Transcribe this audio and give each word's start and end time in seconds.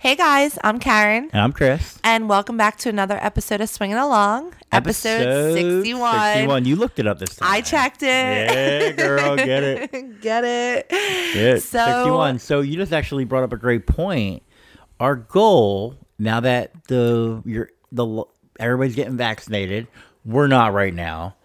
Hey 0.00 0.16
guys, 0.16 0.58
I'm 0.64 0.78
Karen, 0.80 1.28
And 1.30 1.42
I'm 1.42 1.52
Chris. 1.52 1.98
and 2.02 2.26
welcome 2.26 2.56
back 2.56 2.78
to 2.78 2.88
another 2.88 3.18
episode 3.20 3.60
of 3.60 3.68
Swinging 3.68 3.98
Along, 3.98 4.54
episode, 4.72 5.52
61. 5.52 6.22
61. 6.32 6.64
You 6.64 6.76
looked 6.76 6.98
it 6.98 7.06
up 7.06 7.18
this 7.18 7.36
time. 7.36 7.48
I 7.52 7.60
checked 7.60 8.02
it. 8.02 8.06
Yeah, 8.06 8.92
girl, 8.92 9.36
get 9.36 9.62
it. 9.62 9.90
Get 10.22 10.44
it. 10.44 11.62
So- 11.62 11.84
61. 11.84 12.38
So 12.38 12.60
you 12.60 12.76
just 12.76 12.94
actually 12.94 13.24
brought 13.26 13.42
up 13.44 13.52
a 13.52 13.58
great 13.58 13.86
point. 13.86 14.42
Our 14.98 15.16
goal 15.16 15.96
now 16.18 16.40
that 16.40 16.72
the 16.84 17.42
you're 17.44 17.68
the 17.92 18.24
everybody's 18.58 18.94
getting 18.94 19.16
vaccinated, 19.18 19.86
we're 20.24 20.46
not 20.46 20.72
right 20.72 20.94
now. 20.94 21.36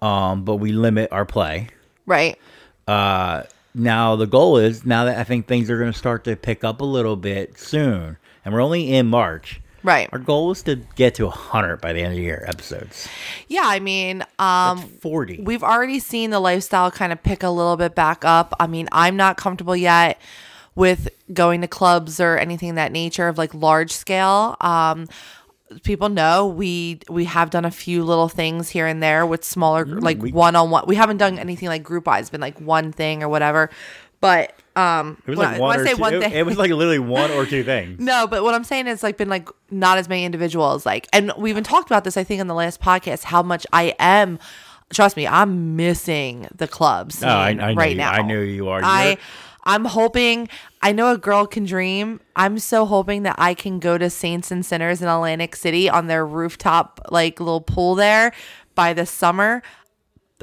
Um, 0.00 0.44
but 0.44 0.56
we 0.56 0.72
limit 0.72 1.12
our 1.12 1.24
play. 1.24 1.68
Right. 2.06 2.36
Uh, 2.88 3.44
now 3.74 4.16
the 4.16 4.26
goal 4.26 4.56
is 4.58 4.84
now 4.84 5.04
that 5.04 5.18
I 5.18 5.24
think 5.24 5.46
things 5.46 5.70
are 5.70 5.78
going 5.78 5.92
to 5.92 5.98
start 5.98 6.24
to 6.24 6.36
pick 6.36 6.64
up 6.64 6.80
a 6.80 6.84
little 6.84 7.16
bit 7.16 7.58
soon, 7.58 8.16
and 8.44 8.54
we're 8.54 8.62
only 8.62 8.92
in 8.92 9.06
March. 9.06 9.60
Right. 9.84 10.08
Our 10.12 10.18
goal 10.18 10.52
is 10.52 10.62
to 10.62 10.76
get 10.94 11.16
to 11.16 11.24
100 11.26 11.80
by 11.80 11.92
the 11.92 12.00
end 12.00 12.12
of 12.12 12.16
the 12.16 12.22
year 12.22 12.44
episodes. 12.46 13.08
Yeah, 13.48 13.64
I 13.64 13.80
mean, 13.80 14.24
um, 14.38 14.78
40. 14.78 15.40
we've 15.42 15.64
already 15.64 15.98
seen 15.98 16.30
the 16.30 16.38
lifestyle 16.38 16.90
kind 16.90 17.12
of 17.12 17.22
pick 17.22 17.42
a 17.42 17.50
little 17.50 17.76
bit 17.76 17.94
back 17.94 18.24
up. 18.24 18.54
I 18.60 18.68
mean, 18.68 18.88
I'm 18.92 19.16
not 19.16 19.36
comfortable 19.36 19.74
yet 19.74 20.20
with 20.74 21.08
going 21.32 21.60
to 21.62 21.68
clubs 21.68 22.20
or 22.20 22.38
anything 22.38 22.70
of 22.70 22.76
that 22.76 22.92
nature 22.92 23.28
of 23.28 23.38
like 23.38 23.52
large 23.54 23.92
scale. 23.92 24.56
Um, 24.60 25.08
people 25.80 26.08
know 26.08 26.46
we 26.46 27.00
we 27.08 27.24
have 27.26 27.50
done 27.50 27.64
a 27.64 27.70
few 27.70 28.04
little 28.04 28.28
things 28.28 28.68
here 28.68 28.86
and 28.86 29.02
there 29.02 29.26
with 29.26 29.44
smaller 29.44 29.84
like 29.86 30.20
one 30.22 30.56
on 30.56 30.70
one. 30.70 30.84
We 30.86 30.96
haven't 30.96 31.18
done 31.18 31.38
anything 31.38 31.68
like 31.68 31.82
group 31.82 32.06
wise, 32.06 32.30
been 32.30 32.40
like 32.40 32.60
one 32.60 32.92
thing 32.92 33.22
or 33.22 33.28
whatever. 33.28 33.70
But 34.20 34.54
um, 34.76 35.20
It 35.26 35.30
was 35.30 35.38
like 35.38 35.56
I- 35.56 35.58
one 35.58 35.80
or 35.80 35.84
say 35.84 35.94
two. 35.94 36.00
one 36.00 36.14
it, 36.14 36.20
thing, 36.22 36.32
it 36.32 36.46
was 36.46 36.56
like 36.56 36.70
literally 36.70 36.98
one 37.00 37.30
or 37.32 37.44
two 37.44 37.64
things. 37.72 37.98
no, 38.00 38.26
but 38.26 38.42
what 38.44 38.54
I'm 38.54 38.62
saying 38.64 38.86
is 38.86 39.02
like 39.02 39.16
been 39.16 39.28
like 39.28 39.48
not 39.70 39.98
as 39.98 40.08
many 40.08 40.24
individuals 40.24 40.86
like 40.86 41.08
and 41.12 41.32
we 41.36 41.50
even 41.50 41.64
talked 41.64 41.90
about 41.90 42.04
this 42.04 42.16
I 42.16 42.22
think 42.24 42.40
in 42.40 42.46
the 42.46 42.54
last 42.54 42.80
podcast 42.80 43.24
how 43.24 43.42
much 43.42 43.66
I 43.72 43.94
am 43.98 44.38
trust 44.92 45.16
me, 45.16 45.26
I'm 45.26 45.74
missing 45.74 46.46
the 46.54 46.68
clubs 46.68 47.22
Oh, 47.24 47.26
I- 47.26 47.50
I 47.60 47.72
right 47.74 47.90
you- 47.92 47.96
now. 47.96 48.12
I 48.12 48.22
know 48.22 48.40
you 48.40 48.68
are. 48.68 48.80
I 48.84 49.04
You're- 49.04 49.16
I'm 49.64 49.84
hoping 49.84 50.48
I 50.82 50.92
know 50.92 51.12
a 51.12 51.18
girl 51.18 51.46
can 51.46 51.64
dream. 51.64 52.20
I'm 52.34 52.58
so 52.58 52.84
hoping 52.84 53.22
that 53.22 53.36
I 53.38 53.54
can 53.54 53.78
go 53.78 53.96
to 53.98 54.10
Saints 54.10 54.50
and 54.50 54.66
Sinners 54.66 55.00
in 55.02 55.08
Atlantic 55.08 55.54
City 55.56 55.88
on 55.88 56.06
their 56.08 56.26
rooftop 56.26 57.00
like 57.10 57.38
little 57.38 57.60
pool 57.60 57.94
there 57.94 58.32
by 58.74 58.92
the 58.92 59.06
summer. 59.06 59.62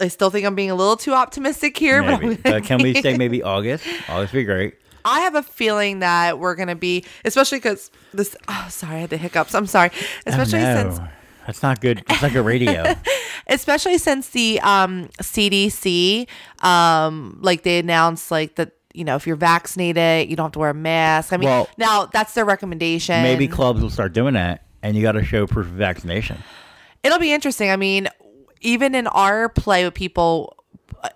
I 0.02 0.08
still 0.08 0.30
think 0.30 0.46
I'm 0.46 0.56
being 0.56 0.72
a 0.72 0.76
little 0.76 0.96
too 0.96 1.14
optimistic 1.14 1.78
here, 1.78 2.02
but 2.02 2.22
Maybe. 2.22 2.36
I'm 2.36 2.42
But 2.42 2.64
can 2.64 2.82
we 2.82 3.02
say 3.02 3.18
maybe 3.18 3.44
August? 3.44 3.86
August 4.08 4.34
would 4.34 4.40
be 4.40 4.44
great. 4.46 4.76
I 5.04 5.22
have 5.22 5.36
a 5.36 5.44
feeling 5.44 6.00
that 6.00 6.40
we're 6.40 6.56
gonna 6.56 6.76
be, 6.76 7.04
especially 7.26 7.58
because 7.58 7.92
this. 8.14 8.36
Oh, 8.48 8.68
sorry, 8.70 8.96
I 8.96 9.00
had 9.00 9.10
the 9.10 9.18
hiccups. 9.18 9.54
I'm 9.56 9.66
sorry. 9.66 9.92
Especially 10.26 10.60
Oh, 10.62 10.76
since, 10.76 11.00
no. 11.00 11.08
that's 11.46 11.64
not 11.64 11.82
good. 11.82 12.04
That's 12.08 12.22
not 12.22 12.32
good 12.32 12.46
radio. 12.46 12.96
especially 13.48 13.98
since 13.98 14.30
the 14.30 14.60
um, 14.62 15.10
CDC, 15.22 16.28
um, 16.64 17.40
like 17.42 17.64
they 17.64 17.80
announced, 17.80 18.30
like 18.32 18.56
that 18.56 18.72
you 18.94 19.04
know 19.04 19.16
if 19.16 19.28
you're 19.28 19.36
vaccinated, 19.36 20.30
you 20.30 20.36
don't 20.36 20.46
have 20.46 20.52
to 20.54 20.60
wear 20.60 20.70
a 20.72 20.74
mask. 20.74 21.32
I 21.34 21.38
mean, 21.38 21.50
Well- 21.50 21.70
now 21.78 22.06
that's 22.06 22.34
their 22.34 22.46
recommendation. 22.46 23.22
maybe 23.24 23.48
clubs 23.48 23.82
will 23.82 23.90
start 23.90 24.14
doing 24.14 24.34
that, 24.34 24.64
and 24.82 24.96
you 24.96 25.02
got 25.02 25.14
to 25.14 25.24
show 25.24 25.46
proof 25.48 25.68
of 25.68 25.74
vaccination. 25.74 26.38
it'll 27.04 27.20
be 27.20 27.32
interesting. 27.32 27.70
I 27.72 27.76
mean, 27.78 28.08
even 28.62 28.94
in 28.96 29.08
our 29.08 29.48
play 29.48 29.86
with 29.86 29.94
people, 29.94 30.56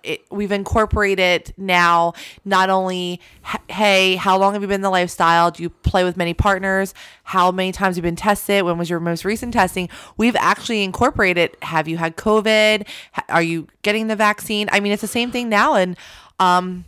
it, 0.02 0.24
we've 0.30 0.50
incorporated 0.52 1.52
now 1.58 2.14
not 2.46 2.70
only 2.70 3.20
hey, 3.68 4.16
how 4.16 4.38
long 4.38 4.54
have 4.54 4.62
you 4.62 4.68
been 4.68 4.76
in 4.76 4.80
the 4.80 4.88
lifestyle? 4.88 5.50
Do 5.50 5.62
you 5.62 5.68
play 5.68 6.04
with 6.04 6.16
many 6.16 6.32
partners? 6.32 6.94
How 7.24 7.50
many 7.50 7.70
times 7.70 7.96
have 7.96 8.04
you 8.04 8.08
been 8.08 8.16
tested? 8.16 8.62
When 8.64 8.78
was 8.78 8.88
your 8.88 8.98
most 9.00 9.26
recent 9.26 9.52
testing? 9.52 9.90
We've 10.16 10.36
actually 10.36 10.82
incorporated. 10.84 11.54
Have 11.60 11.86
you 11.86 11.98
had 11.98 12.16
COVID? 12.16 12.86
Are 13.28 13.42
you 13.42 13.66
getting 13.82 14.06
the 14.06 14.16
vaccine? 14.16 14.70
I 14.72 14.80
mean, 14.80 14.92
it's 14.92 15.02
the 15.02 15.06
same 15.08 15.30
thing 15.30 15.48
now, 15.50 15.74
and 15.74 15.96
um. 16.38 16.84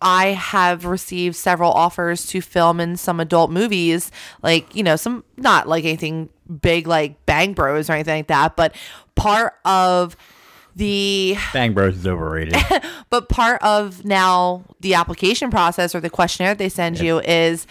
I 0.00 0.28
have 0.28 0.84
received 0.84 1.36
several 1.36 1.72
offers 1.72 2.26
to 2.26 2.40
film 2.40 2.80
in 2.80 2.96
some 2.96 3.20
adult 3.20 3.50
movies, 3.50 4.10
like, 4.42 4.74
you 4.74 4.82
know, 4.82 4.96
some 4.96 5.24
not 5.36 5.68
like 5.68 5.84
anything 5.84 6.28
big 6.60 6.86
like 6.86 7.24
Bang 7.26 7.52
Bros 7.52 7.90
or 7.90 7.94
anything 7.94 8.18
like 8.18 8.26
that, 8.28 8.56
but 8.56 8.74
part 9.14 9.54
of 9.64 10.16
the 10.76 11.36
Bang 11.52 11.72
Bros 11.72 11.96
is 11.96 12.06
overrated. 12.06 12.54
but 13.10 13.28
part 13.28 13.62
of 13.62 14.04
now 14.04 14.64
the 14.80 14.94
application 14.94 15.50
process 15.50 15.94
or 15.94 16.00
the 16.00 16.10
questionnaire 16.10 16.54
they 16.54 16.68
send 16.68 17.00
you 17.00 17.20
is 17.20 17.66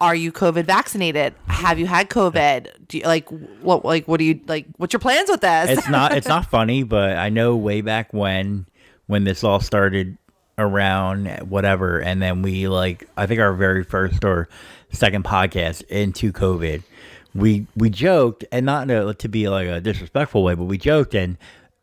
are 0.00 0.14
you 0.14 0.32
COVID 0.32 0.64
vaccinated? 0.64 1.34
Have 1.46 1.78
you 1.78 1.86
had 1.86 2.10
COVID? 2.10 2.88
Do 2.88 2.98
you 2.98 3.04
like 3.04 3.28
what 3.60 3.84
like 3.84 4.06
what 4.06 4.18
do 4.18 4.24
you 4.24 4.40
like 4.46 4.66
what's 4.76 4.92
your 4.92 5.00
plans 5.00 5.28
with 5.28 5.40
this? 5.40 5.78
it's 5.78 5.88
not. 5.88 6.16
It's 6.16 6.28
not 6.28 6.46
funny, 6.46 6.82
but 6.82 7.16
I 7.16 7.28
know 7.28 7.56
way 7.56 7.80
back 7.80 8.12
when, 8.12 8.66
when 9.06 9.24
this 9.24 9.42
all 9.42 9.60
started 9.60 10.16
around 10.58 11.26
whatever, 11.48 11.98
and 12.00 12.22
then 12.22 12.42
we 12.42 12.68
like 12.68 13.08
I 13.16 13.26
think 13.26 13.40
our 13.40 13.52
very 13.54 13.84
first 13.84 14.24
or 14.24 14.48
second 14.92 15.24
podcast 15.24 15.82
into 15.88 16.32
COVID, 16.32 16.82
we 17.34 17.66
we 17.76 17.90
joked 17.90 18.44
and 18.52 18.64
not 18.66 18.88
in 18.88 18.96
a, 18.96 19.14
to 19.14 19.28
be 19.28 19.48
like 19.48 19.68
a 19.68 19.80
disrespectful 19.80 20.42
way, 20.44 20.54
but 20.54 20.64
we 20.64 20.78
joked 20.78 21.14
and 21.14 21.36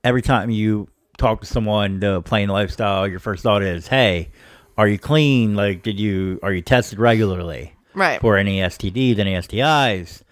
every 0.03 0.21
time 0.21 0.49
you 0.49 0.87
talk 1.17 1.41
to 1.41 1.45
someone 1.47 1.99
the 1.99 2.21
plain 2.21 2.49
lifestyle, 2.49 3.07
your 3.07 3.19
first 3.19 3.43
thought 3.43 3.61
is, 3.61 3.87
"Hey, 3.87 4.29
are 4.77 4.87
you 4.87 4.97
clean? 4.97 5.55
Like, 5.55 5.83
did 5.83 5.99
you 5.99 6.39
are 6.41 6.53
you 6.53 6.61
tested 6.61 6.99
regularly 6.99 7.73
Right. 7.93 8.21
for 8.21 8.37
any 8.37 8.59
STDs, 8.61 9.19
any 9.19 9.33
STIs?" 9.35 10.23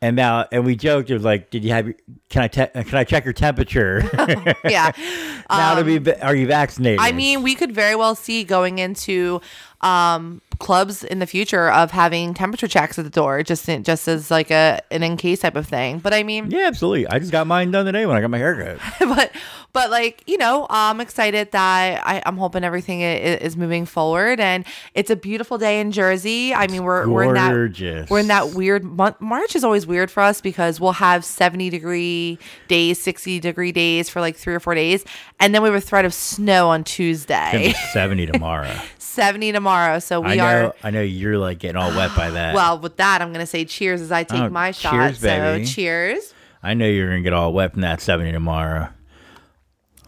And 0.00 0.14
now, 0.14 0.46
and 0.52 0.64
we 0.64 0.76
joked, 0.76 1.10
it 1.10 1.14
was 1.14 1.24
like, 1.24 1.50
"Did 1.50 1.64
you 1.64 1.72
have? 1.72 1.92
Can 2.28 2.42
I 2.42 2.48
te- 2.48 2.84
can 2.84 2.94
I 2.94 3.04
check 3.04 3.24
your 3.24 3.32
temperature?" 3.32 4.08
yeah. 4.64 4.92
now 5.50 5.74
to 5.74 5.80
um, 5.80 6.02
be, 6.04 6.14
are 6.14 6.36
you 6.36 6.46
vaccinated? 6.46 7.00
I 7.00 7.10
mean, 7.10 7.42
we 7.42 7.56
could 7.56 7.72
very 7.72 7.96
well 7.96 8.14
see 8.14 8.44
going 8.44 8.78
into 8.78 9.40
um, 9.80 10.42
clubs 10.58 11.04
in 11.04 11.20
the 11.20 11.26
future 11.26 11.70
of 11.70 11.90
having 11.90 12.34
temperature 12.34 12.66
checks 12.66 12.98
at 12.98 13.04
the 13.04 13.10
door, 13.10 13.42
just 13.42 13.68
in, 13.68 13.84
just 13.84 14.08
as 14.08 14.30
like 14.30 14.50
a 14.50 14.80
an 14.90 15.02
in 15.02 15.16
case 15.16 15.40
type 15.40 15.56
of 15.56 15.66
thing. 15.66 15.98
But 15.98 16.12
I 16.14 16.22
mean, 16.22 16.50
yeah, 16.50 16.66
absolutely. 16.66 17.06
I 17.06 17.18
just 17.18 17.32
got 17.32 17.46
mine 17.46 17.70
done 17.70 17.86
today 17.86 18.06
when 18.06 18.16
I 18.16 18.20
got 18.20 18.30
my 18.30 18.38
haircut. 18.38 18.80
but 19.00 19.32
but 19.72 19.90
like 19.90 20.24
you 20.26 20.38
know, 20.38 20.66
I'm 20.68 21.00
excited 21.00 21.52
that 21.52 22.02
I, 22.04 22.22
I'm 22.26 22.36
hoping 22.36 22.64
everything 22.64 23.00
is, 23.02 23.40
is 23.40 23.56
moving 23.56 23.86
forward, 23.86 24.40
and 24.40 24.64
it's 24.94 25.10
a 25.10 25.16
beautiful 25.16 25.58
day 25.58 25.80
in 25.80 25.92
Jersey. 25.92 26.52
I 26.54 26.66
mean, 26.66 26.82
we're 26.82 27.08
we're 27.08 27.24
in 27.24 27.34
that 27.34 28.10
we're 28.10 28.20
in 28.20 28.28
that 28.28 28.54
weird 28.54 28.84
month. 28.84 29.20
March 29.20 29.54
is 29.54 29.62
always 29.64 29.86
weird 29.86 30.10
for 30.10 30.22
us 30.22 30.40
because 30.40 30.80
we'll 30.80 30.92
have 30.92 31.24
70 31.24 31.70
degree 31.70 32.38
days, 32.66 33.00
60 33.00 33.40
degree 33.40 33.72
days 33.72 34.08
for 34.08 34.20
like 34.20 34.36
three 34.36 34.54
or 34.54 34.60
four 34.60 34.74
days, 34.74 35.04
and 35.38 35.54
then 35.54 35.62
we 35.62 35.68
have 35.68 35.76
a 35.76 35.80
threat 35.80 36.04
of 36.04 36.12
snow 36.12 36.68
on 36.68 36.82
Tuesday. 36.82 37.52
gonna 37.52 37.58
be 37.68 37.72
seventy 37.92 38.26
tomorrow. 38.32 38.74
70 39.18 39.52
tomorrow. 39.52 39.98
So 39.98 40.20
we 40.20 40.30
I 40.30 40.34
know. 40.36 40.44
are. 40.68 40.74
I 40.84 40.90
know 40.90 41.02
you're 41.02 41.38
like 41.38 41.58
getting 41.58 41.76
all 41.76 41.90
wet 41.90 42.14
by 42.16 42.30
that. 42.38 42.54
Well, 42.54 42.78
with 42.78 42.96
that, 42.98 43.20
I'm 43.20 43.28
going 43.28 43.40
to 43.40 43.46
say 43.46 43.64
cheers 43.64 44.00
as 44.00 44.12
I 44.12 44.22
take 44.24 44.40
Oh, 44.42 44.48
my 44.48 44.70
shot. 44.70 44.92
cheers, 44.92 45.18
so 45.18 45.26
baby. 45.26 45.64
cheers. 45.66 46.34
I 46.62 46.74
know 46.74 46.86
you're 46.86 47.08
gonna 47.08 47.22
get 47.22 47.32
all 47.32 47.52
wet 47.52 47.72
from 47.72 47.82
that 47.82 48.00
seventy 48.00 48.32
tomorrow. 48.32 48.88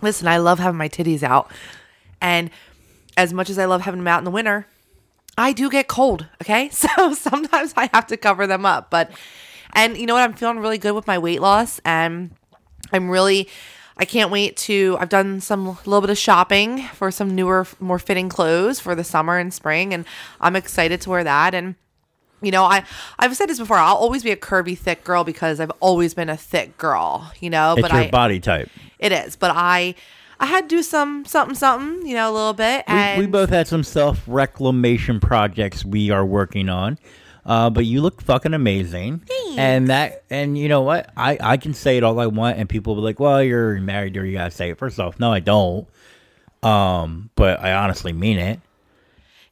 Listen, 0.03 0.26
I 0.28 0.38
love 0.38 0.59
having 0.59 0.78
my 0.78 0.88
titties 0.88 1.22
out. 1.22 1.50
And 2.21 2.50
as 3.16 3.32
much 3.32 3.50
as 3.50 3.59
I 3.59 3.66
love 3.66 3.82
having 3.82 4.00
them 4.00 4.09
out 4.09 4.19
in 4.19 4.25
the 4.25 4.31
winter, 4.31 4.66
I 5.38 5.53
do 5.53 5.71
get 5.71 5.87
cold. 5.88 6.27
Okay. 6.42 6.71
So 6.72 7.15
sometimes 7.15 7.75
I 7.77 7.88
have 7.94 8.06
to 8.09 8.16
cover 8.16 8.47
them 8.47 8.65
up. 8.66 8.91
But, 8.91 9.10
and 9.75 9.97
you 9.97 10.06
know 10.06 10.15
what? 10.15 10.22
I'm 10.25 10.32
feeling 10.34 10.59
really 10.59 10.78
good 10.78 10.92
with 10.92 11.06
my 11.06 11.19
weight 11.19 11.41
loss. 11.41 11.81
And 11.84 12.31
I'm 12.92 13.09
really, 13.10 13.48
I 14.00 14.06
can't 14.06 14.30
wait 14.30 14.56
to, 14.56 14.96
I've 14.98 15.10
done 15.10 15.42
some 15.42 15.66
little 15.84 16.00
bit 16.00 16.08
of 16.08 16.16
shopping 16.16 16.84
for 16.94 17.10
some 17.10 17.34
newer, 17.34 17.66
more 17.80 17.98
fitting 17.98 18.30
clothes 18.30 18.80
for 18.80 18.94
the 18.94 19.04
summer 19.04 19.36
and 19.36 19.52
spring. 19.52 19.92
And 19.92 20.06
I'm 20.40 20.56
excited 20.56 21.02
to 21.02 21.10
wear 21.10 21.22
that. 21.22 21.54
And, 21.54 21.74
you 22.40 22.50
know, 22.50 22.64
I 22.64 22.82
I've 23.18 23.36
said 23.36 23.50
this 23.50 23.58
before. 23.58 23.76
I'll 23.76 23.97
always 23.97 24.22
be 24.22 24.30
a 24.30 24.36
curvy, 24.36 24.76
thick 24.76 25.04
girl 25.04 25.22
because 25.22 25.60
I've 25.60 25.72
always 25.80 26.14
been 26.14 26.30
a 26.30 26.36
thick 26.38 26.78
girl. 26.78 27.30
You 27.41 27.50
know, 27.50 27.74
It's 27.74 27.82
but 27.82 27.92
your 27.92 28.00
I 28.04 28.10
body 28.10 28.41
type. 28.41 28.70
it 28.98 29.12
is, 29.12 29.36
but 29.36 29.52
I 29.54 29.94
I 30.41 30.46
had 30.46 30.70
to 30.70 30.76
do 30.76 30.82
some 30.82 31.26
something 31.26 31.54
something, 31.54 32.06
you 32.06 32.14
know, 32.14 32.30
a 32.30 32.32
little 32.32 32.54
bit. 32.54 32.84
We, 32.88 33.26
we 33.26 33.26
both 33.26 33.50
had 33.50 33.68
some 33.68 33.84
self 33.84 34.22
reclamation 34.26 35.20
projects 35.20 35.84
we 35.84 36.10
are 36.10 36.24
working 36.24 36.70
on. 36.70 36.98
Uh, 37.50 37.68
but 37.68 37.84
you 37.84 38.00
look 38.00 38.22
fucking 38.22 38.54
amazing, 38.54 39.22
and 39.56 39.88
that, 39.88 40.22
and 40.30 40.56
you 40.56 40.68
know 40.68 40.82
what? 40.82 41.10
I 41.16 41.36
I 41.41 41.56
can 41.56 41.74
say 41.74 41.97
it 41.97 42.04
all 42.04 42.20
I 42.20 42.26
want, 42.26 42.58
and 42.58 42.68
people 42.68 42.94
will 42.94 43.02
be 43.02 43.06
like, 43.06 43.18
"Well, 43.18 43.42
you're 43.42 43.80
married, 43.80 44.16
or 44.16 44.24
you 44.24 44.34
gotta 44.34 44.52
say 44.52 44.70
it." 44.70 44.78
First 44.78 45.00
off, 45.00 45.18
no, 45.18 45.32
I 45.32 45.41
don't. 45.41 45.88
Um, 46.62 47.30
but 47.34 47.58
I 47.60 47.72
honestly 47.72 48.12
mean 48.12 48.38
it. 48.38 48.60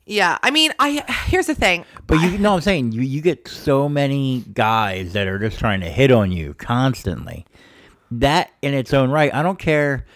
yeah, 0.07 0.39
I 0.45 0.53
mean, 0.53 0.73
I 0.79 1.03
here's 1.27 1.47
the 1.47 1.57
thing. 1.57 1.85
But 2.07 2.21
you 2.21 2.39
know 2.39 2.51
what 2.51 2.57
I'm 2.59 2.63
saying? 2.63 2.93
You 2.93 3.03
you 3.03 3.21
get 3.21 3.49
so 3.49 3.89
many 3.89 4.45
guys 4.55 5.13
that 5.15 5.27
are 5.27 5.41
just 5.41 5.59
trying 5.59 5.81
to 5.81 5.91
hit 5.91 6.13
on 6.13 6.31
you 6.31 6.55
constantly. 6.55 7.47
That 8.13 8.53
in 8.63 8.75
its 8.75 8.95
own 8.95 9.11
right, 9.11 9.35
I 9.35 9.43
don't 9.43 9.59
care 9.59 10.07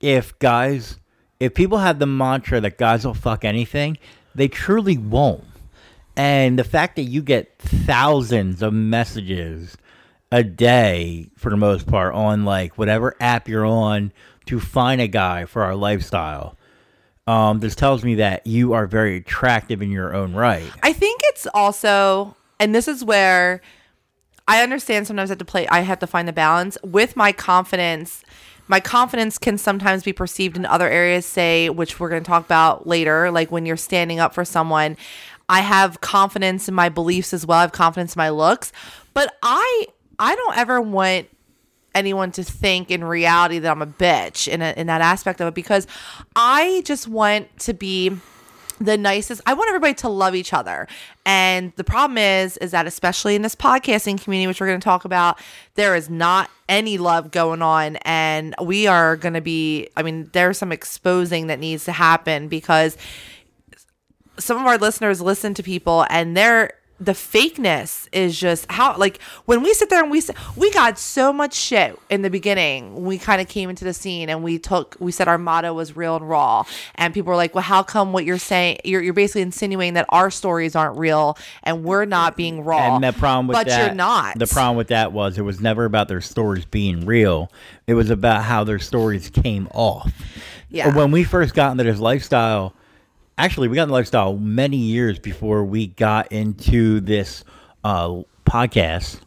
if 0.00 0.36
guys 0.40 0.98
if 1.38 1.54
people 1.54 1.78
have 1.78 2.00
the 2.00 2.06
mantra 2.06 2.60
that 2.60 2.76
guys 2.76 3.06
will 3.06 3.14
fuck 3.14 3.44
anything, 3.44 3.98
they 4.34 4.48
truly 4.48 4.98
won't. 4.98 5.44
And 6.20 6.58
the 6.58 6.64
fact 6.64 6.96
that 6.96 7.04
you 7.04 7.22
get 7.22 7.56
thousands 7.58 8.60
of 8.60 8.74
messages 8.74 9.78
a 10.30 10.42
day 10.44 11.30
for 11.38 11.48
the 11.48 11.56
most 11.56 11.86
part 11.86 12.14
on 12.14 12.44
like 12.44 12.76
whatever 12.76 13.16
app 13.20 13.48
you're 13.48 13.64
on 13.64 14.12
to 14.44 14.60
find 14.60 15.00
a 15.00 15.08
guy 15.08 15.46
for 15.46 15.62
our 15.62 15.74
lifestyle. 15.74 16.58
Um, 17.26 17.60
this 17.60 17.74
tells 17.74 18.04
me 18.04 18.16
that 18.16 18.46
you 18.46 18.74
are 18.74 18.86
very 18.86 19.16
attractive 19.16 19.80
in 19.80 19.90
your 19.90 20.14
own 20.14 20.34
right. 20.34 20.70
I 20.82 20.92
think 20.92 21.22
it's 21.24 21.46
also, 21.54 22.36
and 22.58 22.74
this 22.74 22.86
is 22.86 23.02
where 23.02 23.62
I 24.46 24.62
understand 24.62 25.06
sometimes 25.06 25.30
I 25.30 25.32
have 25.32 25.38
to 25.38 25.46
play, 25.46 25.66
I 25.68 25.80
have 25.80 26.00
to 26.00 26.06
find 26.06 26.28
the 26.28 26.34
balance 26.34 26.76
with 26.84 27.16
my 27.16 27.32
confidence. 27.32 28.24
My 28.68 28.78
confidence 28.78 29.36
can 29.36 29.58
sometimes 29.58 30.04
be 30.04 30.12
perceived 30.12 30.56
in 30.56 30.64
other 30.64 30.88
areas, 30.88 31.26
say, 31.26 31.70
which 31.70 31.98
we're 31.98 32.08
going 32.08 32.22
to 32.22 32.28
talk 32.28 32.44
about 32.44 32.86
later, 32.86 33.30
like 33.32 33.50
when 33.50 33.66
you're 33.66 33.76
standing 33.76 34.20
up 34.20 34.32
for 34.32 34.44
someone. 34.44 34.96
I 35.50 35.62
have 35.62 36.00
confidence 36.00 36.68
in 36.68 36.74
my 36.74 36.88
beliefs 36.88 37.34
as 37.34 37.44
well. 37.44 37.58
I 37.58 37.62
have 37.62 37.72
confidence 37.72 38.14
in 38.14 38.20
my 38.20 38.30
looks, 38.30 38.72
but 39.14 39.36
I 39.42 39.86
I 40.16 40.36
don't 40.36 40.56
ever 40.56 40.80
want 40.80 41.26
anyone 41.92 42.30
to 42.30 42.44
think 42.44 42.88
in 42.88 43.02
reality 43.02 43.58
that 43.58 43.68
I'm 43.68 43.82
a 43.82 43.86
bitch 43.86 44.46
in 44.46 44.62
a, 44.62 44.72
in 44.76 44.86
that 44.86 45.00
aspect 45.00 45.40
of 45.40 45.48
it 45.48 45.54
because 45.54 45.88
I 46.36 46.82
just 46.84 47.08
want 47.08 47.58
to 47.60 47.74
be 47.74 48.16
the 48.80 48.96
nicest. 48.96 49.40
I 49.44 49.54
want 49.54 49.68
everybody 49.68 49.94
to 49.94 50.08
love 50.08 50.36
each 50.36 50.52
other. 50.52 50.86
And 51.26 51.72
the 51.74 51.82
problem 51.82 52.16
is 52.16 52.56
is 52.58 52.70
that 52.70 52.86
especially 52.86 53.34
in 53.34 53.42
this 53.42 53.56
podcasting 53.56 54.22
community 54.22 54.46
which 54.46 54.60
we're 54.60 54.68
going 54.68 54.80
to 54.80 54.84
talk 54.84 55.04
about, 55.04 55.40
there 55.74 55.96
is 55.96 56.08
not 56.08 56.48
any 56.68 56.96
love 56.96 57.32
going 57.32 57.60
on 57.60 57.96
and 58.02 58.54
we 58.62 58.86
are 58.86 59.16
going 59.16 59.34
to 59.34 59.40
be 59.40 59.88
I 59.96 60.04
mean 60.04 60.30
there's 60.32 60.58
some 60.58 60.70
exposing 60.70 61.48
that 61.48 61.58
needs 61.58 61.86
to 61.86 61.92
happen 61.92 62.46
because 62.46 62.96
some 64.40 64.56
of 64.58 64.66
our 64.66 64.78
listeners 64.78 65.20
listen 65.20 65.54
to 65.54 65.62
people 65.62 66.06
and 66.10 66.36
they're 66.36 66.72
the 67.00 67.12
fakeness 67.12 68.08
is 68.12 68.38
just 68.38 68.70
how 68.70 68.94
like 68.98 69.22
when 69.46 69.62
we 69.62 69.72
sit 69.72 69.88
there 69.88 70.02
and 70.02 70.10
we 70.10 70.22
we 70.54 70.70
got 70.70 70.98
so 70.98 71.32
much 71.32 71.54
shit 71.54 71.98
in 72.10 72.20
the 72.20 72.28
beginning 72.28 73.06
we 73.06 73.16
kind 73.16 73.40
of 73.40 73.48
came 73.48 73.70
into 73.70 73.86
the 73.86 73.94
scene 73.94 74.28
and 74.28 74.44
we 74.44 74.58
took 74.58 74.96
we 75.00 75.10
said 75.10 75.26
our 75.26 75.38
motto 75.38 75.72
was 75.72 75.96
real 75.96 76.16
and 76.16 76.28
raw 76.28 76.62
and 76.96 77.14
people 77.14 77.30
were 77.30 77.36
like 77.36 77.54
well 77.54 77.62
how 77.62 77.82
come 77.82 78.12
what 78.12 78.26
you're 78.26 78.36
saying 78.38 78.76
you're, 78.84 79.00
you're 79.00 79.14
basically 79.14 79.40
insinuating 79.40 79.94
that 79.94 80.04
our 80.10 80.30
stories 80.30 80.76
aren't 80.76 80.98
real 80.98 81.38
and 81.62 81.82
we're 81.84 82.04
not 82.04 82.36
being 82.36 82.62
raw 82.62 82.96
And 82.96 83.02
the 83.02 83.14
problem 83.14 83.46
with 83.46 83.56
but 83.56 83.66
that, 83.66 83.86
you're 83.86 83.94
not 83.94 84.38
The 84.38 84.46
problem 84.46 84.76
with 84.76 84.88
that 84.88 85.10
was 85.10 85.38
it 85.38 85.42
was 85.42 85.58
never 85.58 85.86
about 85.86 86.08
their 86.08 86.20
stories 86.20 86.66
being 86.66 87.06
real. 87.06 87.50
It 87.86 87.94
was 87.94 88.10
about 88.10 88.44
how 88.44 88.64
their 88.64 88.78
stories 88.78 89.30
came 89.30 89.68
off. 89.72 90.12
Yeah. 90.68 90.94
When 90.94 91.10
we 91.10 91.24
first 91.24 91.54
got 91.54 91.72
into 91.72 91.84
this 91.84 91.98
lifestyle, 91.98 92.74
actually, 93.40 93.68
we 93.68 93.74
got 93.76 93.84
in 93.84 93.88
the 93.88 93.94
lifestyle 93.94 94.36
many 94.36 94.76
years 94.76 95.18
before 95.18 95.64
we 95.64 95.86
got 95.86 96.30
into 96.30 97.00
this 97.00 97.42
uh, 97.84 98.20
podcast. 98.44 99.20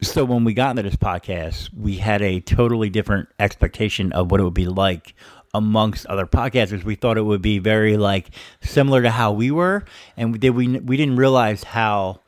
So 0.00 0.24
when 0.24 0.44
we 0.44 0.54
got 0.54 0.70
into 0.70 0.82
this 0.82 0.96
podcast, 0.96 1.68
we 1.74 1.96
had 1.96 2.22
a 2.22 2.40
totally 2.40 2.90
different 2.90 3.28
expectation 3.38 4.12
of 4.12 4.30
what 4.30 4.40
it 4.40 4.44
would 4.44 4.54
be 4.54 4.66
like 4.66 5.14
amongst 5.52 6.06
other 6.06 6.26
podcasters. 6.26 6.84
We 6.84 6.94
thought 6.94 7.18
it 7.18 7.22
would 7.22 7.42
be 7.42 7.58
very 7.58 7.96
like 7.96 8.30
similar 8.62 9.02
to 9.02 9.10
how 9.10 9.32
we 9.32 9.50
were, 9.50 9.84
and 10.16 10.32
we 10.32 10.38
did 10.38 10.50
we 10.50 10.78
we 10.78 10.96
didn't 10.96 11.16
realize 11.16 11.64
how 11.64 12.20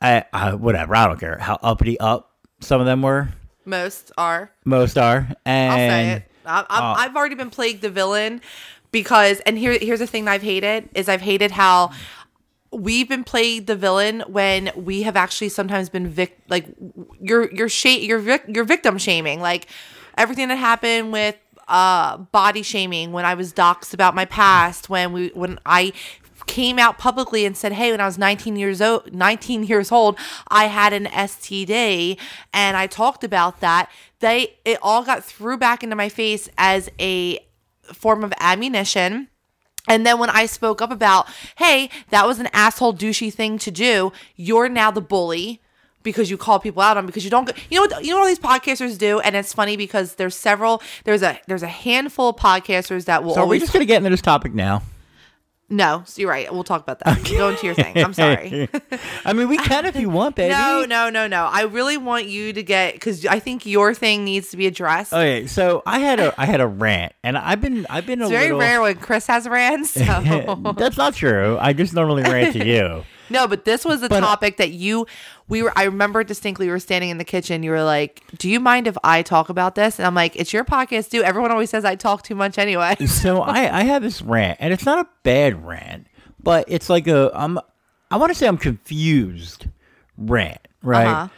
I, 0.00 0.24
I 0.32 0.54
whatever 0.54 0.94
I 0.96 1.06
don't 1.06 1.18
care 1.18 1.38
how 1.38 1.58
uppity 1.62 1.98
up 1.98 2.32
some 2.60 2.80
of 2.80 2.86
them 2.86 3.02
were. 3.02 3.28
most 3.64 4.12
are 4.18 4.52
Most 4.64 4.98
are, 4.98 5.28
and 5.44 5.72
I'll 5.72 5.78
say 5.78 6.10
it. 6.10 6.30
I, 6.44 6.66
I'm, 6.68 6.82
uh, 6.82 6.94
I've 6.98 7.16
already 7.16 7.36
been 7.36 7.50
plagued 7.50 7.82
the 7.82 7.90
villain 7.90 8.40
because, 8.92 9.40
and 9.40 9.58
here, 9.58 9.76
here's 9.80 9.98
the 9.98 10.06
thing 10.06 10.26
that 10.26 10.32
I've 10.32 10.42
hated 10.42 10.88
is 10.94 11.08
I've 11.08 11.22
hated 11.22 11.50
how 11.50 11.90
we've 12.70 13.08
been 13.08 13.24
played 13.24 13.66
the 13.66 13.76
villain 13.76 14.22
when 14.28 14.70
we 14.76 15.02
have 15.02 15.16
actually 15.16 15.48
sometimes 15.48 15.90
been 15.90 16.08
vic 16.08 16.38
like 16.48 16.66
you're 17.20 17.52
you're 17.52 17.68
sh- 17.68 17.98
you're 17.98 18.18
vic- 18.18 18.46
you're 18.48 18.64
victim 18.64 18.96
shaming 18.96 19.40
like 19.40 19.66
everything 20.16 20.48
that 20.48 20.56
happened 20.56 21.12
with 21.12 21.36
uh 21.68 22.16
body 22.16 22.62
shaming 22.62 23.12
when 23.12 23.26
I 23.26 23.34
was 23.34 23.52
doxxed 23.52 23.92
about 23.92 24.14
my 24.14 24.24
past 24.24 24.88
when 24.88 25.12
we 25.12 25.28
when 25.34 25.58
I 25.66 25.92
came 26.46 26.78
out 26.78 26.98
publicly 26.98 27.46
and 27.46 27.56
said, 27.56 27.72
"Hey, 27.72 27.90
when 27.90 28.00
I 28.00 28.06
was 28.06 28.18
19 28.18 28.56
years 28.56 28.80
old, 28.82 29.14
19 29.14 29.64
years 29.64 29.92
old, 29.92 30.18
I 30.48 30.64
had 30.64 30.92
an 30.92 31.06
STD," 31.06 32.18
and 32.52 32.76
I 32.76 32.86
talked 32.86 33.24
about 33.24 33.60
that. 33.60 33.90
They 34.20 34.56
it 34.64 34.78
all 34.82 35.04
got 35.04 35.24
threw 35.24 35.56
back 35.56 35.82
into 35.82 35.96
my 35.96 36.08
face 36.08 36.48
as 36.58 36.90
a 36.98 37.38
form 37.84 38.24
of 38.24 38.32
ammunition. 38.40 39.28
And 39.88 40.06
then 40.06 40.18
when 40.20 40.30
I 40.30 40.46
spoke 40.46 40.80
up 40.80 40.92
about, 40.92 41.28
"Hey, 41.56 41.90
that 42.10 42.26
was 42.26 42.38
an 42.38 42.48
asshole 42.52 42.94
douchey 42.94 43.32
thing 43.32 43.58
to 43.58 43.70
do," 43.70 44.12
you're 44.36 44.68
now 44.68 44.90
the 44.92 45.00
bully 45.00 45.60
because 46.04 46.30
you 46.30 46.36
call 46.36 46.58
people 46.60 46.82
out 46.82 46.96
on 46.96 47.06
because 47.06 47.24
you 47.24 47.30
don't 47.30 47.46
go- 47.46 47.54
you 47.70 47.76
know 47.76 47.82
what 47.96 48.04
you 48.04 48.10
know 48.10 48.16
what 48.18 48.22
all 48.22 48.28
these 48.28 48.38
podcasters 48.38 48.98
do 48.98 49.20
and 49.20 49.36
it's 49.36 49.52
funny 49.52 49.76
because 49.76 50.16
there's 50.16 50.34
several 50.34 50.82
there's 51.04 51.22
a 51.22 51.38
there's 51.46 51.62
a 51.62 51.68
handful 51.68 52.30
of 52.30 52.36
podcasters 52.36 53.04
that 53.04 53.22
will 53.22 53.34
so 53.34 53.40
are 53.40 53.44
we 53.44 53.56
always 53.56 53.62
just 53.62 53.72
gonna 53.72 53.84
get 53.84 53.98
into 53.98 54.10
this 54.10 54.20
topic 54.22 54.52
now? 54.54 54.82
No, 55.72 56.02
so 56.04 56.20
you're 56.20 56.30
right. 56.30 56.52
We'll 56.52 56.64
talk 56.64 56.82
about 56.82 56.98
that. 57.00 57.24
Go 57.24 57.48
into 57.48 57.64
your 57.66 57.74
thing. 57.74 57.96
I'm 57.96 58.12
sorry. 58.12 58.68
I 59.24 59.32
mean, 59.32 59.48
we 59.48 59.56
can 59.56 59.86
if 59.86 59.96
you 59.96 60.10
want, 60.10 60.36
baby. 60.36 60.52
no, 60.52 60.84
no, 60.86 61.08
no, 61.08 61.26
no. 61.26 61.46
I 61.46 61.62
really 61.62 61.96
want 61.96 62.26
you 62.26 62.52
to 62.52 62.62
get 62.62 62.92
because 62.94 63.24
I 63.24 63.38
think 63.38 63.64
your 63.64 63.94
thing 63.94 64.24
needs 64.24 64.50
to 64.50 64.56
be 64.58 64.66
addressed. 64.66 65.12
Okay, 65.14 65.46
so 65.46 65.82
I 65.86 65.98
had 66.00 66.20
a 66.20 66.38
I 66.38 66.44
had 66.44 66.60
a 66.60 66.66
rant, 66.66 67.14
and 67.24 67.38
I've 67.38 67.60
been 67.62 67.86
I've 67.88 68.06
been 68.06 68.20
a 68.20 68.28
very 68.28 68.44
little. 68.44 68.60
rare 68.60 68.82
when 68.82 68.96
Chris 68.96 69.26
has 69.28 69.48
rants. 69.48 69.90
So. 69.92 70.74
That's 70.76 70.96
not 70.98 71.14
true. 71.14 71.56
I 71.60 71.72
just 71.72 71.94
normally 71.94 72.22
rant 72.22 72.52
to 72.54 72.66
you. 72.66 73.04
No, 73.32 73.48
but 73.48 73.64
this 73.64 73.84
was 73.84 74.02
a 74.02 74.08
But- 74.08 74.22
uh, 74.22 74.26
topic 74.26 74.58
that 74.58 74.70
you 74.70 75.06
we 75.48 75.62
were. 75.62 75.72
I 75.76 75.84
remember 75.84 76.22
distinctly. 76.24 76.66
We 76.66 76.72
were 76.72 76.78
standing 76.78 77.10
in 77.10 77.18
the 77.18 77.24
kitchen. 77.24 77.62
You 77.62 77.70
were 77.72 77.82
like, 77.82 78.22
"Do 78.38 78.48
you 78.48 78.60
mind 78.60 78.86
if 78.86 78.96
I 79.02 79.22
talk 79.22 79.48
about 79.48 79.74
this?" 79.74 79.98
And 79.98 80.06
I'm 80.06 80.14
like, 80.14 80.36
"It's 80.36 80.52
your 80.52 80.64
podcast, 80.64 81.10
dude. 81.10 81.24
Everyone 81.24 81.50
always 81.50 81.70
says 81.70 81.84
I 81.84 81.94
talk 81.96 82.22
too 82.22 82.34
much 82.34 82.58
anyway." 82.58 82.96
So 83.06 83.40
I 83.42 83.80
I 83.80 83.82
have 83.84 84.02
this 84.02 84.22
rant, 84.22 84.58
and 84.60 84.72
it's 84.72 84.84
not 84.86 85.04
a 85.04 85.08
bad 85.24 85.64
rant, 85.66 86.06
but 86.42 86.64
it's 86.68 86.88
like 86.88 87.06
a 87.08 87.30
I'm 87.34 87.58
I 88.10 88.16
want 88.16 88.30
to 88.30 88.34
say 88.38 88.46
I'm 88.46 88.58
confused 88.58 89.66
rant, 90.16 90.60
right? 90.82 91.06
Uh-huh. 91.06 91.28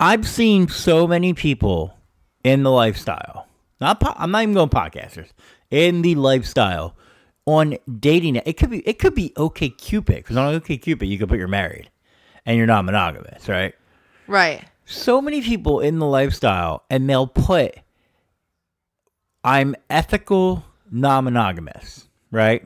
I've 0.00 0.26
seen 0.28 0.68
so 0.68 1.06
many 1.06 1.34
people 1.34 1.96
in 2.42 2.62
the 2.62 2.70
lifestyle. 2.70 3.46
Not 3.80 4.00
po- 4.00 4.14
I'm 4.16 4.30
not 4.30 4.42
even 4.42 4.54
going 4.54 4.68
podcasters 4.68 5.28
in 5.70 6.02
the 6.02 6.14
lifestyle 6.14 6.96
on 7.46 7.76
dating. 8.00 8.36
It 8.36 8.54
could 8.54 8.70
be 8.70 8.80
it 8.80 8.98
could 8.98 9.14
be 9.14 9.32
OK 9.36 9.70
Cupid 9.70 10.16
because 10.16 10.36
on 10.36 10.54
OK 10.54 10.76
Cupid 10.76 11.06
you 11.08 11.18
could 11.18 11.28
put 11.28 11.38
you're 11.38 11.48
married 11.48 11.90
and 12.46 12.56
you're 12.56 12.66
not 12.66 12.84
monogamous, 12.84 13.48
right? 13.48 13.74
right. 14.26 14.64
so 14.84 15.20
many 15.20 15.42
people 15.42 15.80
in 15.80 15.98
the 15.98 16.06
lifestyle 16.06 16.84
and 16.90 17.08
they'll 17.08 17.26
put 17.26 17.76
I'm 19.42 19.74
ethical 19.90 20.64
non-monogamous, 20.90 22.08
right? 22.30 22.64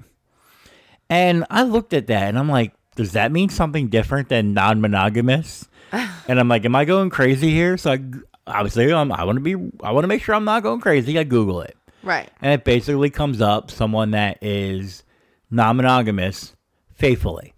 And 1.10 1.44
I 1.50 1.62
looked 1.64 1.92
at 1.92 2.06
that 2.08 2.28
and 2.28 2.38
I'm 2.38 2.48
like, 2.48 2.72
does 2.94 3.12
that 3.12 3.32
mean 3.32 3.48
something 3.48 3.88
different 3.88 4.28
than 4.28 4.54
non-monogamous? 4.54 5.68
and 5.92 6.38
I'm 6.38 6.48
like, 6.48 6.64
am 6.64 6.76
I 6.76 6.84
going 6.84 7.10
crazy 7.10 7.50
here? 7.50 7.76
So 7.78 7.92
I 7.92 8.00
obviously 8.46 8.92
um, 8.92 9.12
I 9.12 9.24
want 9.24 9.36
to 9.36 9.40
be 9.40 9.54
I 9.82 9.92
want 9.92 10.04
to 10.04 10.08
make 10.08 10.22
sure 10.22 10.34
I'm 10.34 10.44
not 10.44 10.62
going 10.62 10.80
crazy. 10.80 11.18
I 11.18 11.24
Google 11.24 11.62
it. 11.62 11.76
Right. 12.02 12.30
And 12.40 12.52
it 12.52 12.64
basically 12.64 13.10
comes 13.10 13.40
up 13.40 13.70
someone 13.70 14.12
that 14.12 14.38
is 14.42 15.04
non 15.50 15.76
monogamous 15.76 16.54
faithfully. 16.94 17.54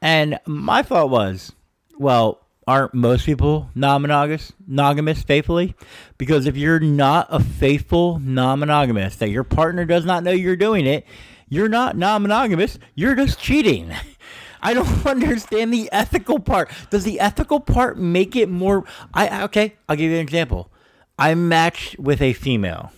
And 0.00 0.38
my 0.46 0.82
thought 0.82 1.10
was, 1.10 1.52
well, 1.98 2.40
aren't 2.66 2.94
most 2.94 3.26
people 3.26 3.68
non 3.74 4.02
monogamous 4.02 5.22
faithfully? 5.22 5.74
Because 6.18 6.46
if 6.46 6.56
you're 6.56 6.80
not 6.80 7.26
a 7.30 7.40
faithful 7.40 8.18
non 8.18 8.60
monogamous, 8.60 9.16
that 9.16 9.30
your 9.30 9.44
partner 9.44 9.84
does 9.84 10.04
not 10.04 10.22
know 10.24 10.32
you're 10.32 10.56
doing 10.56 10.86
it, 10.86 11.06
you're 11.48 11.68
not 11.68 11.96
non 11.96 12.22
monogamous, 12.22 12.78
you're 12.94 13.14
just 13.14 13.38
cheating. 13.38 13.92
I 14.62 14.74
don't 14.74 15.06
understand 15.06 15.72
the 15.72 15.88
ethical 15.92 16.38
part. 16.38 16.70
Does 16.90 17.04
the 17.04 17.20
ethical 17.20 17.60
part 17.60 17.98
make 17.98 18.36
it 18.36 18.48
more 18.48 18.84
I 19.12 19.42
okay, 19.44 19.74
I'll 19.88 19.96
give 19.96 20.10
you 20.10 20.16
an 20.16 20.22
example. 20.22 20.70
I 21.18 21.34
matched 21.34 21.98
with 21.98 22.22
a 22.22 22.32
female 22.32 22.92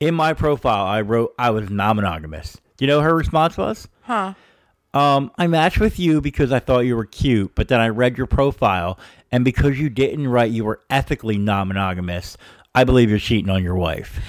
in 0.00 0.14
my 0.14 0.32
profile, 0.34 0.86
I 0.86 1.00
wrote 1.00 1.34
I 1.38 1.50
was 1.50 1.70
non-monogamous. 1.70 2.58
Do 2.76 2.84
you 2.84 2.86
know 2.86 2.98
what 2.98 3.04
her 3.04 3.16
response 3.16 3.56
was? 3.56 3.88
Huh. 4.02 4.34
Um, 4.94 5.30
I 5.36 5.46
matched 5.46 5.80
with 5.80 5.98
you 5.98 6.20
because 6.20 6.50
I 6.52 6.60
thought 6.60 6.80
you 6.80 6.96
were 6.96 7.04
cute, 7.04 7.54
but 7.54 7.68
then 7.68 7.80
I 7.80 7.88
read 7.88 8.16
your 8.16 8.26
profile, 8.26 8.98
and 9.30 9.44
because 9.44 9.78
you 9.78 9.90
didn't 9.90 10.28
write 10.28 10.50
you 10.50 10.64
were 10.64 10.80
ethically 10.88 11.36
non-monogamous, 11.36 12.36
I 12.74 12.84
believe 12.84 13.10
you're 13.10 13.18
cheating 13.18 13.50
on 13.50 13.62
your 13.62 13.74
wife. 13.74 14.20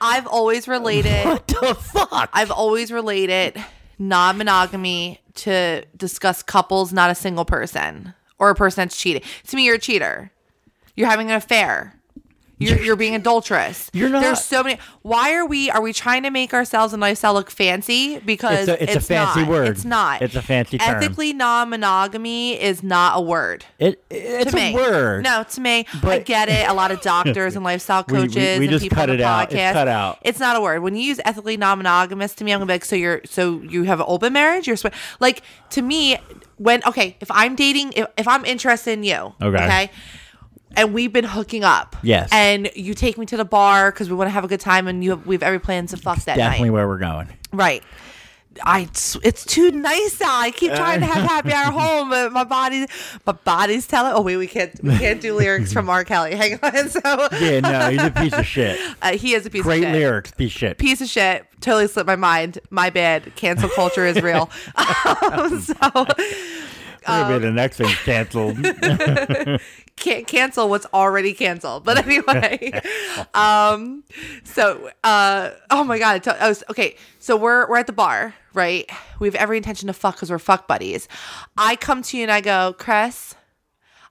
I've 0.00 0.26
always 0.26 0.68
related. 0.68 1.24
What 1.24 1.46
the 1.48 1.74
fuck? 1.74 2.30
I've 2.32 2.50
always 2.50 2.92
related 2.92 3.62
non 3.98 4.38
monogamy 4.38 5.20
to 5.34 5.84
discuss 5.96 6.42
couples, 6.42 6.92
not 6.92 7.10
a 7.10 7.14
single 7.14 7.44
person 7.44 8.14
or 8.38 8.50
a 8.50 8.54
person 8.54 8.82
that's 8.82 8.96
cheating. 8.96 9.22
To 9.48 9.56
me, 9.56 9.64
you're 9.64 9.76
a 9.76 9.80
cheater. 9.80 10.30
You're 10.94 11.08
having 11.08 11.30
an 11.30 11.36
affair. 11.36 11.97
You're, 12.60 12.78
you're 12.82 12.96
being 12.96 13.14
adulterous. 13.14 13.88
You're 13.94 14.08
not. 14.08 14.22
There's 14.22 14.44
so 14.44 14.64
many. 14.64 14.78
Why 15.02 15.34
are 15.34 15.46
we? 15.46 15.70
Are 15.70 15.80
we 15.80 15.92
trying 15.92 16.24
to 16.24 16.30
make 16.30 16.52
ourselves 16.52 16.92
and 16.92 17.00
lifestyle 17.00 17.32
look 17.34 17.50
fancy? 17.50 18.18
Because 18.18 18.66
It's 18.66 18.80
a- 18.80 18.82
it's 18.82 18.96
a 18.96 19.00
fancy 19.00 19.40
not. 19.40 19.48
word. 19.48 19.68
It's 19.68 19.84
not. 19.84 20.22
It's 20.22 20.34
a 20.34 20.42
fancy 20.42 20.76
term. 20.78 20.96
Ethically 20.96 21.32
non-monogamy 21.32 22.60
is 22.60 22.82
not 22.82 23.16
a 23.16 23.20
word. 23.20 23.64
It, 23.78 24.02
it's 24.10 24.52
a 24.54 24.74
word. 24.74 25.24
No, 25.24 25.44
to 25.48 25.60
me, 25.60 25.86
I 26.02 26.18
get 26.18 26.48
it. 26.48 26.68
A 26.68 26.74
lot 26.74 26.90
of 26.90 27.00
doctors 27.02 27.54
and 27.56 27.64
lifestyle 27.64 28.04
We- 28.08 28.14
we- 28.14 28.20
coaches 28.26 28.58
we 28.58 28.64
and 28.66 28.70
just 28.70 28.82
people 28.82 28.96
cut 28.96 29.10
on 29.10 29.16
the 29.16 29.22
it 29.22 29.26
out. 29.26 29.52
It's 29.52 29.54
podcast. 29.54 29.72
cut 29.72 29.88
out. 29.88 30.18
It's 30.22 30.40
not 30.40 30.56
a 30.56 30.60
word. 30.60 30.82
When 30.82 30.96
you 30.96 31.02
use 31.02 31.20
ethically 31.24 31.56
non-monogamous, 31.56 32.34
to 32.36 32.44
me, 32.44 32.52
I'm 32.52 32.58
gonna 32.58 32.66
be 32.66 32.74
like, 32.74 32.84
so 32.84 32.96
you're 32.96 33.20
so 33.24 33.60
you 33.62 33.84
have 33.84 34.00
an 34.00 34.06
open 34.08 34.32
marriage. 34.32 34.66
You're 34.66 34.76
like 35.20 35.42
to 35.70 35.82
me 35.82 36.16
when 36.56 36.82
okay, 36.86 37.16
if 37.20 37.30
I'm 37.30 37.54
dating, 37.54 37.92
if, 37.94 38.06
if 38.16 38.26
I'm 38.26 38.44
interested 38.44 38.92
in 38.92 39.04
you, 39.04 39.32
Okay. 39.40 39.64
okay. 39.64 39.90
And 40.76 40.94
we've 40.94 41.12
been 41.12 41.24
hooking 41.24 41.64
up. 41.64 41.96
Yes. 42.02 42.28
And 42.32 42.70
you 42.76 42.94
take 42.94 43.18
me 43.18 43.26
to 43.26 43.36
the 43.36 43.44
bar 43.44 43.90
because 43.90 44.08
we 44.08 44.16
want 44.16 44.28
to 44.28 44.32
have 44.32 44.44
a 44.44 44.48
good 44.48 44.60
time, 44.60 44.86
and 44.86 45.02
you 45.02 45.10
have, 45.10 45.26
we 45.26 45.34
have 45.34 45.42
every 45.42 45.58
plan 45.58 45.86
to 45.88 45.96
fuck 45.96 46.18
that 46.24 46.36
Definitely 46.36 46.68
night. 46.68 46.74
where 46.74 46.86
we're 46.88 46.98
going. 46.98 47.28
Right. 47.52 47.82
I 48.64 48.80
it's, 48.80 49.16
it's 49.22 49.44
too 49.44 49.70
nice 49.70 50.20
out. 50.20 50.40
I 50.40 50.50
keep 50.50 50.72
trying 50.72 51.00
to 51.00 51.06
have 51.06 51.22
happy 51.30 51.52
hour 51.52 51.70
home, 51.70 52.10
but 52.10 52.32
my 52.32 52.42
body 52.44 52.86
my 53.24 53.32
body's 53.32 53.86
telling. 53.86 54.12
Oh 54.14 54.22
wait, 54.22 54.36
we 54.36 54.46
can't 54.48 54.72
we 54.82 54.96
can't 54.98 55.20
do 55.20 55.34
lyrics 55.36 55.72
from 55.72 55.88
R. 55.88 56.04
Kelly. 56.04 56.34
Hang 56.34 56.58
on. 56.62 56.72
So 56.88 57.28
Yeah, 57.38 57.60
no, 57.60 57.90
he's 57.90 58.02
a 58.02 58.10
piece 58.10 58.32
of 58.32 58.46
shit. 58.46 58.80
uh, 59.02 59.12
he 59.12 59.34
is 59.34 59.46
a 59.46 59.50
piece 59.50 59.62
Great 59.62 59.78
of 59.78 59.82
shit. 59.84 59.92
Great 59.92 60.00
lyrics, 60.00 60.30
piece 60.32 60.52
of 60.52 60.58
shit. 60.58 60.78
Piece 60.78 61.00
of 61.00 61.08
shit. 61.08 61.46
Totally 61.60 61.86
slipped 61.86 62.06
my 62.08 62.16
mind. 62.16 62.58
My 62.70 62.90
bad. 62.90 63.34
Cancel 63.36 63.68
culture 63.68 64.06
is 64.06 64.20
real. 64.22 64.50
um, 64.74 65.60
so 65.60 66.06
Maybe 67.08 67.38
the 67.38 67.50
next 67.52 67.78
thing's 67.78 67.94
canceled. 67.96 68.58
can't 69.96 70.26
cancel 70.26 70.68
what's 70.68 70.86
already 70.92 71.32
canceled. 71.32 71.84
But 71.84 72.06
anyway, 72.06 72.80
um, 73.34 74.04
so 74.44 74.90
uh, 75.04 75.50
oh 75.70 75.84
my 75.84 75.98
god, 75.98 76.22
tell- 76.22 76.36
oh, 76.40 76.54
okay. 76.70 76.96
So 77.18 77.36
we're 77.36 77.68
we're 77.68 77.78
at 77.78 77.86
the 77.86 77.92
bar, 77.92 78.34
right? 78.54 78.88
We 79.18 79.28
have 79.28 79.34
every 79.34 79.56
intention 79.56 79.86
to 79.88 79.92
fuck 79.92 80.16
because 80.16 80.30
we're 80.30 80.38
fuck 80.38 80.66
buddies. 80.66 81.08
I 81.56 81.76
come 81.76 82.02
to 82.02 82.16
you 82.16 82.22
and 82.22 82.32
I 82.32 82.40
go, 82.40 82.74
Chris, 82.78 83.34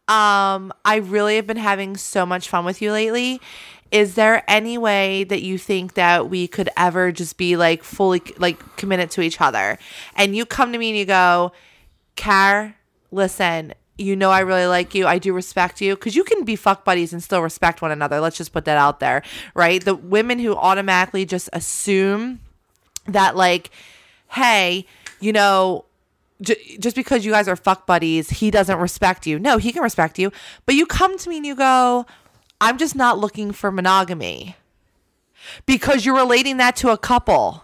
um, 0.07 0.73
I 0.85 0.97
really 0.97 1.35
have 1.35 1.47
been 1.47 1.57
having 1.57 1.97
so 1.97 2.25
much 2.25 2.49
fun 2.49 2.65
with 2.65 2.81
you 2.81 2.91
lately. 2.91 3.41
Is 3.89 4.15
there 4.15 4.43
any 4.49 4.77
way 4.77 5.23
that 5.23 5.41
you 5.41 5.57
think 5.57 5.93
that 5.93 6.29
we 6.29 6.47
could 6.47 6.69
ever 6.75 7.11
just 7.13 7.37
be 7.37 7.55
like 7.55 7.83
fully 7.83 8.21
like 8.37 8.75
committed 8.75 9.11
to 9.11 9.21
each 9.21 9.39
other? 9.39 9.77
And 10.15 10.35
you 10.35 10.45
come 10.45 10.73
to 10.73 10.77
me 10.77 10.89
and 10.89 10.97
you 10.97 11.05
go, 11.05 11.53
Car, 12.17 12.75
listen, 13.11 13.73
you 13.97 14.15
know 14.15 14.29
I 14.29 14.41
really 14.41 14.67
like 14.67 14.93
you. 14.93 15.07
I 15.07 15.17
do 15.17 15.33
respect 15.33 15.81
you 15.81 15.95
because 15.95 16.15
you 16.15 16.23
can 16.23 16.43
be 16.43 16.55
fuck 16.55 16.85
buddies 16.85 17.13
and 17.13 17.23
still 17.23 17.41
respect 17.41 17.81
one 17.81 17.91
another. 17.91 18.19
Let's 18.19 18.37
just 18.37 18.53
put 18.53 18.65
that 18.65 18.77
out 18.77 18.99
there, 18.99 19.23
right? 19.55 19.83
The 19.83 19.95
women 19.95 20.39
who 20.39 20.55
automatically 20.55 21.25
just 21.25 21.49
assume 21.53 22.41
that, 23.07 23.35
like, 23.35 23.71
hey, 24.29 24.85
you 25.19 25.33
know, 25.33 25.85
j- 26.41 26.77
just 26.77 26.95
because 26.95 27.25
you 27.25 27.31
guys 27.31 27.47
are 27.47 27.55
fuck 27.55 27.87
buddies, 27.87 28.29
he 28.29 28.51
doesn't 28.51 28.77
respect 28.77 29.25
you. 29.25 29.39
No, 29.39 29.57
he 29.57 29.71
can 29.71 29.81
respect 29.81 30.19
you. 30.19 30.31
But 30.65 30.75
you 30.75 30.85
come 30.85 31.17
to 31.17 31.29
me 31.29 31.37
and 31.37 31.45
you 31.45 31.55
go, 31.55 32.05
I'm 32.61 32.77
just 32.77 32.95
not 32.95 33.17
looking 33.17 33.51
for 33.51 33.71
monogamy 33.71 34.55
because 35.65 36.05
you're 36.05 36.15
relating 36.15 36.57
that 36.57 36.75
to 36.77 36.89
a 36.89 36.97
couple. 36.97 37.63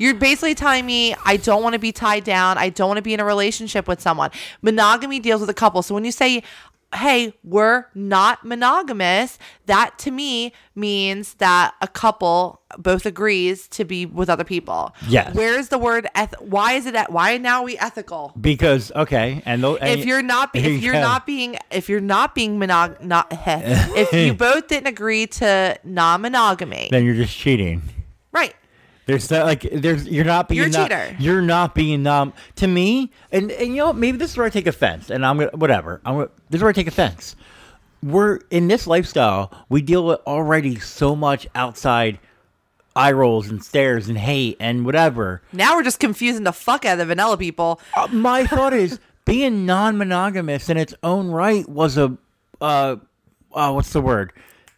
You're 0.00 0.14
basically 0.14 0.54
telling 0.54 0.86
me 0.86 1.14
I 1.24 1.36
don't 1.36 1.62
want 1.62 1.74
to 1.74 1.78
be 1.78 1.92
tied 1.92 2.24
down. 2.24 2.58
I 2.58 2.70
don't 2.70 2.88
want 2.88 2.96
to 2.98 3.02
be 3.02 3.14
in 3.14 3.20
a 3.20 3.24
relationship 3.24 3.86
with 3.86 4.00
someone. 4.00 4.30
Monogamy 4.62 5.20
deals 5.20 5.40
with 5.42 5.50
a 5.50 5.54
couple. 5.54 5.82
So 5.82 5.94
when 5.94 6.04
you 6.04 6.10
say, 6.12 6.42
hey, 6.92 7.32
we're 7.44 7.84
not 7.94 8.44
monogamous, 8.44 9.38
that 9.66 9.96
to 9.98 10.10
me 10.10 10.52
means 10.74 11.34
that 11.34 11.74
a 11.80 11.86
couple 11.86 12.62
both 12.78 13.06
agrees 13.06 13.68
to 13.68 13.84
be 13.84 14.06
with 14.06 14.28
other 14.28 14.42
people. 14.42 14.92
Yes. 15.06 15.32
Where's 15.34 15.68
the 15.68 15.78
word 15.78 16.08
eth- 16.16 16.40
why 16.40 16.72
is 16.72 16.86
it 16.86 16.94
at 16.96 17.12
why 17.12 17.36
now 17.36 17.60
are 17.60 17.64
we 17.64 17.78
ethical? 17.78 18.32
because 18.40 18.90
okay, 18.96 19.40
and, 19.44 19.64
and 19.64 19.78
if 20.00 20.04
you're 20.06 20.22
not 20.22 20.52
be- 20.52 20.58
if 20.60 20.66
you 20.66 20.72
you're 20.78 20.92
go. 20.94 21.00
not 21.00 21.26
being 21.26 21.56
if 21.70 21.88
you're 21.88 22.00
not 22.00 22.34
being 22.34 22.58
monog 22.58 23.00
not 23.04 23.28
if 23.46 24.12
you 24.12 24.34
both 24.48 24.66
didn't 24.66 24.88
agree 24.88 25.26
to 25.28 25.78
non-monogamy. 25.84 26.88
then 26.90 27.04
you're 27.04 27.14
just 27.14 27.36
cheating. 27.36 27.82
right. 28.32 28.54
There's 29.10 29.26
that 29.26 29.44
like 29.44 29.62
there's 29.72 30.06
you're 30.06 30.24
not 30.24 30.48
being 30.48 30.58
You're 30.58 30.68
a 30.68 30.70
cheater. 30.70 31.16
You're 31.18 31.42
not 31.42 31.74
being 31.74 32.06
um 32.06 32.32
to 32.54 32.68
me 32.68 33.10
and 33.32 33.50
and 33.50 33.70
you 33.70 33.78
know 33.78 33.92
maybe 33.92 34.18
this 34.18 34.30
is 34.30 34.36
where 34.36 34.46
I 34.46 34.50
take 34.50 34.68
offense 34.68 35.10
and 35.10 35.26
I'm 35.26 35.36
gonna 35.36 35.50
whatever 35.54 36.00
I'm 36.04 36.14
gonna, 36.14 36.28
this 36.48 36.60
is 36.60 36.62
where 36.62 36.70
I 36.70 36.72
take 36.72 36.86
offense. 36.86 37.34
We're 38.04 38.38
in 38.52 38.68
this 38.68 38.86
lifestyle 38.86 39.52
we 39.68 39.82
deal 39.82 40.06
with 40.06 40.20
already 40.28 40.78
so 40.78 41.16
much 41.16 41.48
outside 41.56 42.20
eye 42.94 43.10
rolls 43.10 43.48
and 43.48 43.64
stares 43.64 44.08
and 44.08 44.16
hate 44.16 44.58
and 44.60 44.86
whatever. 44.86 45.42
Now 45.52 45.74
we're 45.74 45.82
just 45.82 45.98
confusing 45.98 46.44
the 46.44 46.52
fuck 46.52 46.84
out 46.84 46.92
of 46.92 46.98
the 46.98 47.06
vanilla 47.06 47.36
people. 47.36 47.80
Uh, 47.96 48.06
my 48.12 48.46
thought 48.46 48.72
is 48.72 49.00
being 49.24 49.66
non-monogamous 49.66 50.68
in 50.68 50.76
its 50.76 50.94
own 51.02 51.32
right 51.32 51.68
was 51.68 51.98
a 51.98 52.16
uh, 52.60 52.94
uh 53.52 53.72
what's 53.72 53.92
the 53.92 54.00
word? 54.00 54.32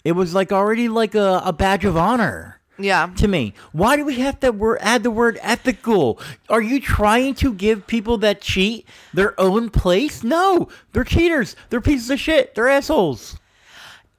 It 0.04 0.12
was 0.12 0.32
like 0.32 0.52
already 0.52 0.88
like 0.88 1.14
a, 1.14 1.42
a 1.44 1.52
badge 1.52 1.84
of 1.84 1.98
honor. 1.98 2.61
Yeah. 2.78 3.10
to 3.16 3.28
me. 3.28 3.54
Why 3.72 3.96
do 3.96 4.04
we 4.04 4.16
have 4.20 4.40
to 4.40 4.50
word, 4.50 4.78
add 4.80 5.02
the 5.02 5.10
word 5.10 5.38
ethical? 5.42 6.18
Are 6.48 6.62
you 6.62 6.80
trying 6.80 7.34
to 7.36 7.52
give 7.54 7.86
people 7.86 8.18
that 8.18 8.40
cheat 8.40 8.88
their 9.14 9.38
own 9.40 9.70
place? 9.70 10.24
No, 10.24 10.68
they're 10.92 11.04
cheaters. 11.04 11.54
They're 11.70 11.80
pieces 11.80 12.10
of 12.10 12.18
shit. 12.18 12.54
They're 12.54 12.68
assholes. 12.68 13.36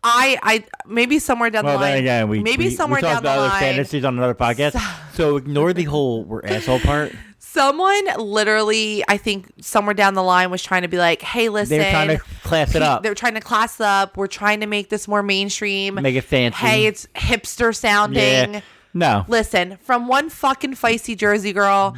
I, 0.05 0.38
I 0.43 0.65
maybe 0.86 1.17
somewhere 1.19 1.50
down 1.50 1.63
Well, 1.63 1.77
the 1.77 1.86
line. 1.86 1.98
again, 2.00 2.27
we 2.27 2.41
maybe 2.41 2.65
we, 2.65 2.69
somewhere 2.75 2.98
we 2.98 3.01
down 3.03 3.15
the 3.15 3.19
about 3.29 3.39
other 3.39 3.48
line. 3.50 3.60
fantasies 3.62 4.03
on 4.03 4.17
another 4.17 4.36
podcast. 4.36 4.75
So 5.13 5.38
ignore 5.38 5.74
the 5.74 5.83
whole 5.83 6.24
we're 6.24 6.43
asshole 6.43 6.79
part. 6.79 7.13
Someone 7.53 8.03
literally, 8.17 9.03
I 9.07 9.17
think 9.17 9.51
somewhere 9.62 9.93
down 9.93 10.15
the 10.15 10.24
line 10.24 10.50
was 10.50 10.63
trying 10.63 10.81
to 10.81 10.88
be 10.88 10.98
like, 10.98 11.22
"Hey, 11.22 11.50
listen." 11.50 11.77
They're 11.77 11.91
trying 11.91 12.07
to 12.17 12.24
class 12.43 12.74
it 12.74 12.81
up. 12.81 13.03
They're 13.03 13.13
trying 13.13 13.36
to 13.36 13.41
class 13.41 13.79
up. 13.79 14.17
We're 14.17 14.25
trying 14.25 14.62
to 14.62 14.65
make 14.65 14.89
this 14.89 15.07
more 15.07 15.22
mainstream. 15.22 15.95
Make 16.01 16.15
it 16.15 16.24
fancy. 16.24 16.57
Hey, 16.57 16.86
it's 16.88 17.05
hipster 17.13 17.75
sounding. 17.75 18.55
Yeah. 18.55 18.62
No. 18.95 19.25
Listen, 19.27 19.77
from 19.81 20.07
one 20.07 20.29
fucking 20.31 20.74
feisty 20.74 21.15
Jersey 21.15 21.53
girl. 21.53 21.95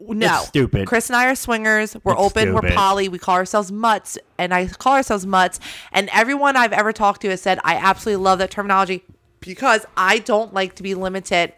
No, 0.00 0.36
It's 0.38 0.48
stupid. 0.48 0.86
Chris 0.86 1.10
and 1.10 1.16
I 1.16 1.26
are 1.26 1.34
swingers. 1.34 1.94
We're 2.02 2.12
It's 2.12 2.22
open. 2.22 2.54
We're 2.54 2.70
poly. 2.70 3.10
We 3.10 3.18
call 3.18 3.34
ourselves 3.34 3.70
mutts, 3.70 4.16
and 4.38 4.54
I 4.54 4.68
call 4.68 4.94
ourselves 4.94 5.26
mutts. 5.26 5.60
And 5.92 6.08
everyone 6.14 6.56
I've 6.56 6.72
ever 6.72 6.94
talked 6.94 7.20
to 7.22 7.28
has 7.28 7.42
said 7.42 7.58
I 7.62 7.74
absolutely 7.74 8.24
love 8.24 8.38
that 8.38 8.50
terminology 8.50 9.04
because 9.40 9.84
I 9.98 10.18
don't 10.18 10.54
like 10.54 10.76
to 10.76 10.82
be 10.82 10.94
limited 10.94 11.52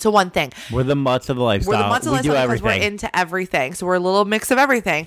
to 0.00 0.10
one 0.10 0.30
thing. 0.30 0.52
We're 0.72 0.82
the 0.82 0.96
mutts 0.96 1.28
of 1.28 1.36
the 1.36 1.42
lifestyle. 1.42 1.72
We're 1.74 1.82
the 1.82 1.88
mutts 1.88 2.06
of 2.06 2.12
we 2.12 2.18
the 2.18 2.22
do 2.24 2.28
lifestyle 2.30 2.46
because 2.48 2.60
everything. 2.60 2.80
we're 2.80 2.86
into 2.86 3.16
everything. 3.18 3.74
So 3.74 3.86
we're 3.86 3.94
a 3.94 4.00
little 4.00 4.24
mix 4.24 4.50
of 4.50 4.58
everything. 4.58 5.06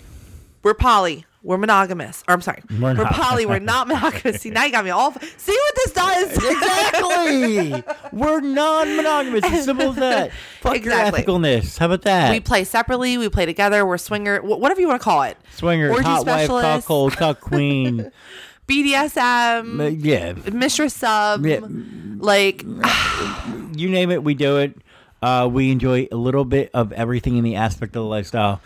We're 0.64 0.74
poly. 0.74 1.26
We're 1.42 1.58
monogamous. 1.58 2.22
Or 2.28 2.34
I'm 2.34 2.42
sorry. 2.42 2.62
We're 2.70 2.96
We're, 2.98 3.06
poly. 3.06 3.46
We're 3.46 3.60
not 3.60 3.88
monogamous. 3.88 4.42
See, 4.42 4.50
now 4.50 4.66
you 4.66 4.74
got 4.74 4.84
me 4.84 4.90
all. 4.92 5.14
See 5.38 5.54
what 5.54 5.76
this 5.76 5.94
does? 5.94 6.32
exactly. 6.52 7.84
we're 8.12 8.42
non-monogamous. 8.42 9.46
As 9.46 9.64
simple 9.64 9.92
as 9.92 9.96
that. 9.96 10.32
Fuck 10.62 10.76
Exactly. 10.76 11.22
your 11.22 11.40
ethicalness. 11.40 11.78
How 11.78 11.86
about 11.86 12.02
that? 12.02 12.32
we 12.32 12.42
play 12.42 12.66
separately. 12.66 13.18
We 13.18 13.30
play 13.30 13.46
together. 13.46 13.86
We're 13.86 13.98
swinger. 13.98 14.40
wh- 14.42 14.60
Whatever 14.60 14.82
you 14.82 14.90
want 14.90 15.00
to 15.00 15.04
call 15.06 15.24
it. 15.24 15.38
Swingers, 15.56 15.92
Orgy 15.92 16.04
hot 16.04 16.26
wife, 16.26 16.42
specialist. 16.42 16.64
cuckold, 16.88 17.14
cuck 17.16 17.40
queen. 17.40 18.12
BDSM. 18.68 19.80
Uh, 19.80 19.84
yeah, 19.86 20.34
Mistress 20.52 20.94
sub. 20.94 21.46
Yeah. 21.46 21.60
Like 22.18 22.64
you 23.80 23.90
name 23.90 24.12
it, 24.12 24.24
we 24.24 24.34
do 24.34 24.58
it. 24.58 24.78
Uh, 25.22 25.50
we 25.52 25.72
enjoy 25.72 26.08
a 26.12 26.16
little 26.16 26.46
bit 26.46 26.70
of 26.74 26.92
everything 26.94 27.38
in 27.38 27.44
the 27.44 27.56
aspect 27.56 27.96
of 27.96 28.04
the 28.04 28.10
lifestyle. 28.10 28.62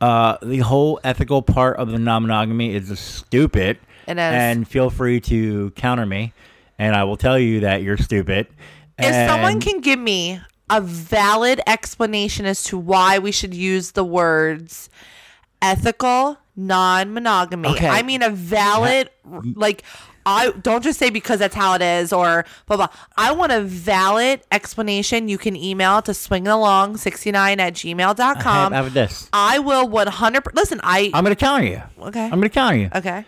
Uh, 0.00 0.36
the 0.42 0.58
whole 0.58 1.00
ethical 1.04 1.40
part 1.40 1.76
of 1.78 1.90
the 1.90 1.98
non-monogamy 1.98 2.74
is 2.74 2.98
stupid. 2.98 3.78
It 4.06 4.12
is. 4.12 4.18
And 4.18 4.68
feel 4.68 4.90
free 4.90 5.20
to 5.22 5.70
counter 5.72 6.04
me, 6.04 6.32
and 6.78 6.94
I 6.94 7.04
will 7.04 7.16
tell 7.16 7.38
you 7.38 7.60
that 7.60 7.82
you're 7.82 7.96
stupid. 7.96 8.48
if 8.98 9.28
someone 9.30 9.60
can 9.60 9.80
give 9.80 9.98
me 9.98 10.40
a 10.70 10.80
valid 10.80 11.60
explanation 11.66 12.44
as 12.46 12.64
to 12.64 12.76
why 12.78 13.18
we 13.18 13.32
should 13.32 13.54
use 13.54 13.92
the 13.92 14.04
words 14.04 14.88
ethical 15.62 16.38
non-monogamy 16.56 17.68
Okay. 17.70 17.88
i 17.88 18.02
mean 18.02 18.22
a 18.22 18.30
valid 18.30 19.10
like 19.54 19.82
i 20.26 20.50
don't 20.62 20.82
just 20.82 20.98
say 20.98 21.10
because 21.10 21.38
that's 21.38 21.54
how 21.54 21.74
it 21.74 21.82
is 21.82 22.12
or 22.12 22.44
blah 22.66 22.76
blah 22.76 22.88
i 23.16 23.32
want 23.32 23.52
a 23.52 23.60
valid 23.60 24.40
explanation 24.52 25.28
you 25.28 25.38
can 25.38 25.54
email 25.56 26.00
to 26.02 26.12
swingalong69 26.12 27.58
at 27.58 27.74
gmail.com 27.74 28.36
how 28.44 28.66
about 28.80 28.92
this? 28.94 29.28
i 29.32 29.58
will 29.58 29.88
one 29.88 30.06
hundred 30.06 30.42
percent 30.42 30.56
listen 30.56 30.80
i 30.82 31.10
I'm 31.12 31.24
going 31.24 31.34
to 31.36 31.40
counter 31.40 31.66
you. 31.66 31.82
okay 32.00 32.24
I'm 32.24 32.30
going 32.32 32.42
to 32.42 32.48
counter 32.50 32.78
you. 32.78 32.90
okay 32.94 33.24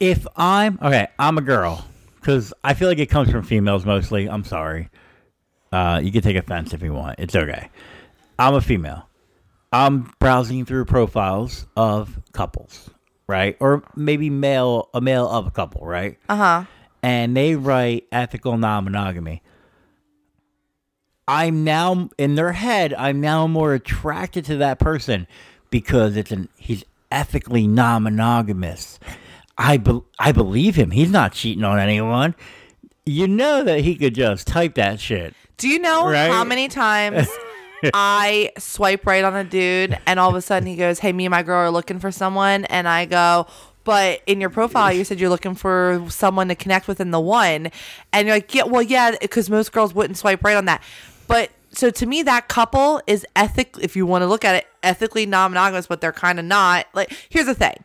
if 0.00 0.26
I'm 0.36 0.78
okay, 0.82 1.06
I'm 1.18 1.38
a 1.38 1.40
girl 1.40 1.84
because 2.20 2.52
I 2.62 2.74
feel 2.74 2.88
like 2.88 2.98
it 2.98 3.06
comes 3.06 3.30
from 3.30 3.42
females 3.44 3.86
mostly. 3.86 4.28
I'm 4.28 4.44
sorry. 4.44 4.88
Uh, 5.72 6.00
you 6.02 6.12
can 6.12 6.20
take 6.20 6.36
offense 6.36 6.74
if 6.74 6.82
you 6.82 6.92
want. 6.92 7.18
It's 7.20 7.34
okay. 7.34 7.70
I'm 8.38 8.54
a 8.54 8.60
female. 8.60 9.08
I'm 9.72 10.12
browsing 10.18 10.64
through 10.66 10.84
profiles 10.86 11.66
of 11.76 12.20
couples, 12.32 12.90
right? 13.26 13.56
Or 13.60 13.82
maybe 13.96 14.30
male, 14.30 14.88
a 14.94 15.00
male 15.00 15.28
of 15.28 15.46
a 15.46 15.50
couple, 15.50 15.84
right? 15.86 16.18
uh-huh 16.28 16.64
and 17.02 17.36
they 17.36 17.54
write 17.54 18.06
ethical 18.10 18.56
non-monogamy. 18.56 19.42
I'm 21.26 21.64
now 21.64 22.08
in 22.18 22.34
their 22.34 22.52
head. 22.52 22.94
I'm 22.94 23.20
now 23.20 23.46
more 23.46 23.74
attracted 23.74 24.44
to 24.46 24.56
that 24.56 24.78
person 24.78 25.26
because 25.70 26.16
it's 26.16 26.30
an 26.30 26.48
he's 26.56 26.84
ethically 27.10 27.66
non-monogamous. 27.66 28.98
I 29.56 29.76
be, 29.76 30.00
I 30.18 30.32
believe 30.32 30.76
him. 30.76 30.90
He's 30.90 31.10
not 31.10 31.32
cheating 31.32 31.64
on 31.64 31.78
anyone. 31.78 32.34
You 33.06 33.28
know 33.28 33.62
that 33.64 33.80
he 33.80 33.96
could 33.96 34.14
just 34.14 34.46
type 34.46 34.74
that 34.76 34.98
shit. 35.00 35.34
Do 35.56 35.68
you 35.68 35.78
know 35.78 36.08
Right? 36.08 36.30
how 36.30 36.42
many 36.44 36.68
times 36.68 37.28
I 37.92 38.52
swipe 38.58 39.06
right 39.06 39.24
on 39.24 39.34
a 39.34 39.44
dude 39.44 39.98
and 40.06 40.18
all 40.18 40.30
of 40.30 40.36
a 40.36 40.40
sudden 40.40 40.66
he 40.66 40.76
goes, 40.76 40.98
Hey, 40.98 41.12
me 41.12 41.26
and 41.26 41.30
my 41.30 41.42
girl 41.42 41.58
are 41.58 41.70
looking 41.70 41.98
for 41.98 42.10
someone. 42.10 42.64
And 42.66 42.88
I 42.88 43.04
go, 43.04 43.46
But 43.84 44.22
in 44.26 44.40
your 44.40 44.50
profile, 44.50 44.92
you 44.92 45.04
said 45.04 45.20
you're 45.20 45.30
looking 45.30 45.54
for 45.54 46.04
someone 46.08 46.48
to 46.48 46.54
connect 46.54 46.88
with 46.88 47.00
in 47.00 47.10
the 47.10 47.20
one. 47.20 47.70
And 48.12 48.26
you're 48.26 48.36
like, 48.36 48.54
Yeah, 48.54 48.64
well, 48.64 48.82
yeah, 48.82 49.16
because 49.20 49.50
most 49.50 49.72
girls 49.72 49.94
wouldn't 49.94 50.16
swipe 50.16 50.42
right 50.44 50.56
on 50.56 50.64
that. 50.66 50.82
But 51.26 51.50
so 51.72 51.90
to 51.90 52.06
me, 52.06 52.22
that 52.22 52.48
couple 52.48 53.00
is 53.06 53.26
ethic, 53.34 53.76
if 53.80 53.96
you 53.96 54.06
want 54.06 54.22
to 54.22 54.26
look 54.26 54.44
at 54.44 54.54
it, 54.54 54.66
ethically 54.82 55.26
non 55.26 55.50
monogamous, 55.50 55.86
but 55.86 56.00
they're 56.00 56.12
kind 56.12 56.38
of 56.38 56.44
not. 56.44 56.86
Like, 56.94 57.12
here's 57.28 57.46
the 57.46 57.54
thing. 57.54 57.76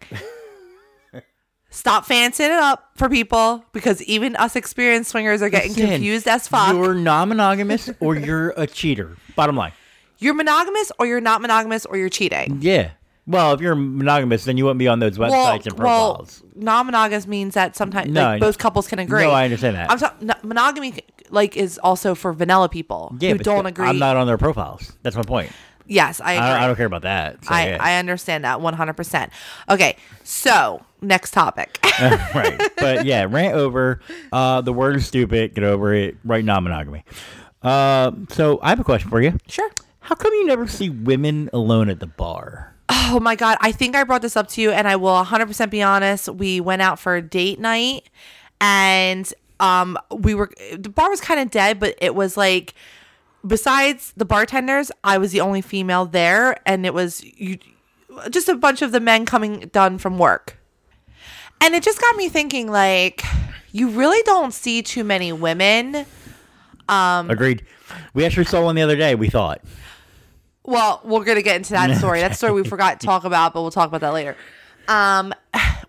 Stop 1.71 2.05
fancying 2.05 2.49
it 2.49 2.57
up 2.57 2.89
for 2.95 3.09
people 3.09 3.63
because 3.73 4.01
even 4.03 4.35
us 4.37 4.55
experienced 4.55 5.11
swingers 5.11 5.41
are 5.43 5.49
getting 5.49 5.71
Listen, 5.71 5.89
confused 5.89 6.27
as 6.27 6.47
fuck. 6.47 6.73
You're 6.73 6.95
non-monogamous 6.95 7.91
or 7.99 8.15
you're 8.15 8.53
a 8.57 8.65
cheater. 8.65 9.17
Bottom 9.35 9.55
line. 9.55 9.71
You're 10.19 10.33
monogamous 10.33 10.91
or 10.99 11.05
you're 11.05 11.21
not 11.21 11.41
monogamous 11.41 11.85
or 11.85 11.97
you're 11.97 12.09
cheating. 12.09 12.59
Yeah. 12.61 12.91
Well, 13.29 13.53
if 13.53 13.61
you're 13.61 13.75
monogamous, 13.75 14.45
then 14.45 14.57
you 14.57 14.65
wouldn't 14.65 14.79
be 14.79 14.87
on 14.87 14.99
those 14.99 15.19
websites 15.19 15.67
and 15.67 15.77
profiles. 15.77 16.41
non-monogamous 16.55 17.27
means 17.27 17.53
that 17.53 17.75
sometimes 17.75 18.09
No, 18.09 18.23
like, 18.23 18.41
both 18.41 18.57
couples 18.57 18.87
can 18.87 18.97
agree. 18.97 19.23
No, 19.23 19.29
I 19.29 19.43
understand 19.43 19.75
that. 19.75 19.91
I'm 19.91 19.99
talking 19.99 20.31
monogamy 20.41 21.03
like 21.29 21.55
is 21.55 21.77
also 21.77 22.15
for 22.15 22.33
vanilla 22.33 22.69
people 22.69 23.15
yeah, 23.19 23.33
who 23.33 23.37
don't 23.37 23.67
agree. 23.67 23.85
I'm 23.85 23.99
not 23.99 24.17
on 24.17 24.25
their 24.25 24.39
profiles. 24.39 24.93
That's 25.03 25.15
my 25.15 25.21
point. 25.21 25.51
yes, 25.85 26.19
I 26.19 26.33
agree. 26.33 26.47
I, 26.47 26.63
I 26.63 26.67
don't 26.67 26.75
care 26.75 26.87
about 26.87 27.03
that. 27.03 27.45
So, 27.45 27.53
I, 27.53 27.67
yeah. 27.67 27.77
I 27.79 27.97
understand 27.97 28.45
that 28.45 28.57
100%. 28.57 29.29
Okay, 29.69 29.95
so 30.23 30.83
next 31.01 31.29
topic. 31.31 31.77
right. 32.01 32.59
But 32.77 33.05
yeah, 33.05 33.27
rant 33.29 33.53
over. 33.53 33.99
Uh, 34.31 34.61
the 34.61 34.73
word 34.73 34.95
is 34.95 35.05
stupid. 35.05 35.53
Get 35.53 35.63
over 35.63 35.93
it. 35.93 36.17
Right 36.25 36.43
non-monogamy. 36.43 37.03
Uh, 37.61 38.11
so 38.29 38.59
I 38.63 38.69
have 38.69 38.79
a 38.79 38.83
question 38.83 39.11
for 39.11 39.21
you. 39.21 39.37
sure. 39.47 39.69
How 40.09 40.15
come 40.15 40.33
you 40.33 40.47
never 40.47 40.65
see 40.65 40.89
women 40.89 41.51
alone 41.53 41.87
at 41.87 41.99
the 41.99 42.07
bar? 42.07 42.73
Oh 42.89 43.19
my 43.19 43.35
God. 43.35 43.59
I 43.61 43.71
think 43.71 43.95
I 43.95 44.03
brought 44.03 44.23
this 44.23 44.35
up 44.35 44.47
to 44.47 44.61
you, 44.61 44.71
and 44.71 44.87
I 44.87 44.95
will 44.95 45.23
100% 45.23 45.69
be 45.69 45.83
honest. 45.83 46.29
We 46.29 46.59
went 46.59 46.81
out 46.81 46.97
for 46.97 47.15
a 47.15 47.21
date 47.21 47.59
night, 47.59 48.09
and 48.59 49.31
um, 49.59 49.99
we 50.11 50.33
were, 50.33 50.49
the 50.75 50.89
bar 50.89 51.11
was 51.11 51.21
kind 51.21 51.39
of 51.39 51.51
dead, 51.51 51.79
but 51.79 51.93
it 52.01 52.15
was 52.15 52.37
like, 52.37 52.73
besides 53.45 54.11
the 54.17 54.25
bartenders, 54.25 54.91
I 55.03 55.19
was 55.19 55.31
the 55.31 55.41
only 55.41 55.61
female 55.61 56.07
there, 56.07 56.57
and 56.67 56.87
it 56.87 56.93
was 56.95 57.23
you, 57.23 57.59
just 58.31 58.49
a 58.49 58.55
bunch 58.55 58.81
of 58.81 58.91
the 58.91 58.99
men 58.99 59.27
coming 59.27 59.69
done 59.71 59.99
from 59.99 60.17
work. 60.17 60.57
And 61.61 61.75
it 61.75 61.83
just 61.83 62.01
got 62.01 62.15
me 62.15 62.29
thinking, 62.29 62.71
like, 62.71 63.21
you 63.71 63.89
really 63.89 64.23
don't 64.23 64.55
see 64.55 64.81
too 64.81 65.03
many 65.03 65.31
women. 65.33 66.07
Um, 66.87 67.29
Agreed. 67.29 67.63
We 68.15 68.25
actually 68.25 68.45
saw 68.45 68.63
one 68.63 68.73
the 68.73 68.81
other 68.81 68.95
day. 68.95 69.13
We 69.13 69.29
thought. 69.29 69.61
Well, 70.69 71.01
we're 71.03 71.23
gonna 71.23 71.41
get 71.41 71.55
into 71.55 71.73
that 71.73 71.97
story. 71.97 72.19
That 72.19 72.35
story 72.35 72.53
we 72.53 72.63
forgot 72.63 72.99
to 72.99 73.05
talk 73.05 73.23
about, 73.23 73.55
but 73.55 73.63
we'll 73.63 73.71
talk 73.71 73.87
about 73.87 74.01
that 74.01 74.13
later. 74.13 74.35
Um, 74.87 75.33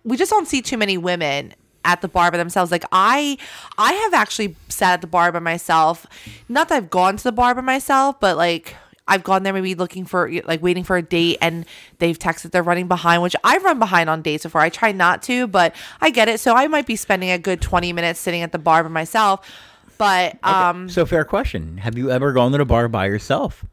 we 0.03 0.17
just 0.17 0.31
don't 0.31 0.47
see 0.47 0.63
too 0.63 0.75
many 0.77 0.97
women 0.97 1.53
at 1.85 2.01
the 2.01 2.07
bar 2.07 2.31
by 2.31 2.37
themselves. 2.37 2.71
Like 2.71 2.85
I, 2.91 3.37
I 3.77 3.93
have 3.93 4.13
actually 4.15 4.55
sat 4.69 4.93
at 4.93 5.01
the 5.01 5.07
bar 5.07 5.31
by 5.31 5.37
myself. 5.39 6.07
Not 6.49 6.69
that 6.69 6.75
I've 6.75 6.89
gone 6.89 7.15
to 7.17 7.23
the 7.23 7.31
bar 7.31 7.53
by 7.53 7.61
myself, 7.61 8.19
but 8.19 8.37
like 8.37 8.75
I've 9.07 9.23
gone 9.23 9.43
there 9.43 9.53
maybe 9.53 9.75
looking 9.75 10.05
for 10.05 10.31
like 10.45 10.63
waiting 10.63 10.83
for 10.83 10.97
a 10.97 11.03
date, 11.03 11.37
and 11.41 11.65
they've 11.99 12.17
texted 12.17 12.49
they're 12.49 12.63
running 12.63 12.87
behind, 12.87 13.21
which 13.21 13.35
I've 13.43 13.63
run 13.63 13.77
behind 13.77 14.09
on 14.09 14.23
dates 14.23 14.43
before. 14.45 14.61
I 14.61 14.69
try 14.69 14.93
not 14.93 15.21
to, 15.23 15.45
but 15.45 15.75
I 16.01 16.09
get 16.09 16.27
it. 16.27 16.39
So 16.39 16.55
I 16.55 16.65
might 16.67 16.87
be 16.87 16.95
spending 16.95 17.29
a 17.29 17.37
good 17.37 17.61
twenty 17.61 17.93
minutes 17.93 18.19
sitting 18.19 18.41
at 18.41 18.51
the 18.51 18.59
bar 18.59 18.81
by 18.81 18.89
myself. 18.89 19.47
But 19.99 20.43
um, 20.43 20.89
So 20.89 21.05
fair 21.05 21.23
question. 21.23 21.77
Have 21.77 21.95
you 21.99 22.09
ever 22.09 22.33
gone 22.33 22.51
to 22.53 22.57
the 22.57 22.65
bar 22.65 22.87
by 22.87 23.05
yourself? 23.05 23.63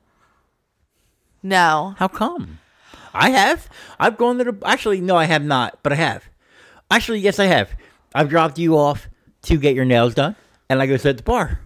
No. 1.42 1.94
How 1.98 2.08
come? 2.08 2.58
I 3.14 3.30
have. 3.30 3.68
I've 3.98 4.16
gone 4.16 4.38
to 4.38 4.44
the. 4.44 4.58
Actually, 4.64 5.00
no, 5.00 5.16
I 5.16 5.24
have 5.24 5.44
not, 5.44 5.78
but 5.82 5.92
I 5.92 5.96
have. 5.96 6.24
Actually, 6.90 7.20
yes, 7.20 7.38
I 7.38 7.46
have. 7.46 7.70
I've 8.14 8.28
dropped 8.28 8.58
you 8.58 8.76
off 8.76 9.08
to 9.42 9.56
get 9.56 9.74
your 9.74 9.84
nails 9.84 10.14
done, 10.14 10.36
and 10.68 10.78
like 10.78 10.88
I 10.88 10.92
go 10.92 10.96
sit 10.96 11.10
at 11.10 11.16
the 11.18 11.22
bar. 11.22 11.60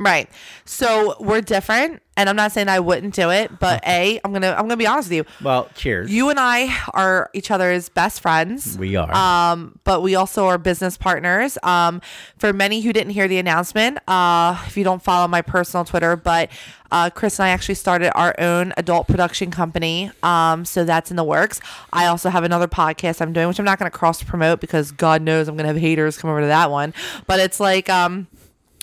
Right. 0.00 0.30
So 0.64 1.14
we're 1.20 1.42
different, 1.42 2.02
and 2.16 2.30
I'm 2.30 2.34
not 2.36 2.52
saying 2.52 2.68
I 2.68 2.80
wouldn't 2.80 3.14
do 3.14 3.30
it, 3.30 3.58
but 3.60 3.86
a, 3.86 4.18
I'm 4.24 4.32
gonna 4.32 4.52
I'm 4.52 4.62
gonna 4.62 4.78
be 4.78 4.86
honest 4.86 5.10
with 5.10 5.16
you. 5.16 5.24
Well, 5.44 5.68
cheers. 5.74 6.10
You 6.10 6.30
and 6.30 6.40
I 6.40 6.74
are 6.94 7.28
each 7.34 7.50
other's 7.50 7.90
best 7.90 8.22
friends. 8.22 8.78
we 8.78 8.96
are. 8.96 9.14
Um, 9.14 9.78
but 9.84 10.00
we 10.02 10.14
also 10.14 10.46
are 10.46 10.56
business 10.56 10.96
partners. 10.96 11.58
Um, 11.62 12.00
for 12.38 12.54
many 12.54 12.80
who 12.80 12.94
didn't 12.94 13.12
hear 13.12 13.28
the 13.28 13.36
announcement, 13.36 13.98
uh, 14.08 14.64
if 14.66 14.74
you 14.78 14.84
don't 14.84 15.02
follow 15.02 15.28
my 15.28 15.42
personal 15.42 15.84
Twitter, 15.84 16.16
but 16.16 16.48
uh, 16.90 17.10
Chris 17.10 17.38
and 17.38 17.44
I 17.44 17.50
actually 17.50 17.74
started 17.74 18.10
our 18.16 18.34
own 18.40 18.72
adult 18.78 19.06
production 19.06 19.50
company. 19.50 20.10
Um, 20.22 20.64
so 20.64 20.84
that's 20.84 21.10
in 21.10 21.16
the 21.18 21.24
works. 21.24 21.60
I 21.92 22.06
also 22.06 22.30
have 22.30 22.42
another 22.42 22.68
podcast 22.68 23.20
I'm 23.20 23.34
doing, 23.34 23.48
which 23.48 23.58
I'm 23.58 23.66
not 23.66 23.78
going 23.78 23.90
to 23.90 23.96
cross 23.96 24.22
promote 24.22 24.60
because 24.60 24.92
God 24.92 25.20
knows 25.20 25.46
I'm 25.46 25.56
going 25.56 25.68
to 25.68 25.74
have 25.74 25.76
haters 25.80 26.16
come 26.16 26.30
over 26.30 26.40
to 26.40 26.46
that 26.46 26.70
one. 26.70 26.94
But 27.26 27.38
it's 27.38 27.60
like, 27.60 27.90
um, 27.90 28.26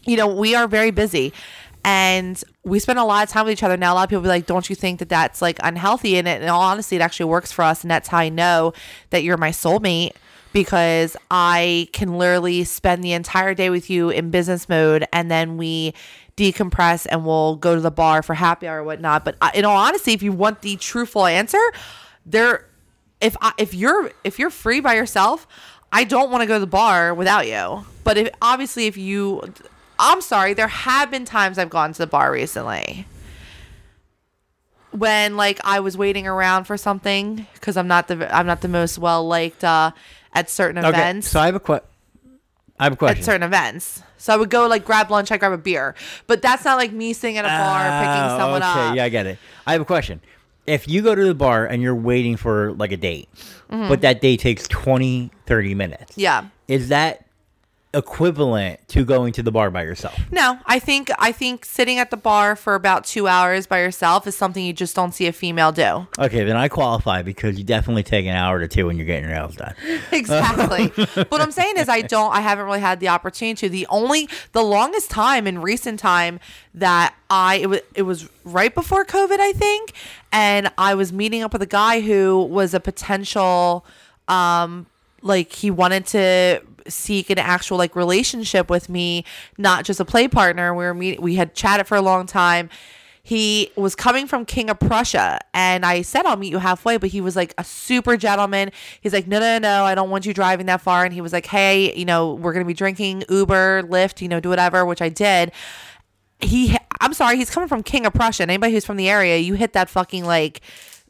you 0.08 0.16
know, 0.16 0.28
we 0.28 0.56
are 0.56 0.68
very 0.68 0.92
busy 0.92 1.34
and 1.84 2.44
we 2.64 2.80
spend 2.80 2.98
a 2.98 3.04
lot 3.04 3.24
of 3.24 3.30
time 3.30 3.46
with 3.46 3.54
each 3.54 3.64
other. 3.64 3.78
Now, 3.78 3.94
a 3.94 3.96
lot 3.96 4.04
of 4.04 4.10
people 4.10 4.24
be 4.24 4.30
like, 4.30 4.46
don't 4.46 4.70
you 4.70 4.76
think 4.76 5.00
that 5.00 5.10
that's 5.10 5.42
like 5.42 5.60
unhealthy? 5.64 6.18
And 6.18 6.28
it, 6.28 6.42
in 6.42 6.50
all 6.50 6.62
honesty, 6.62 6.96
it 6.96 7.02
actually 7.02 7.30
works 7.30 7.52
for 7.52 7.64
us. 7.64 7.84
And 7.84 7.92
that's 7.92 8.08
how 8.08 8.18
I 8.18 8.30
know 8.30 8.74
that 9.12 9.24
you're 9.24 9.38
my 9.38 9.52
soulmate 9.52 10.14
because 10.54 11.16
I 11.30 11.88
can 11.94 12.18
literally 12.18 12.64
spend 12.64 13.04
the 13.04 13.14
entire 13.14 13.54
day 13.54 13.70
with 13.70 13.90
you 13.90 14.10
in 14.10 14.32
business 14.32 14.68
mode 14.68 15.06
and 15.14 15.30
then 15.30 15.58
we 15.58 15.94
decompress 16.36 17.06
and 17.10 17.26
we'll 17.26 17.58
go 17.58 17.76
to 17.76 17.82
the 17.82 17.92
bar 17.92 18.24
for 18.24 18.34
happy 18.34 18.68
hour 18.68 18.80
or 18.80 18.84
whatnot. 18.84 19.26
But 19.26 19.38
uh, 19.42 19.52
in 19.54 19.66
all 19.66 19.78
honesty, 19.78 20.14
if 20.14 20.24
you 20.24 20.32
want 20.32 20.62
the 20.62 20.78
truthful 20.78 21.26
answer, 21.26 21.62
there, 22.26 22.66
if 23.22 23.36
I, 23.42 23.54
if 23.58 23.74
you're 23.74 24.12
if 24.24 24.40
you're 24.40 24.50
free 24.50 24.80
by 24.80 24.96
yourself, 24.96 25.48
I 25.92 26.04
don't 26.04 26.32
want 26.32 26.42
to 26.42 26.48
go 26.48 26.56
to 26.56 26.60
the 26.60 26.68
bar 26.68 27.14
without 27.14 27.48
you. 27.48 27.86
But 28.04 28.18
if 28.18 28.30
obviously 28.42 28.88
if 28.88 28.98
you 28.98 29.42
I'm 30.00 30.22
sorry, 30.22 30.54
there 30.54 30.68
have 30.68 31.10
been 31.12 31.26
times 31.26 31.58
I've 31.58 31.70
gone 31.70 31.94
to 31.94 32.00
the 32.00 32.08
bar 32.08 32.32
recently. 32.32 33.06
When 34.92 35.36
like 35.38 35.60
I 35.64 35.80
was 35.80 35.98
waiting 35.98 36.26
around 36.28 36.64
for 36.64 36.78
something 36.78 37.46
cuz 37.62 37.78
I'm 37.78 37.88
not 37.88 38.08
the 38.08 38.34
I'm 38.36 38.46
not 38.48 38.62
the 38.62 38.68
most 38.68 38.98
well 38.98 39.28
liked 39.28 39.64
uh 39.64 39.92
at 40.34 40.50
certain 40.50 40.80
okay. 40.80 40.90
events. 40.90 41.28
So 41.28 41.40
I 41.40 41.46
have 41.48 41.56
a 41.56 41.60
que- 41.60 41.82
I 42.80 42.84
have 42.86 42.94
a 42.94 42.96
question. 42.96 43.20
at 43.20 43.26
certain 43.26 43.44
events. 43.44 44.02
So 44.18 44.34
I 44.34 44.38
would 44.38 44.50
go 44.50 44.66
like 44.68 44.86
grab 44.86 45.12
lunch, 45.12 45.32
I 45.32 45.38
grab 45.38 45.52
a 45.52 45.58
beer. 45.58 45.94
But 46.26 46.42
that's 46.42 46.64
not 46.66 46.78
like 46.78 46.92
me 46.94 47.14
sitting 47.14 47.38
at 47.38 47.46
a 47.46 47.48
bar 47.48 47.84
picking 48.02 48.32
Oh, 48.32 48.38
someone 48.40 48.64
okay, 48.64 48.90
up. 48.90 48.96
yeah, 48.96 49.04
I 49.04 49.10
get 49.10 49.26
it. 49.28 49.38
I 49.68 49.74
have 49.74 49.82
a 49.82 49.86
question. 49.86 50.22
If 50.66 50.88
you 50.88 51.02
go 51.02 51.14
to 51.16 51.24
the 51.24 51.36
bar 51.36 51.66
and 51.66 51.82
you're 51.82 51.96
waiting 51.96 52.36
for 52.38 52.72
like 52.74 52.92
a 52.92 52.98
date, 52.98 53.30
but 53.70 54.02
that 54.02 54.22
date 54.22 54.40
takes 54.40 54.68
20, 54.68 55.32
30 55.46 55.76
minutes, 55.76 56.12
Mm-hmm. 56.14 56.22
Yeah. 56.22 56.44
is 56.68 56.90
that 56.90 57.26
equivalent 57.94 58.86
to 58.90 59.06
going 59.06 59.34
to 59.34 59.42
the 59.42 59.52
bar 59.52 59.72
by 59.72 59.84
yourself? 59.84 60.20
No, 60.32 60.60
I 60.66 60.80
think 60.80 61.10
I 61.20 61.32
think 61.32 61.66
sitting 61.66 62.00
at 62.00 62.12
the 62.12 62.18
bar 62.18 62.56
for 62.56 62.76
about 62.76 63.06
two 63.06 63.28
hours 63.28 63.66
by 63.66 63.80
yourself 63.80 64.28
is 64.28 64.36
something 64.36 64.64
you 64.64 64.74
just 64.74 64.96
don't 64.96 65.14
see 65.14 65.28
a 65.28 65.32
female 65.32 65.72
do. 65.72 66.08
Okay, 66.20 66.44
then 66.44 66.56
I 66.56 66.68
qualify 66.68 67.22
because 67.22 67.58
you 67.58 67.64
definitely 67.64 68.04
take 68.04 68.26
an 68.26 68.36
hour 68.36 68.60
to 68.60 68.68
two 68.68 68.88
when 68.88 68.98
you're 68.98 69.06
getting 69.06 69.24
your 69.24 69.34
nails 69.34 69.56
done. 69.56 69.74
Exactly. 70.12 70.88
what 71.30 71.42
I'm 71.42 71.52
saying 71.52 71.76
is 71.78 71.90
I 71.90 72.02
don't 72.16 72.34
I 72.34 72.42
haven't 72.42 72.66
really 72.66 72.80
had 72.80 73.00
the 73.00 73.08
opportunity 73.10 73.68
to. 73.68 73.70
The 73.70 73.88
only 73.88 74.30
the 74.52 74.64
longest 74.64 75.10
time 75.10 75.48
in 75.48 75.62
recent 75.62 76.00
time 76.00 76.40
that 76.74 77.16
I 77.30 77.56
it 77.56 77.68
was 77.68 77.80
it 77.96 78.02
was 78.04 78.30
right 78.44 78.74
before 78.74 79.06
COVID, 79.06 79.40
I 79.40 79.54
think, 79.54 79.94
and 80.32 80.72
I 80.78 80.96
was 80.96 81.14
meeting 81.14 81.42
up 81.42 81.54
with 81.54 81.62
a 81.62 81.68
guy 81.68 82.02
who 82.02 82.44
was 82.44 82.74
a 82.74 82.80
potential 82.80 83.86
um 84.28 84.88
like 85.22 85.52
he 85.54 85.72
wanted 85.72 86.06
to 86.08 86.62
seek 86.92 87.30
an 87.30 87.40
actual 87.40 87.78
like 87.78 87.96
relationship 87.96 88.70
with 88.70 88.90
me, 88.90 89.26
not 89.58 89.86
just 89.86 90.00
a 90.00 90.06
play 90.06 90.28
partner. 90.28 90.74
We 90.74 90.86
were 90.86 90.94
meeting 90.94 91.22
we 91.22 91.36
had 91.36 91.56
chatted 91.56 91.88
for 91.88 91.96
a 91.96 92.02
long 92.02 92.26
time 92.26 92.70
he 93.28 93.72
was 93.76 93.94
coming 93.94 94.26
from 94.26 94.46
King 94.46 94.70
of 94.70 94.80
Prussia, 94.80 95.42
and 95.54 95.86
I 95.86 96.02
said 96.02 96.26
I'll 96.26 96.38
meet 96.38 96.50
you 96.50 96.60
halfway, 96.60 96.96
but 96.96 97.10
he 97.10 97.20
was 97.20 97.36
like 97.36 97.54
a 97.58 97.64
super 97.66 98.16
gentleman. 98.16 98.72
He's 99.02 99.12
like, 99.12 99.28
no, 99.28 99.38
no, 99.38 99.60
no, 99.60 99.84
I 99.84 99.96
don't 99.96 100.10
want 100.10 100.26
you 100.26 100.34
driving 100.34 100.68
that 100.68 100.80
far. 100.80 101.04
And 101.04 101.14
he 101.14 101.20
was 101.20 101.34
like, 101.34 101.46
hey, 101.46 101.94
you 101.94 102.06
know, 102.06 102.36
we're 102.36 102.54
gonna 102.54 102.64
be 102.64 102.74
drinking 102.74 103.26
Uber, 103.28 103.84
Lyft, 103.84 104.22
you 104.22 104.30
know, 104.30 104.40
do 104.40 104.48
whatever, 104.48 104.86
which 104.86 105.02
I 105.02 105.10
did. 105.10 105.52
He, 106.40 106.78
I'm 107.02 107.12
sorry, 107.12 107.36
he's 107.36 107.50
coming 107.50 107.68
from 107.68 107.84
King 107.84 108.06
of 108.06 108.14
Prussia. 108.14 108.44
And 108.44 108.52
anybody 108.52 108.72
who's 108.72 108.86
from 108.86 108.96
the 108.96 109.10
area, 109.10 109.36
you 109.40 109.56
hit 109.56 109.74
that 109.74 109.90
fucking 109.90 110.24
like, 110.24 110.62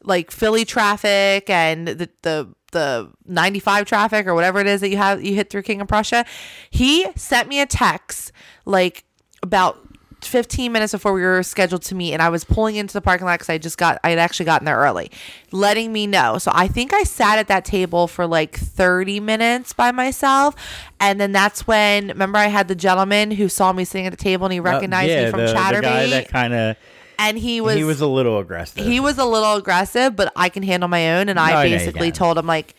like 0.02 0.32
Philly 0.32 0.64
traffic 0.64 1.48
and 1.48 1.86
the 1.86 2.10
the 2.22 2.52
the 2.72 3.10
95 3.26 3.86
traffic 3.86 4.26
or 4.26 4.34
whatever 4.34 4.60
it 4.60 4.66
is 4.66 4.80
that 4.80 4.88
you 4.90 4.96
have 4.96 5.22
you 5.24 5.34
hit 5.34 5.50
through 5.50 5.62
King 5.62 5.80
of 5.80 5.88
Prussia. 5.88 6.24
He 6.70 7.06
sent 7.16 7.48
me 7.48 7.60
a 7.60 7.66
text 7.66 8.32
like 8.64 9.04
about 9.42 9.78
15 10.20 10.72
minutes 10.72 10.92
before 10.92 11.12
we 11.12 11.22
were 11.22 11.44
scheduled 11.44 11.82
to 11.82 11.94
meet 11.94 12.12
and 12.12 12.20
I 12.20 12.28
was 12.28 12.42
pulling 12.42 12.74
into 12.74 12.92
the 12.92 13.00
parking 13.00 13.24
lot 13.24 13.34
because 13.34 13.48
I 13.48 13.56
just 13.56 13.78
got 13.78 14.00
I 14.02 14.10
had 14.10 14.18
actually 14.18 14.46
gotten 14.46 14.64
there 14.64 14.76
early, 14.76 15.12
letting 15.52 15.92
me 15.92 16.08
know. 16.08 16.38
So 16.38 16.50
I 16.52 16.66
think 16.66 16.92
I 16.92 17.04
sat 17.04 17.38
at 17.38 17.46
that 17.48 17.64
table 17.64 18.08
for 18.08 18.26
like 18.26 18.58
30 18.58 19.20
minutes 19.20 19.72
by 19.72 19.92
myself. 19.92 20.56
And 20.98 21.20
then 21.20 21.30
that's 21.30 21.68
when 21.68 22.08
remember 22.08 22.38
I 22.38 22.46
had 22.48 22.66
the 22.66 22.74
gentleman 22.74 23.30
who 23.30 23.48
saw 23.48 23.72
me 23.72 23.84
sitting 23.84 24.06
at 24.06 24.10
the 24.10 24.16
table 24.16 24.46
and 24.46 24.52
he 24.52 24.60
recognized 24.60 25.08
me 25.26 25.30
from 25.30 25.40
Uh, 25.40 25.46
the, 25.46 25.52
the 25.76 25.82
guy 25.82 26.06
that 26.10 26.28
kind 26.28 26.52
of 26.52 26.76
and 27.18 27.36
he 27.38 27.60
was 27.60 27.76
he 27.76 27.84
was 27.84 28.00
a 28.00 28.06
little 28.06 28.38
aggressive. 28.38 28.84
he 28.84 29.00
was 29.00 29.18
a 29.18 29.24
little 29.24 29.54
aggressive, 29.54 30.14
but 30.16 30.32
I 30.36 30.48
can 30.48 30.62
handle 30.62 30.88
my 30.88 31.18
own. 31.18 31.28
And 31.28 31.38
I 31.38 31.64
you 31.64 31.70
basically 31.76 32.12
told 32.12 32.38
him 32.38 32.46
like, 32.46 32.74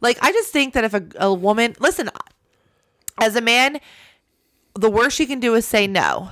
like 0.00 0.18
I 0.20 0.32
just 0.32 0.52
think 0.52 0.74
that 0.74 0.84
if 0.84 0.94
a, 0.94 1.04
a 1.16 1.32
woman, 1.32 1.76
listen, 1.78 2.10
as 3.20 3.36
a 3.36 3.40
man, 3.40 3.80
the 4.74 4.90
worst 4.90 5.18
you 5.20 5.26
can 5.26 5.40
do 5.40 5.54
is 5.54 5.64
say 5.64 5.86
no. 5.86 6.30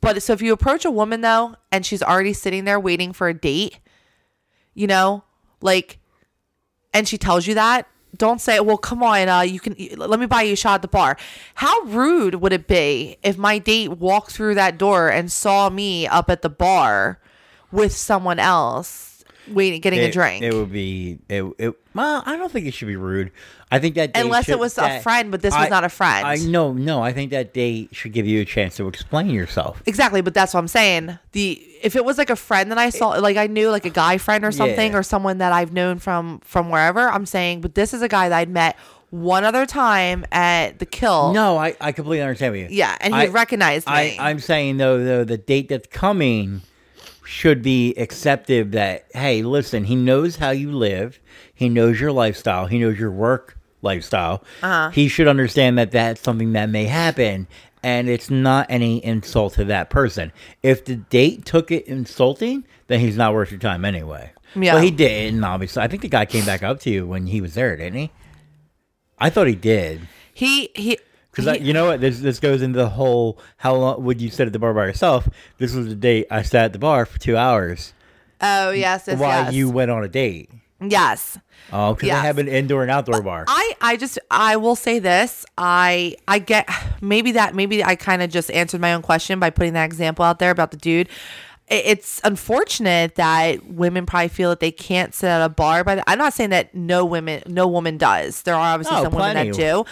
But 0.00 0.22
so 0.22 0.32
if 0.32 0.40
you 0.40 0.52
approach 0.52 0.84
a 0.84 0.90
woman 0.90 1.20
though, 1.20 1.56
and 1.70 1.84
she's 1.84 2.02
already 2.02 2.32
sitting 2.32 2.64
there 2.64 2.80
waiting 2.80 3.12
for 3.12 3.28
a 3.28 3.34
date, 3.34 3.78
you 4.74 4.86
know, 4.86 5.24
like, 5.60 5.98
and 6.94 7.06
she 7.06 7.18
tells 7.18 7.46
you 7.46 7.54
that, 7.54 7.86
don't 8.16 8.40
say, 8.40 8.60
"Well, 8.60 8.78
come 8.78 9.02
on, 9.02 9.28
uh, 9.28 9.40
you 9.40 9.60
can 9.60 9.76
let 9.96 10.20
me 10.20 10.26
buy 10.26 10.42
you 10.42 10.52
a 10.52 10.56
shot 10.56 10.76
at 10.76 10.82
the 10.82 10.88
bar." 10.88 11.16
How 11.54 11.82
rude 11.82 12.36
would 12.36 12.52
it 12.52 12.66
be 12.66 13.16
if 13.22 13.36
my 13.36 13.58
date 13.58 13.92
walked 13.92 14.32
through 14.32 14.54
that 14.56 14.78
door 14.78 15.08
and 15.08 15.30
saw 15.30 15.70
me 15.70 16.06
up 16.06 16.30
at 16.30 16.42
the 16.42 16.50
bar 16.50 17.18
with 17.72 17.94
someone 17.94 18.38
else 18.38 19.09
waiting, 19.52 19.80
getting 19.80 20.00
a 20.00 20.10
drink? 20.10 20.42
It 20.42 20.54
would 20.54 20.72
be 20.72 21.18
it. 21.28 21.44
it 21.58 21.74
well, 21.94 22.22
I 22.24 22.36
don't 22.36 22.50
think 22.52 22.66
it 22.66 22.74
should 22.74 22.88
be 22.88 22.96
rude. 22.96 23.32
I 23.70 23.78
think 23.78 23.94
that 23.96 24.12
Unless 24.16 24.48
it 24.48 24.52
should- 24.52 24.60
was 24.60 24.78
a 24.78 25.00
friend, 25.00 25.30
but 25.30 25.42
this 25.42 25.54
was 25.54 25.70
not 25.70 25.84
a 25.84 25.88
friend. 25.88 26.26
I 26.26 26.36
no 26.36 26.72
no. 26.72 27.02
I 27.02 27.12
think 27.12 27.30
that 27.30 27.52
date 27.54 27.90
should 27.92 28.12
give 28.12 28.26
you 28.26 28.40
a 28.40 28.44
chance 28.44 28.76
to 28.76 28.88
explain 28.88 29.30
yourself. 29.30 29.82
Exactly, 29.86 30.20
but 30.20 30.34
that's 30.34 30.54
what 30.54 30.60
I'm 30.60 30.68
saying. 30.68 31.18
The 31.32 31.52
if 31.82 31.96
it 31.96 32.04
was 32.04 32.18
like 32.18 32.30
a 32.30 32.36
friend 32.36 32.70
that 32.70 32.78
I 32.78 32.90
saw, 32.90 33.10
like 33.10 33.36
I 33.36 33.46
knew 33.46 33.70
like 33.70 33.84
a 33.84 33.90
guy 33.90 34.18
friend 34.18 34.44
or 34.44 34.52
something, 34.52 34.92
Yeah. 34.92 34.98
or 34.98 35.02
someone 35.02 35.38
that 35.38 35.52
I've 35.52 35.72
known 35.72 35.98
from 35.98 36.40
from 36.40 36.70
wherever, 36.70 37.08
I'm 37.08 37.26
saying. 37.26 37.60
But 37.60 37.74
this 37.74 37.92
is 37.94 38.02
a 38.02 38.08
guy 38.08 38.28
that 38.28 38.38
I'd 38.38 38.50
met 38.50 38.76
one 39.10 39.42
other 39.44 39.66
time 39.66 40.24
at 40.30 40.78
the 40.78 40.86
kill. 40.86 41.32
No, 41.32 41.56
I, 41.56 41.74
I 41.80 41.90
completely 41.90 42.22
understand 42.22 42.56
you. 42.56 42.68
Yeah, 42.70 42.96
and 43.00 43.12
he 43.12 43.20
I- 43.22 43.26
recognized 43.26 43.86
me. 43.88 43.92
I, 43.92 44.16
I'm 44.20 44.38
saying 44.38 44.76
though, 44.76 45.02
though 45.02 45.24
the 45.24 45.36
date 45.38 45.68
that's 45.68 45.88
coming 45.88 46.62
should 47.30 47.62
be 47.62 47.94
accepted. 47.94 48.72
That 48.72 49.06
hey, 49.14 49.42
listen, 49.42 49.84
he 49.84 49.94
knows 49.94 50.36
how 50.36 50.50
you 50.50 50.72
live. 50.72 51.20
He 51.54 51.68
knows 51.68 52.00
your 52.00 52.10
lifestyle. 52.10 52.66
He 52.66 52.78
knows 52.78 52.98
your 52.98 53.12
work 53.12 53.56
lifestyle. 53.82 54.42
Uh-huh. 54.62 54.90
He 54.90 55.08
should 55.08 55.28
understand 55.28 55.78
that 55.78 55.92
that's 55.92 56.20
something 56.20 56.52
that 56.52 56.68
may 56.68 56.84
happen, 56.86 57.46
and 57.82 58.08
it's 58.08 58.30
not 58.30 58.66
any 58.68 59.02
insult 59.04 59.54
to 59.54 59.64
that 59.66 59.90
person. 59.90 60.32
If 60.62 60.84
the 60.84 60.96
date 60.96 61.44
took 61.44 61.70
it 61.70 61.86
insulting, 61.86 62.64
then 62.88 62.98
he's 62.98 63.16
not 63.16 63.32
worth 63.32 63.52
your 63.52 63.60
time 63.60 63.84
anyway. 63.84 64.32
Yeah. 64.56 64.74
Well, 64.74 64.82
he 64.82 64.90
didn't. 64.90 65.44
Obviously, 65.44 65.82
I 65.82 65.86
think 65.88 66.02
the 66.02 66.08
guy 66.08 66.26
came 66.26 66.44
back 66.44 66.64
up 66.64 66.80
to 66.80 66.90
you 66.90 67.06
when 67.06 67.28
he 67.28 67.40
was 67.40 67.54
there, 67.54 67.76
didn't 67.76 67.98
he? 67.98 68.10
I 69.18 69.30
thought 69.30 69.46
he 69.46 69.54
did. 69.54 70.08
he 70.34 70.70
he. 70.74 70.98
Because 71.32 71.56
he- 71.58 71.64
you 71.64 71.72
know 71.72 71.86
what, 71.86 72.00
this 72.00 72.20
this 72.20 72.40
goes 72.40 72.62
into 72.62 72.78
the 72.78 72.88
whole 72.88 73.38
how 73.58 73.74
long 73.74 74.04
would 74.04 74.20
you 74.20 74.30
sit 74.30 74.46
at 74.46 74.52
the 74.52 74.58
bar 74.58 74.74
by 74.74 74.86
yourself? 74.86 75.28
This 75.58 75.72
was 75.74 75.86
the 75.88 75.94
date 75.94 76.26
I 76.30 76.42
sat 76.42 76.64
at 76.66 76.72
the 76.72 76.78
bar 76.78 77.06
for 77.06 77.18
two 77.18 77.36
hours 77.36 77.92
oh 78.40 78.70
yes, 78.70 79.04
yes, 79.06 79.18
while 79.18 79.44
yes. 79.44 79.52
you 79.54 79.68
went 79.70 79.90
on 79.90 80.02
a 80.04 80.08
date. 80.08 80.50
yes. 80.80 81.38
Oh, 81.72 81.94
because 81.94 82.08
Yes. 82.08 82.16
I 82.22 82.26
have 82.26 82.38
an 82.38 82.48
indoor 82.48 82.82
and 82.82 82.90
outdoor 82.90 83.22
bar. 83.22 83.44
I 83.46 83.74
I 83.80 83.96
just 83.96 84.18
I 84.30 84.56
will 84.56 84.74
say 84.74 84.98
this. 84.98 85.44
I 85.56 86.16
I 86.26 86.38
get 86.40 86.68
maybe 87.00 87.32
that 87.32 87.54
maybe 87.54 87.84
I 87.84 87.94
kind 87.96 88.22
of 88.22 88.30
just 88.30 88.50
answered 88.50 88.80
my 88.80 88.94
own 88.94 89.02
question 89.02 89.38
by 89.38 89.50
putting 89.50 89.74
that 89.74 89.84
example 89.84 90.24
out 90.24 90.38
there 90.40 90.50
about 90.50 90.70
the 90.72 90.78
dude. 90.78 91.08
It's 91.70 92.20
unfortunate 92.24 93.14
that 93.14 93.64
women 93.66 94.04
probably 94.04 94.26
feel 94.28 94.50
that 94.50 94.58
they 94.58 94.72
can't 94.72 95.14
sit 95.14 95.28
at 95.28 95.40
a 95.40 95.48
bar. 95.48 95.84
But 95.84 96.02
I'm 96.08 96.18
not 96.18 96.32
saying 96.32 96.50
that 96.50 96.74
no 96.74 97.04
women, 97.04 97.44
no 97.46 97.68
woman 97.68 97.96
does. 97.96 98.42
There 98.42 98.54
are 98.56 98.74
obviously 98.74 98.96
Oh, 98.96 99.04
some 99.04 99.12
women 99.14 99.46
that 99.46 99.54
do. 99.54 99.84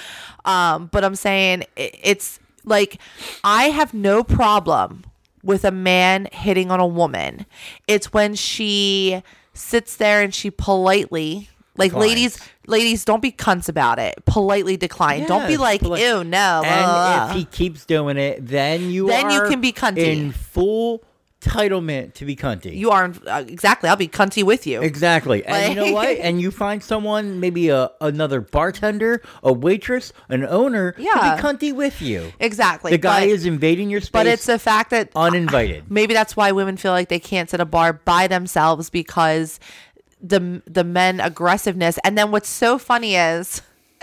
Um, 0.44 0.86
but 0.90 1.04
I'm 1.04 1.14
saying 1.14 1.64
it's 1.76 2.40
like 2.64 3.00
I 3.44 3.64
have 3.70 3.94
no 3.94 4.24
problem 4.24 5.04
with 5.44 5.64
a 5.64 5.70
man 5.70 6.26
hitting 6.32 6.72
on 6.72 6.80
a 6.80 6.86
woman. 6.86 7.46
It's 7.86 8.12
when 8.12 8.34
she 8.34 9.22
sits 9.54 9.94
there 9.96 10.20
and 10.20 10.34
she 10.34 10.50
politely, 10.50 11.48
like 11.76 11.92
Declines. 11.92 12.08
ladies, 12.10 12.38
ladies, 12.66 13.04
don't 13.04 13.22
be 13.22 13.30
cunts 13.30 13.68
about 13.68 14.00
it. 14.00 14.16
Politely 14.26 14.76
decline. 14.76 15.26
don't 15.26 15.46
be 15.46 15.56
like, 15.56 15.80
poli- 15.80 16.02
ew, 16.02 16.24
no. 16.24 16.62
and 16.64 17.30
if 17.30 17.36
he 17.36 17.44
keeps 17.44 17.84
doing 17.84 18.16
it, 18.16 18.44
then 18.44 18.90
you 18.90 19.06
Then 19.06 19.30
you 19.30 19.42
can 19.48 19.60
be 19.60 19.72
cunty. 19.72 19.98
in 19.98 20.32
full 20.32 21.02
entitlement 21.40 22.14
to 22.14 22.24
be 22.24 22.34
cunty. 22.34 22.74
you 22.76 22.90
are 22.90 23.12
uh, 23.26 23.44
exactly. 23.46 23.88
I'll 23.88 23.96
be 23.96 24.08
cunty 24.08 24.42
with 24.42 24.66
you. 24.66 24.82
Exactly. 24.82 25.44
And 25.44 25.74
you 25.74 25.84
know 25.84 25.92
what? 25.92 26.08
And 26.28 26.40
you 26.40 26.50
find 26.50 26.82
someone, 26.82 27.38
maybe 27.40 27.68
a 27.68 27.90
another 28.00 28.40
bartender, 28.40 29.22
a 29.42 29.52
waitress, 29.52 30.12
an 30.28 30.44
owner, 30.44 30.94
Yeah. 30.98 31.12
to 31.12 31.20
be 31.20 31.42
cunty 31.42 31.74
with 31.74 32.02
you. 32.02 32.32
Exactly. 32.40 32.90
The 32.90 32.98
guy 32.98 33.20
but, 33.20 33.28
is 33.28 33.46
invading 33.46 33.88
your 33.90 34.00
space 34.00 34.10
but 34.10 34.26
it's 34.26 34.46
the 34.46 34.58
fact 34.58 34.90
that 34.90 35.10
uninvited. 35.14 35.84
maybe 35.90 36.12
that's 36.12 36.36
why 36.36 36.52
women 36.52 36.76
feel 36.76 36.92
like 36.92 37.08
they 37.08 37.20
can't 37.20 37.48
sit 37.48 37.60
a 37.60 37.64
bar 37.64 37.92
by 37.92 38.26
themselves 38.26 38.90
because 38.90 39.60
the 40.20 40.60
the 40.66 40.82
men 40.82 41.20
aggressiveness 41.20 41.98
and 42.02 42.18
then 42.18 42.32
what's 42.32 42.48
so 42.48 42.78
funny 42.78 43.14
is 43.14 43.62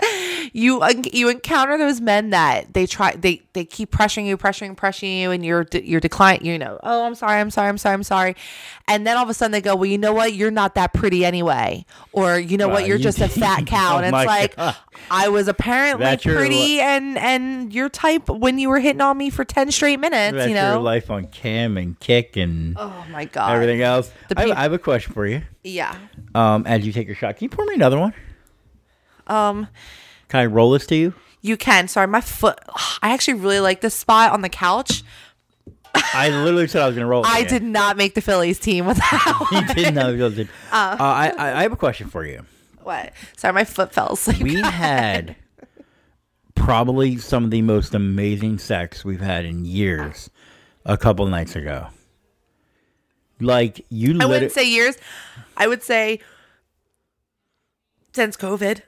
you 0.52 0.82
you 1.12 1.28
encounter 1.28 1.76
those 1.78 2.00
men 2.00 2.30
that 2.30 2.72
they 2.74 2.86
try 2.86 3.12
they 3.16 3.42
they 3.52 3.64
keep 3.64 3.90
pressuring 3.90 4.26
you 4.26 4.36
pressuring 4.36 4.76
pressuring 4.76 5.20
you 5.20 5.30
and 5.30 5.44
you're 5.44 5.66
you're 5.72 6.00
decline 6.00 6.38
you 6.42 6.58
know 6.58 6.78
oh 6.82 7.04
i'm 7.04 7.14
sorry 7.14 7.40
i'm 7.40 7.50
sorry 7.50 7.68
i'm 7.68 7.78
sorry 7.78 7.94
i'm 7.94 8.02
sorry. 8.02 8.36
And 8.88 9.04
then 9.04 9.16
all 9.16 9.24
of 9.24 9.28
a 9.30 9.34
sudden 9.34 9.50
they 9.50 9.60
go 9.60 9.74
well 9.74 9.86
you 9.86 9.98
know 9.98 10.12
what? 10.12 10.32
You're 10.34 10.52
not 10.52 10.76
that 10.76 10.92
pretty 10.92 11.24
anyway. 11.24 11.84
Or 12.12 12.38
you 12.38 12.56
know 12.56 12.68
Wow, 12.68 12.74
what 12.74 12.86
you're 12.86 12.98
you- 12.98 13.02
just 13.02 13.20
a 13.20 13.28
fat 13.28 13.66
cow. 13.66 13.94
Oh 13.94 13.98
and 13.98 14.06
it's 14.06 14.26
like 14.26 14.54
God. 14.56 14.76
i 15.10 15.28
was 15.28 15.48
apparently 15.48 16.04
That's 16.04 16.22
pretty 16.22 16.80
and 16.80 17.18
and 17.18 17.72
your 17.72 17.88
type 17.88 18.28
when 18.28 18.58
you 18.58 18.68
were 18.68 18.78
hitting 18.78 19.00
on 19.00 19.18
me 19.18 19.30
for 19.30 19.44
10 19.44 19.70
straight 19.72 19.98
minutes 19.98 20.36
That's 20.36 20.48
you 20.48 20.54
know? 20.54 20.72
your 20.74 20.80
life 20.82 21.10
on 21.10 21.26
Cam 21.26 21.76
and 21.76 21.98
Kick 21.98 22.36
and 22.36 22.76
oh 22.78 23.04
my 23.10 23.24
god. 23.24 23.52
everything 23.54 23.82
else. 23.82 24.10
The 24.28 24.38
I, 24.40 24.56
I 24.56 24.62
have 24.62 24.72
a 24.72 24.78
question 24.78 25.12
for 25.12 25.26
you. 25.26 25.42
yeah. 25.64 25.96
Um, 26.34 26.64
as 26.66 26.86
you 26.86 26.92
take 26.92 27.06
your 27.08 27.16
shot, 27.16 27.36
can 27.36 27.44
you 27.46 27.48
pour 27.48 27.64
me 27.66 27.74
another 27.74 27.98
one? 27.98 28.14
um 29.26 29.66
Can 30.28 30.40
I 30.40 30.46
roll 30.46 30.70
this 30.72 30.86
to 30.88 30.96
you? 30.96 31.14
you 31.42 31.56
can 31.56 31.86
sorry 31.86 32.08
my 32.08 32.20
foot 32.20 32.58
i 33.02 33.12
actually 33.12 33.34
really 33.34 33.60
like 33.60 33.80
this 33.80 33.94
spot 33.94 34.32
on 34.32 34.40
the 34.42 34.48
couch 34.48 35.04
I 36.12 36.28
literally 36.28 36.66
said 36.66 36.82
I 36.82 36.86
was 36.86 36.94
going 36.94 37.04
to 37.04 37.08
roll. 37.08 37.22
it 37.22 37.28
I 37.28 37.42
did 37.44 37.62
not 37.62 37.96
make 37.96 38.14
the 38.14 38.20
Phillies 38.20 38.58
team 38.58 38.84
with 38.84 38.98
that. 38.98 39.48
You 39.52 39.74
did 39.84 39.94
not. 39.94 40.14
You 40.14 40.28
did. 40.28 40.48
Uh, 40.70 40.96
I, 41.00 41.32
I 41.38 41.58
I 41.60 41.62
have 41.62 41.72
a 41.72 41.76
question 41.76 42.08
for 42.10 42.24
you. 42.26 42.44
what? 42.82 43.12
Sorry, 43.36 43.54
my 43.54 43.64
foot 43.64 43.92
fell 43.94 44.12
asleep. 44.12 44.42
We 44.42 44.56
had 44.60 45.36
probably 46.54 47.16
some 47.16 47.44
of 47.44 47.50
the 47.50 47.62
most 47.62 47.94
amazing 47.94 48.58
sex 48.58 49.04
we've 49.06 49.20
had 49.22 49.44
in 49.46 49.64
years. 49.64 50.28
A 50.84 50.98
couple 50.98 51.26
nights 51.26 51.56
ago, 51.56 51.86
like 53.40 53.84
you. 53.88 54.18
I 54.20 54.26
wouldn't 54.26 54.50
it- 54.50 54.54
say 54.54 54.68
years. 54.68 54.96
I 55.56 55.66
would 55.66 55.82
say 55.82 56.20
since 58.12 58.36
COVID. 58.36 58.82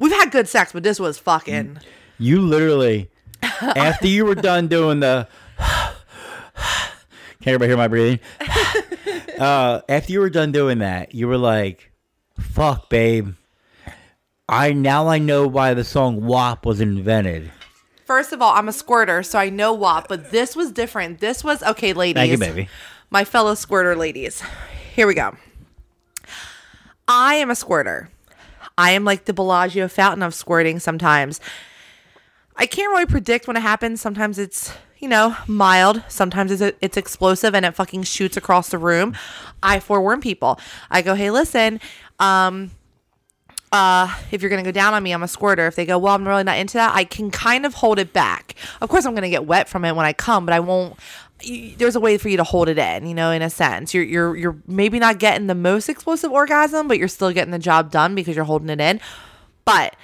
We've 0.00 0.10
had 0.10 0.32
good 0.32 0.48
sex, 0.48 0.72
but 0.72 0.82
this 0.82 0.98
was 0.98 1.18
fucking. 1.18 1.78
You 2.18 2.40
literally, 2.40 3.10
after 3.42 4.08
you 4.08 4.24
were 4.24 4.34
done 4.34 4.66
doing 4.66 5.00
the, 5.00 5.28
can 5.58 5.94
everybody 7.44 7.68
hear 7.68 7.76
my 7.76 7.86
breathing? 7.86 8.18
uh, 9.38 9.82
after 9.88 10.12
you 10.12 10.20
were 10.20 10.30
done 10.30 10.52
doing 10.52 10.78
that, 10.78 11.14
you 11.14 11.28
were 11.28 11.38
like, 11.38 11.92
"Fuck, 12.40 12.88
babe." 12.88 13.34
I 14.48 14.72
now 14.72 15.06
I 15.06 15.18
know 15.18 15.46
why 15.46 15.74
the 15.74 15.84
song 15.84 16.24
"WAP" 16.24 16.64
was 16.64 16.80
invented. 16.80 17.52
First 18.06 18.32
of 18.32 18.40
all, 18.40 18.54
I'm 18.54 18.68
a 18.68 18.72
squirter, 18.72 19.22
so 19.22 19.38
I 19.38 19.50
know 19.50 19.72
what, 19.72 20.08
but 20.08 20.30
this 20.30 20.56
was 20.56 20.72
different. 20.72 21.20
This 21.20 21.44
was 21.44 21.62
okay, 21.62 21.92
ladies. 21.92 22.20
Thank 22.20 22.32
you, 22.32 22.38
baby. 22.38 22.68
My 23.10 23.24
fellow 23.24 23.54
squirter 23.54 23.94
ladies. 23.94 24.42
Here 24.94 25.06
we 25.06 25.14
go. 25.14 25.36
I 27.06 27.34
am 27.34 27.50
a 27.50 27.54
squirter. 27.54 28.08
I 28.80 28.92
am 28.92 29.04
like 29.04 29.26
the 29.26 29.34
Bellagio 29.34 29.88
fountain 29.88 30.22
of 30.22 30.32
squirting 30.32 30.78
sometimes. 30.78 31.38
I 32.56 32.64
can't 32.64 32.90
really 32.90 33.04
predict 33.04 33.46
when 33.46 33.58
it 33.58 33.60
happens. 33.60 34.00
Sometimes 34.00 34.38
it's, 34.38 34.72
you 34.98 35.06
know, 35.06 35.36
mild. 35.46 36.02
Sometimes 36.08 36.50
it's, 36.50 36.76
it's 36.80 36.96
explosive 36.96 37.54
and 37.54 37.66
it 37.66 37.74
fucking 37.74 38.04
shoots 38.04 38.38
across 38.38 38.70
the 38.70 38.78
room. 38.78 39.14
I 39.62 39.80
forewarn 39.80 40.22
people. 40.22 40.58
I 40.90 41.02
go, 41.02 41.14
hey, 41.14 41.30
listen, 41.30 41.78
um, 42.18 42.70
uh, 43.70 44.16
if 44.30 44.40
you're 44.40 44.50
gonna 44.50 44.62
go 44.62 44.72
down 44.72 44.94
on 44.94 45.02
me, 45.02 45.12
I'm 45.12 45.22
a 45.22 45.28
squirter. 45.28 45.66
If 45.66 45.76
they 45.76 45.84
go, 45.84 45.98
well, 45.98 46.14
I'm 46.14 46.26
really 46.26 46.42
not 46.42 46.56
into 46.56 46.74
that, 46.74 46.94
I 46.94 47.04
can 47.04 47.30
kind 47.30 47.66
of 47.66 47.74
hold 47.74 47.98
it 47.98 48.14
back. 48.14 48.54
Of 48.80 48.88
course, 48.88 49.04
I'm 49.04 49.14
gonna 49.14 49.28
get 49.28 49.44
wet 49.44 49.68
from 49.68 49.84
it 49.84 49.94
when 49.94 50.06
I 50.06 50.14
come, 50.14 50.46
but 50.46 50.54
I 50.54 50.60
won't. 50.60 50.96
There's 51.76 51.96
a 51.96 52.00
way 52.00 52.18
for 52.18 52.28
you 52.28 52.36
to 52.36 52.44
hold 52.44 52.68
it 52.68 52.78
in, 52.78 53.06
you 53.06 53.14
know, 53.14 53.30
in 53.30 53.42
a 53.42 53.50
sense. 53.50 53.94
You're 53.94 54.04
you're 54.04 54.36
you're 54.36 54.56
maybe 54.66 54.98
not 54.98 55.18
getting 55.18 55.46
the 55.46 55.54
most 55.54 55.88
explosive 55.88 56.30
orgasm, 56.30 56.88
but 56.88 56.98
you're 56.98 57.08
still 57.08 57.32
getting 57.32 57.50
the 57.52 57.58
job 57.58 57.90
done 57.90 58.14
because 58.14 58.36
you're 58.36 58.44
holding 58.44 58.68
it 58.70 58.80
in. 58.80 59.00
But 59.64 59.96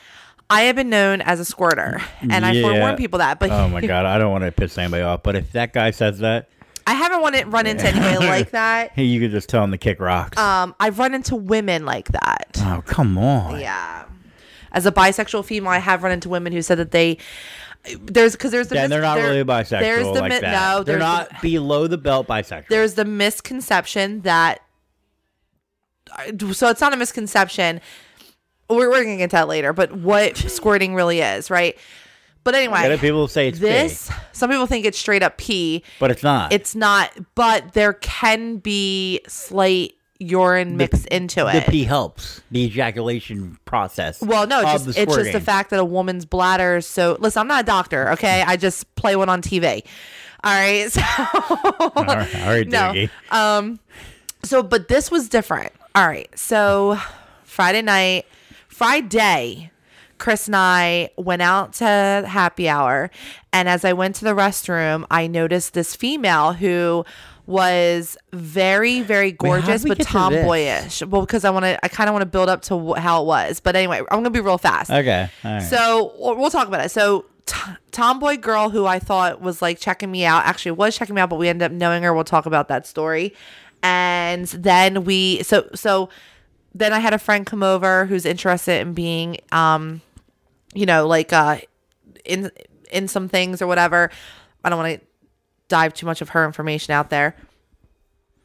I 0.49 0.63
have 0.63 0.77
been 0.77 0.91
known 0.91 1.21
as 1.23 1.41
a 1.41 1.45
squirter, 1.45 2.01
and 2.21 2.45
I 2.47 2.61
forewarn 2.63 2.97
people 2.97 3.19
that. 3.19 3.39
But 3.41 3.51
Oh 3.51 3.69
my 3.69 3.81
god, 3.87 4.07
I 4.07 4.19
don't 4.19 4.31
want 4.31 4.45
to 4.45 4.53
piss 4.53 4.79
anybody 4.79 5.03
off, 5.03 5.23
but 5.23 5.35
if 5.35 5.53
that 5.53 5.73
guy 5.73 5.91
says 5.91 6.19
that, 6.21 6.49
I 6.87 6.95
haven't 6.95 7.21
run, 7.21 7.35
it, 7.35 7.47
run 7.49 7.67
into 7.67 7.87
anybody 7.87 8.27
like 8.27 8.51
that. 8.53 8.93
hey, 8.93 9.05
you 9.05 9.19
could 9.21 9.33
just 9.33 9.49
tell 9.49 9.65
him 9.65 9.73
to 9.73 9.79
kick 9.79 9.99
rocks. 10.01 10.39
Um, 10.39 10.75
I've 10.79 10.99
run 10.99 11.15
into 11.15 11.35
women 11.35 11.85
like 11.85 12.09
that. 12.09 12.57
oh 12.59 12.83
come 12.87 13.19
on. 13.19 13.59
Yeah. 13.61 14.05
As 14.73 14.85
a 14.85 14.93
bisexual 14.93 15.45
female, 15.45 15.71
I 15.71 15.79
have 15.79 16.03
run 16.03 16.13
into 16.13 16.29
women 16.29 16.53
who 16.53 16.61
said 16.61 16.79
that 16.79 16.91
they 16.91 17.17
there's 18.03 18.33
because 18.33 18.51
there's 18.53 18.69
the 18.69 18.75
Yeah, 18.77 18.83
mis- 18.83 18.91
they're 18.91 19.03
not 19.03 19.15
there- 19.17 19.29
really 19.31 19.45
bisexual 19.45 19.81
There's 19.81 20.07
the 20.07 20.21
like 20.21 20.33
mi- 20.33 20.39
that. 20.41 20.75
no, 20.77 20.83
they're 20.83 20.99
not 20.99 21.29
The, 21.43 21.53
below 21.53 21.87
the 21.87 21.99
belt 21.99 22.27
bisexual. 22.27 22.69
there's 22.69 22.95
the 22.95 23.05
misconception 23.05 24.23
that 24.23 24.61
so 26.53 26.69
it's 26.69 26.81
not 26.81 26.93
a 26.93 26.97
misconception. 26.97 27.81
We're, 28.69 28.91
we're 28.91 29.05
gonna 29.05 29.17
get 29.17 29.31
to 29.31 29.37
that 29.37 29.49
later, 29.49 29.73
but 29.73 29.93
what 29.93 30.37
squirting 30.37 30.95
really 30.95 31.21
is, 31.21 31.51
right? 31.51 31.77
But 32.45 32.55
anyway, 32.55 32.97
people 32.99 33.27
say 33.29 33.49
it's 33.49 33.59
this 33.59 34.09
big, 34.09 34.17
some 34.33 34.51
people 34.51 34.67
think 34.67 34.85
it's 34.87 34.99
straight 34.99 35.23
up 35.23 35.37
pee. 35.37 35.83
but 35.99 36.11
it's 36.13 36.23
not. 36.23 36.53
It's 36.53 36.75
not, 36.77 37.11
but 37.35 37.73
there 37.73 37.95
can 37.95 38.59
be 38.59 39.21
slight 39.27 39.95
urine 40.19 40.77
mixed 40.77 41.07
into 41.07 41.47
it. 41.47 41.65
the 41.65 41.71
pee 41.71 41.85
helps 41.85 42.41
the 42.51 42.61
ejaculation 42.65 43.59
process. 43.65 44.21
Well, 44.21 44.47
no, 44.47 44.61
it's 44.61 44.73
just, 44.73 44.85
the 44.87 45.03
it's 45.03 45.17
just 45.17 45.33
the 45.33 45.41
fact 45.41 45.71
that 45.71 45.81
a 45.81 45.85
woman's 45.85 46.25
bladder. 46.25 46.77
is 46.77 46.87
So 46.87 47.17
listen, 47.21 47.41
I'm 47.41 47.49
not 47.49 47.65
a 47.65 47.67
doctor, 47.67 48.11
okay? 48.13 48.43
I 48.47 48.57
just 48.57 48.95
play 48.95 49.17
one 49.17 49.29
on 49.29 49.43
TV. 49.43 49.85
All 50.45 50.53
right, 50.53 50.91
so 50.93 51.01
All 51.01 52.05
right, 52.05 52.37
all 52.37 52.47
right 52.49 52.69
no, 52.69 52.79
Doogie. 52.93 53.11
um, 53.31 53.81
so 54.43 54.63
but 54.63 54.89
this 54.89 55.11
was 55.11 55.29
different. 55.29 55.73
All 55.95 56.07
right, 56.07 56.29
so 56.39 56.99
Friday 57.45 57.83
night, 57.83 58.27
Friday, 58.69 59.71
Chris 60.19 60.47
and 60.47 60.57
I 60.57 61.11
went 61.17 61.43
out 61.43 61.73
to 61.75 61.85
happy 61.85 62.69
hour, 62.69 63.11
and 63.53 63.69
as 63.69 63.85
I 63.85 63.93
went 63.93 64.15
to 64.17 64.25
the 64.25 64.33
restroom, 64.35 65.05
I 65.11 65.27
noticed 65.27 65.75
this 65.75 65.97
female 65.97 66.53
who 66.53 67.05
was 67.47 68.17
very, 68.33 69.03
very 69.03 69.33
gorgeous, 69.33 69.85
we 69.85 69.91
but 69.91 69.99
tomboyish. 70.01 71.03
Well, 71.03 71.21
because 71.23 71.45
I 71.45 71.51
want 71.51 71.65
to, 71.65 71.85
I 71.85 71.89
kind 71.89 72.09
of 72.09 72.15
want 72.15 72.23
to 72.23 72.27
build 72.27 72.49
up 72.49 72.63
to 72.63 72.95
wh- 72.95 72.99
how 72.99 73.23
it 73.23 73.27
was. 73.27 73.61
But 73.61 73.77
anyway, 73.77 73.99
I'm 73.99 74.19
gonna 74.19 74.31
be 74.31 74.41
real 74.41 74.59
fast. 74.59 74.91
Okay. 74.91 75.29
All 75.45 75.53
right. 75.53 75.63
So 75.63 76.13
we'll 76.19 76.37
we'll 76.37 76.51
talk 76.51 76.67
about 76.69 76.85
it. 76.85 76.91
So 76.91 77.25
t- 77.47 77.73
tomboy 77.93 78.37
girl 78.39 78.71
who 78.71 78.87
I 78.87 78.99
thought 78.99 79.41
was 79.41 79.63
like 79.63 79.79
checking 79.79 80.11
me 80.11 80.25
out 80.25 80.45
actually 80.45 80.73
was 80.73 80.97
checking 80.97 81.15
me 81.15 81.21
out, 81.21 81.31
but 81.31 81.37
we 81.39 81.49
ended 81.49 81.67
up 81.67 81.73
knowing 81.73 82.03
her. 82.03 82.13
We'll 82.13 82.25
talk 82.25 82.47
about 82.47 82.69
that 82.69 82.87
story. 82.87 83.33
And 83.83 84.47
then 84.49 85.05
we 85.05 85.43
so 85.45 85.69
so 85.75 86.09
then 86.75 86.93
I 86.93 86.99
had 86.99 87.15
a 87.15 87.19
friend 87.19 87.47
come 87.47 87.63
over 87.63 88.07
who's 88.07 88.27
interested 88.27 88.81
in 88.81 88.93
being 88.93 89.39
um 89.53 90.01
you 90.75 90.85
know 90.87 91.07
like 91.07 91.33
uh 91.33 91.59
in 92.25 92.51
in 92.91 93.07
some 93.07 93.29
things 93.29 93.63
or 93.63 93.67
whatever. 93.67 94.11
I 94.65 94.69
don't 94.71 94.79
want 94.79 95.01
to 95.01 95.07
dive 95.69 95.95
too 95.95 96.07
much 96.07 96.21
of 96.21 96.31
her 96.31 96.45
information 96.45 96.93
out 96.93 97.11
there. 97.11 97.35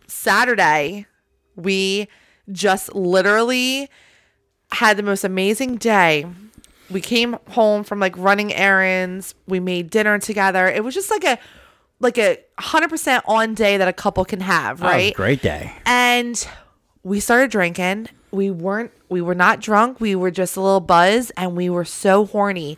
Saturday, 0.07 1.05
we 1.55 2.07
just 2.51 2.93
literally 2.93 3.89
had 4.71 4.97
the 4.97 5.03
most 5.03 5.23
amazing 5.23 5.75
day. 5.77 6.25
We 6.89 7.01
came 7.01 7.37
home 7.51 7.83
from 7.83 7.99
like 7.99 8.17
running 8.17 8.53
errands. 8.53 9.33
We 9.47 9.59
made 9.59 9.89
dinner 9.89 10.19
together. 10.19 10.67
It 10.67 10.83
was 10.83 10.93
just 10.93 11.09
like 11.09 11.23
a 11.23 11.39
like 11.99 12.17
a 12.17 12.39
hundred 12.59 12.89
percent 12.89 13.23
on 13.27 13.53
day 13.53 13.77
that 13.77 13.87
a 13.87 13.93
couple 13.93 14.25
can 14.25 14.41
have, 14.41 14.79
That 14.79 14.85
was 14.85 14.93
a 14.93 14.97
right? 14.97 15.13
great 15.13 15.41
day. 15.41 15.71
And 15.85 16.45
we 17.03 17.19
started 17.19 17.51
drinking. 17.51 18.07
We 18.31 18.51
weren't 18.51 18.91
we 19.09 19.21
were 19.21 19.35
not 19.35 19.59
drunk. 19.61 20.01
We 20.01 20.15
were 20.15 20.31
just 20.31 20.57
a 20.57 20.61
little 20.61 20.79
buzz 20.81 21.31
and 21.37 21.55
we 21.55 21.69
were 21.69 21.85
so 21.85 22.25
horny. 22.25 22.77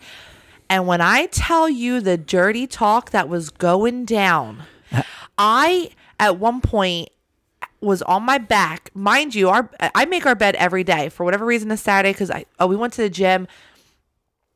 And 0.73 0.88
when 0.88 1.01
I 1.01 1.27
tell 1.27 1.69
you 1.69 2.01
the 2.01 2.17
dirty 2.17 2.65
talk 2.65 3.12
that 3.12 3.29
was 3.29 3.51
going 3.51 4.05
down, 4.05 4.63
I 5.38 5.91
at 6.19 6.39
one 6.39 6.62
point 6.62 7.09
was 7.79 8.01
on 8.01 8.23
my 8.23 8.39
back. 8.39 8.89
Mind 8.95 9.36
you, 9.36 9.49
our 9.49 9.69
I 9.79 10.05
make 10.05 10.25
our 10.25 10.33
bed 10.33 10.55
every 10.55 10.83
day 10.83 11.09
for 11.09 11.25
whatever 11.25 11.45
reason 11.45 11.69
this 11.69 11.83
Saturday 11.83 12.12
because 12.12 12.31
I 12.31 12.45
oh 12.59 12.65
we 12.65 12.75
went 12.75 12.93
to 12.93 13.03
the 13.03 13.09
gym 13.12 13.47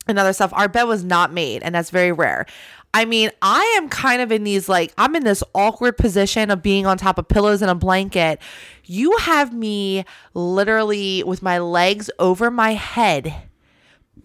and 0.08 0.18
other 0.18 0.34
stuff. 0.34 0.52
Our 0.54 0.68
bed 0.68 0.86
was 0.86 1.04
not 1.04 1.32
made, 1.32 1.62
and 1.62 1.76
that's 1.76 1.92
very 1.92 2.12
rare. 2.12 2.48
I 2.96 3.06
mean, 3.06 3.30
I 3.44 3.76
am 3.78 3.88
kind 3.88 4.20
of 4.20 4.32
in 4.32 4.44
these 4.44 4.68
like 4.68 4.94
I'm 4.98 5.16
in 5.16 5.24
this 5.24 5.44
awkward 5.54 5.98
position 5.98 6.50
of 6.50 6.64
being 6.64 6.88
on 6.88 6.98
top 6.98 7.20
of 7.20 7.28
pillows 7.28 7.62
and 7.62 7.70
a 7.70 7.76
blanket. 7.76 8.40
You 8.86 9.16
have 9.18 9.54
me 9.54 10.04
literally 10.34 11.24
with 11.26 11.44
my 11.44 11.60
legs 11.60 12.10
over 12.18 12.50
my 12.50 12.74
head, 12.74 13.36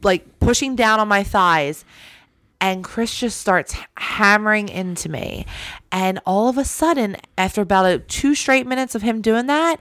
like 0.03 0.27
pushing 0.43 0.77
down 0.77 1.01
on 1.01 1.09
my 1.09 1.23
thighs. 1.23 1.85
And 2.61 2.85
Chris 2.85 3.19
just 3.19 3.41
starts 3.41 3.75
hammering 3.97 4.69
into 4.69 5.09
me. 5.09 5.47
And 5.91 6.21
all 6.25 6.49
of 6.49 6.59
a 6.59 6.65
sudden, 6.65 7.17
after 7.37 7.61
about 7.63 8.07
two 8.09 8.35
straight 8.37 8.67
minutes 8.67 8.95
of 8.95 9.03
him 9.03 9.21
doing 9.21 9.47
that, 9.47 9.81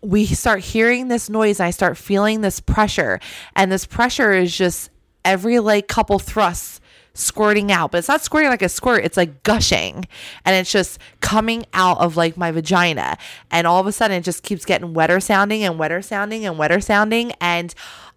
we 0.00 0.24
start 0.24 0.60
hearing 0.60 1.08
this 1.08 1.28
noise 1.28 1.60
and 1.60 1.66
I 1.66 1.70
start 1.70 1.98
feeling 1.98 2.40
this 2.40 2.58
pressure. 2.58 3.20
And 3.54 3.70
this 3.70 3.84
pressure 3.84 4.32
is 4.32 4.56
just 4.56 4.90
every 5.26 5.58
like 5.58 5.88
couple 5.88 6.18
thrusts 6.18 6.80
squirting 7.12 7.70
out. 7.70 7.90
But 7.90 7.98
it's 7.98 8.08
not 8.08 8.22
squirting 8.22 8.50
like 8.50 8.62
a 8.62 8.68
squirt, 8.68 9.04
it's 9.04 9.18
like 9.18 9.42
gushing. 9.42 10.06
And 10.46 10.56
it's 10.56 10.72
just 10.72 10.98
coming 11.20 11.66
out 11.74 11.98
of 11.98 12.16
like 12.16 12.36
my 12.36 12.50
vagina. 12.50 13.18
And 13.50 13.66
all 13.66 13.80
of 13.80 13.86
a 13.86 13.92
sudden 13.92 14.16
it 14.16 14.24
just 14.24 14.42
keeps 14.42 14.64
getting 14.64 14.94
wetter 14.94 15.20
sounding 15.20 15.64
and 15.64 15.78
wetter 15.78 16.00
sounding 16.00 16.46
and 16.46 16.56
wetter 16.56 16.80
sounding. 16.80 17.32
And 17.40 17.74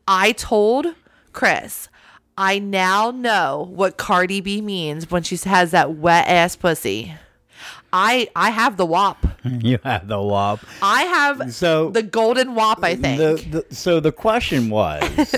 I 0.08 0.32
told 0.34 0.88
Chris, 1.34 1.90
I 2.38 2.60
now 2.60 3.12
know 3.12 3.68
what 3.72 3.98
Cardi 3.98 4.42
B 4.42 4.62
means 4.62 5.12
when 5.12 5.24
she 5.24 5.36
has 5.50 5.72
that 5.72 5.96
wet 5.96 6.28
ass 6.28 6.56
pussy. 6.56 7.14
I 7.92 8.28
I 8.36 8.50
have 8.50 8.78
the 8.78 8.86
wop. 8.86 9.26
You 9.46 9.78
have 9.84 10.08
the 10.08 10.22
wop. 10.22 10.62
I 10.82 11.04
have 11.04 11.54
So 11.54 11.90
the 11.90 12.02
golden 12.02 12.56
wop. 12.56 12.80
I 12.82 12.96
think. 12.96 13.18
The, 13.20 13.66
the 13.70 13.76
so 13.76 14.00
the 14.00 14.12
question 14.14 14.70
was 14.70 15.36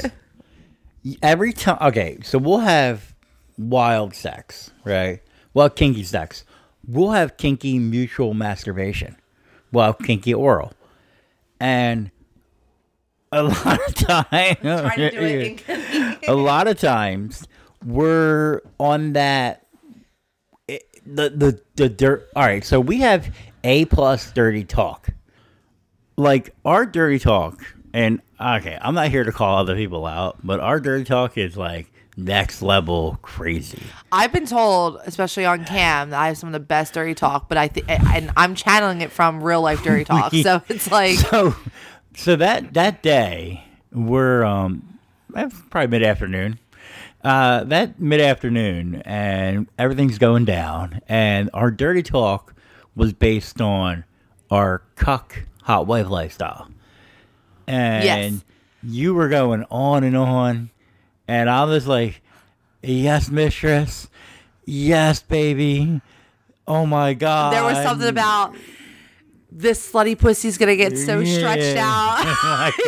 every 1.24 1.54
time. 1.54 1.78
Okay, 1.82 2.20
so 2.22 2.38
we'll 2.38 2.60
have 2.60 3.16
wild 3.58 4.14
sex, 4.14 4.72
right? 4.84 5.22
Well, 5.56 5.70
kinky 5.70 6.04
sex. 6.04 6.46
We'll 6.88 7.12
have 7.12 7.38
kinky 7.38 7.80
mutual 7.80 8.34
masturbation. 8.36 9.16
Well, 9.72 9.94
kinky 9.94 10.34
oral, 10.34 10.74
and 11.60 12.12
a 13.36 13.44
lot 13.66 13.80
of 13.88 13.96
times, 13.96 14.58
Trying 14.62 14.98
to 14.98 15.12
do 15.12 15.20
it 15.68 16.20
a 16.28 16.34
lot 16.36 16.68
of 16.68 16.80
times 16.80 17.48
we're 17.86 18.62
on 18.80 19.14
that 19.14 19.66
it- 20.68 20.84
the 21.06 21.30
the 21.30 21.62
the 21.76 21.90
dirt 21.90 22.30
all 22.36 22.44
right 22.44 22.64
so 22.64 22.80
we 22.80 23.00
have 23.00 23.34
a 23.64 23.86
plus 23.86 24.32
dirty 24.32 24.64
talk. 24.64 25.10
Like 26.18 26.56
our 26.64 26.86
dirty 26.86 27.20
talk 27.20 27.60
and 27.94 28.22
okay 28.40 28.78
i'm 28.82 28.96
not 28.96 29.10
here 29.10 29.24
to 29.26 29.32
call 29.32 29.58
other 29.58 29.76
people 29.76 30.06
out 30.06 30.38
but 30.44 30.60
our 30.62 30.80
dirty 30.80 31.04
talk 31.04 31.38
is 31.38 31.58
like 31.58 31.92
next 32.18 32.62
level 32.62 33.20
crazy. 33.22 33.82
I've 34.10 34.32
been 34.32 34.46
told, 34.46 35.02
especially 35.06 35.46
on 35.46 35.66
cam, 35.66 36.12
that 36.12 36.20
I 36.22 36.28
have 36.28 36.38
some 36.38 36.48
of 36.48 36.54
the 36.54 36.62
best 36.62 36.94
dirty 36.94 37.14
talk, 37.14 37.50
but 37.50 37.58
I 37.58 37.68
think, 37.68 37.90
and 37.90 38.32
I'm 38.38 38.56
channeling 38.56 39.02
it 39.02 39.12
from 39.12 39.44
real 39.44 39.60
life 39.62 39.84
dirty 39.84 40.06
talk. 40.06 40.32
So 40.44 40.62
it's 40.70 40.90
like, 40.90 41.18
so 41.18 41.54
so 42.16 42.36
that 42.36 42.74
that 42.74 43.02
day 43.04 43.64
we're 43.92 44.44
um 44.44 45.00
eh, 45.36 45.50
probably 45.70 45.88
mid 46.00 46.04
afternoon 46.08 46.60
uh 47.24 47.64
that 47.66 48.00
mid 48.00 48.22
afternoon 48.22 49.02
and 49.06 49.68
everything's 49.78 50.18
going 50.18 50.46
down 50.46 51.02
and 51.08 51.50
our 51.54 51.72
dirty 51.72 52.04
talk 52.04 52.54
was 52.96 53.14
based 53.14 53.60
on 53.62 54.04
our 54.52 54.82
cuck 54.96 55.44
hot 55.64 55.88
wife 55.88 56.08
lifestyle. 56.10 56.70
And 57.68 58.04
Yes. 58.04 58.44
you 58.84 59.14
were 59.16 59.28
going 59.30 59.66
on 59.72 60.04
and 60.04 60.16
on 60.16 60.70
and 61.28 61.50
i 61.50 61.64
was 61.64 61.88
like 61.88 62.22
yes 62.84 63.30
mistress. 63.30 64.08
Yes 64.68 65.22
baby. 65.22 66.02
Oh 66.68 66.86
my 66.86 67.14
god 67.16 67.54
there 67.54 67.64
was 67.64 67.78
something 67.84 68.08
about 68.08 68.56
this 69.58 69.92
slutty 69.92 70.18
pussy's 70.20 70.58
gonna 70.58 70.76
get 70.76 70.98
so 70.98 71.24
stretched 71.24 71.78
out. 71.80 72.74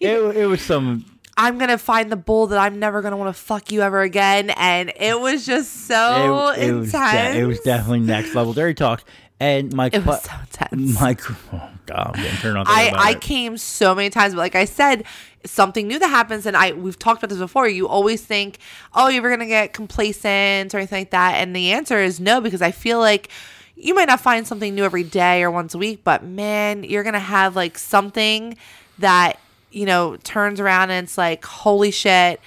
It, 0.00 0.36
it 0.36 0.46
was 0.46 0.60
some 0.60 1.04
I'm 1.36 1.56
gonna 1.58 1.78
find 1.78 2.10
the 2.10 2.16
bull 2.16 2.48
that 2.48 2.58
I'm 2.58 2.78
never 2.78 3.00
gonna 3.00 3.16
want 3.16 3.34
to 3.34 3.40
fuck 3.40 3.70
you 3.72 3.80
ever 3.82 4.00
again, 4.02 4.50
and 4.50 4.92
it 4.96 5.18
was 5.18 5.46
just 5.46 5.86
so 5.86 6.48
it, 6.56 6.68
it 6.68 6.72
was 6.72 6.92
intense. 6.94 7.34
de- 7.36 7.40
it 7.40 7.46
was 7.46 7.60
definitely 7.60 8.00
next 8.00 8.34
level 8.34 8.52
dirty 8.52 8.74
talk 8.74 9.04
and 9.38 9.72
my 9.72 9.88
It 9.92 10.04
was 10.04 10.22
so 10.22 10.32
intense. 10.40 11.00
my 11.00 11.16
oh 11.52 11.70
god 11.86 12.12
I'm 12.16 12.36
turned 12.38 12.58
on 12.58 12.66
I, 12.68 12.92
I 12.94 13.10
it. 13.12 13.20
came 13.20 13.56
so 13.56 13.94
many 13.94 14.10
times, 14.10 14.34
but 14.34 14.40
like 14.40 14.54
I 14.54 14.64
said, 14.66 15.04
something 15.46 15.86
new 15.88 15.98
that 15.98 16.08
happens, 16.08 16.44
and 16.44 16.56
I 16.56 16.72
we've 16.72 16.98
talked 16.98 17.22
about 17.22 17.30
this 17.30 17.38
before. 17.38 17.68
You 17.68 17.88
always 17.88 18.20
think, 18.22 18.58
oh, 18.94 19.08
you're 19.08 19.22
gonna 19.30 19.46
get 19.46 19.72
complacent 19.72 20.74
or 20.74 20.78
anything 20.78 20.98
like 21.00 21.10
that, 21.10 21.34
and 21.36 21.54
the 21.56 21.72
answer 21.72 21.98
is 21.98 22.20
no, 22.20 22.40
because 22.40 22.60
I 22.62 22.70
feel 22.72 22.98
like 22.98 23.28
you 23.80 23.94
might 23.94 24.08
not 24.08 24.20
find 24.20 24.46
something 24.46 24.74
new 24.74 24.84
every 24.84 25.04
day 25.04 25.42
or 25.42 25.50
once 25.50 25.74
a 25.74 25.78
week, 25.78 26.02
but 26.04 26.22
man, 26.24 26.84
you're 26.84 27.02
gonna 27.02 27.18
have 27.18 27.56
like 27.56 27.78
something 27.78 28.56
that 28.98 29.38
you 29.70 29.86
know 29.86 30.16
turns 30.24 30.60
around 30.60 30.90
and 30.90 31.04
it's 31.04 31.16
like, 31.16 31.44
holy 31.44 31.90
shit, 31.90 32.40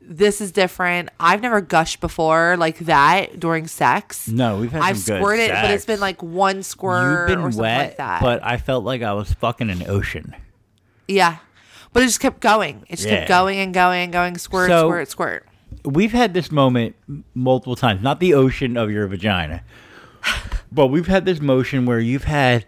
this 0.00 0.40
is 0.40 0.52
different. 0.52 1.08
I've 1.20 1.40
never 1.40 1.60
gushed 1.60 2.00
before 2.00 2.56
like 2.58 2.78
that 2.80 3.38
during 3.40 3.66
sex. 3.66 4.28
No, 4.28 4.58
we've 4.58 4.72
had 4.72 4.82
I've 4.82 4.98
some 4.98 5.16
good 5.16 5.22
squirted, 5.22 5.50
but 5.50 5.70
it's 5.70 5.84
been 5.86 6.00
like 6.00 6.22
one 6.22 6.62
squirt 6.62 7.28
You've 7.30 7.36
been 7.38 7.44
or 7.44 7.50
something 7.52 7.60
wet, 7.62 7.86
like 7.88 7.96
that. 7.98 8.20
but 8.22 8.42
I 8.44 8.56
felt 8.56 8.84
like 8.84 9.02
I 9.02 9.12
was 9.14 9.32
fucking 9.34 9.70
an 9.70 9.88
ocean. 9.88 10.34
yeah, 11.08 11.36
but 11.92 12.02
it 12.02 12.06
just 12.06 12.20
kept 12.20 12.40
going. 12.40 12.84
It 12.88 12.96
just 12.96 13.08
Yeah. 13.08 13.18
kept 13.18 13.28
going 13.28 13.58
and 13.60 13.72
going 13.72 14.02
and 14.04 14.12
going. 14.12 14.36
Squirt, 14.38 14.68
So- 14.68 14.88
squirt, 14.88 15.08
squirt. 15.10 15.46
We've 15.84 16.12
had 16.12 16.32
this 16.34 16.50
moment 16.50 16.96
multiple 17.34 17.76
times, 17.76 18.02
not 18.02 18.18
the 18.20 18.32
ocean 18.34 18.76
of 18.78 18.90
your 18.90 19.06
vagina, 19.06 19.62
but 20.74 20.88
we've 20.88 21.06
had 21.06 21.24
this 21.24 21.40
motion 21.40 21.86
where 21.86 22.00
you've 22.00 22.24
had. 22.24 22.66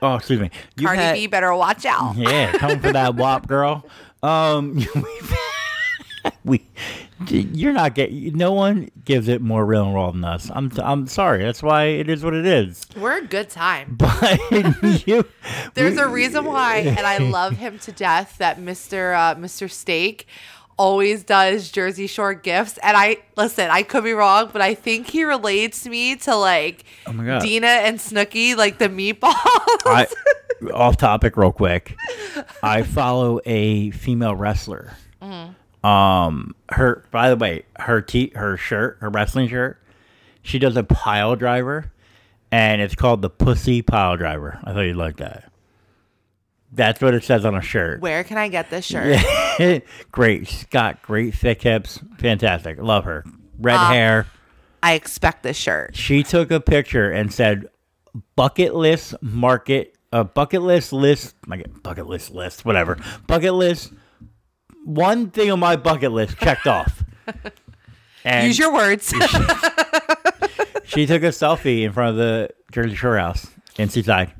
Oh, 0.00 0.16
excuse 0.16 0.40
me. 0.40 0.50
You've 0.76 0.86
Cardi 0.86 1.00
had, 1.00 1.14
B 1.14 1.26
better 1.28 1.54
watch 1.54 1.86
out. 1.86 2.16
Yeah, 2.16 2.52
come 2.52 2.80
for 2.80 2.92
that 2.92 3.14
wop, 3.16 3.46
girl. 3.46 3.86
Um, 4.22 4.84
we, 6.44 6.66
you're 7.28 7.72
not 7.72 7.94
getting. 7.94 8.36
No 8.36 8.52
one 8.52 8.90
gives 9.04 9.28
it 9.28 9.40
more 9.40 9.64
real 9.64 9.86
and 9.86 9.94
raw 9.94 10.10
than 10.10 10.24
us. 10.24 10.50
I'm, 10.52 10.72
I'm 10.82 11.06
sorry. 11.06 11.42
That's 11.42 11.62
why 11.62 11.84
it 11.84 12.08
is 12.08 12.24
what 12.24 12.34
it 12.34 12.46
is. 12.46 12.84
We're 12.96 13.18
a 13.18 13.26
good 13.26 13.48
time. 13.48 13.96
But 14.52 15.06
you, 15.06 15.24
There's 15.74 15.98
a 15.98 16.08
reason 16.08 16.44
why, 16.44 16.78
and 16.78 17.00
I 17.06 17.18
love 17.18 17.56
him 17.56 17.78
to 17.80 17.92
death. 17.92 18.36
That 18.38 18.60
Mister 18.60 19.14
uh, 19.14 19.34
Mister 19.36 19.68
Steak 19.68 20.26
always 20.82 21.22
does 21.22 21.70
Jersey 21.70 22.08
Shore 22.08 22.34
gifts, 22.34 22.76
and 22.78 22.96
I 22.96 23.18
listen. 23.36 23.70
I 23.70 23.84
could 23.84 24.02
be 24.02 24.14
wrong, 24.14 24.50
but 24.52 24.60
I 24.60 24.74
think 24.74 25.06
he 25.06 25.22
relates 25.22 25.86
me 25.86 26.16
to 26.16 26.34
like 26.34 26.84
Oh 27.06 27.12
my 27.12 27.24
God. 27.24 27.42
Dina 27.42 27.68
and 27.68 27.98
Snooki, 27.98 28.56
like 28.56 28.78
the 28.78 28.88
meatballs. 28.88 29.32
I, 29.86 30.08
off 30.74 30.96
topic, 30.96 31.36
real 31.36 31.52
quick. 31.52 31.94
I 32.64 32.82
follow 32.82 33.40
a 33.46 33.92
female 33.92 34.34
wrestler. 34.34 34.92
Um, 35.84 36.56
her. 36.70 37.04
By 37.12 37.30
the 37.30 37.36
way, 37.36 37.64
her 37.78 38.00
t 38.00 38.32
her 38.34 38.56
shirt, 38.56 38.98
her 39.00 39.08
wrestling 39.08 39.48
shirt. 39.48 39.78
She 40.42 40.58
does 40.58 40.76
a 40.76 40.82
pile 40.82 41.36
driver, 41.36 41.92
and 42.50 42.82
it's 42.82 42.96
called 42.96 43.22
the 43.22 43.30
Pussy 43.30 43.82
Pile 43.82 44.16
Driver. 44.16 44.58
I 44.64 44.72
thought 44.72 44.80
you'd 44.80 44.96
like 44.96 45.18
that. 45.18 45.51
That's 46.74 47.00
what 47.02 47.12
it 47.14 47.22
says 47.22 47.44
on 47.44 47.54
a 47.54 47.60
shirt. 47.60 48.00
Where 48.00 48.24
can 48.24 48.38
I 48.38 48.48
get 48.48 48.70
this 48.70 48.86
shirt? 48.86 49.20
great. 50.12 50.48
She's 50.48 50.64
got 50.64 51.02
great 51.02 51.34
thick 51.34 51.60
hips. 51.62 52.00
Fantastic. 52.18 52.78
Love 52.80 53.04
her. 53.04 53.24
Red 53.58 53.76
Uh, 53.76 53.88
hair. 53.90 54.26
I 54.82 54.94
expect 54.94 55.42
this 55.42 55.56
shirt. 55.56 55.94
She 55.94 56.22
took 56.22 56.50
a 56.50 56.60
picture 56.60 57.10
and 57.10 57.32
said, 57.32 57.68
"Bucket 58.36 58.74
list 58.74 59.14
market, 59.20 59.96
uh, 60.12 60.24
bucket 60.24 60.62
list 60.62 60.92
list, 60.92 61.36
my 61.46 61.62
bucket 61.82 62.06
list 62.06 62.30
list, 62.30 62.64
whatever, 62.64 62.96
bucket 63.26 63.54
list. 63.54 63.92
One 64.84 65.30
thing 65.30 65.50
on 65.52 65.60
my 65.60 65.76
bucket 65.76 66.10
list 66.12 66.38
checked 66.38 66.66
off." 66.66 67.04
And 68.24 68.46
Use 68.48 68.58
your 68.58 68.72
words. 68.72 69.08
she 70.84 71.06
took 71.06 71.22
a 71.22 71.28
selfie 71.28 71.82
in 71.82 71.92
front 71.92 72.10
of 72.10 72.16
the 72.16 72.50
Jersey 72.72 72.94
Shore 72.96 73.18
house 73.18 73.46
in 73.78 73.88
Seaside. 73.88 74.32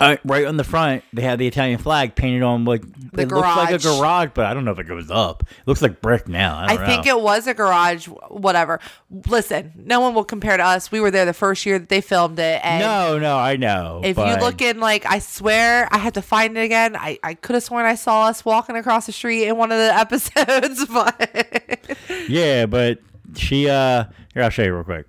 Uh, 0.00 0.16
right 0.24 0.46
on 0.46 0.56
the 0.56 0.64
front, 0.64 1.02
they 1.12 1.22
had 1.22 1.38
the 1.38 1.46
Italian 1.46 1.78
flag 1.78 2.14
painted 2.14 2.42
on 2.42 2.64
like 2.64 2.82
The 3.12 3.22
it 3.22 3.28
looks 3.30 3.46
like 3.56 3.70
a 3.70 3.78
garage. 3.78 4.30
but 4.34 4.46
I 4.46 4.54
don't 4.54 4.64
know 4.64 4.72
if 4.72 4.78
it 4.78 4.84
goes 4.88 5.10
up. 5.10 5.42
It 5.48 5.66
looks 5.66 5.80
like 5.82 6.00
brick 6.00 6.28
now. 6.28 6.56
I, 6.58 6.74
I 6.74 6.86
think 6.86 7.06
know. 7.06 7.18
it 7.18 7.22
was 7.22 7.46
a 7.46 7.54
garage, 7.54 8.06
whatever. 8.28 8.80
Listen, 9.28 9.72
no 9.76 10.00
one 10.00 10.14
will 10.14 10.24
compare 10.24 10.56
to 10.56 10.62
us. 10.64 10.90
We 10.92 11.00
were 11.00 11.10
there 11.10 11.24
the 11.24 11.32
first 11.32 11.64
year 11.66 11.78
that 11.78 11.88
they 11.88 12.00
filmed 12.00 12.38
it, 12.38 12.60
and 12.64 12.80
No, 12.80 13.18
no, 13.18 13.36
I 13.36 13.56
know. 13.56 14.00
If 14.04 14.16
but- 14.16 14.28
you 14.38 14.44
look 14.44 14.60
in, 14.60 14.80
like, 14.80 15.06
I 15.06 15.18
swear 15.20 15.88
I 15.92 15.98
had 15.98 16.14
to 16.14 16.22
find 16.22 16.56
it 16.58 16.62
again. 16.62 16.94
I, 16.96 17.18
I 17.22 17.34
could 17.34 17.54
have 17.54 17.62
sworn 17.62 17.84
I 17.86 17.94
saw 17.96 18.26
us 18.26 18.44
walking 18.44 18.76
across 18.76 19.06
the 19.06 19.12
street 19.12 19.46
in 19.46 19.56
one 19.56 19.70
of 19.72 19.78
the 19.78 19.94
episodes, 19.96 20.84
but 20.92 21.96
Yeah, 22.28 22.66
but 22.66 22.98
she 23.36 23.68
uh 23.68 24.04
here 24.34 24.42
I'll 24.42 24.50
show 24.50 24.62
you 24.62 24.74
real 24.74 24.84
quick. 24.84 25.06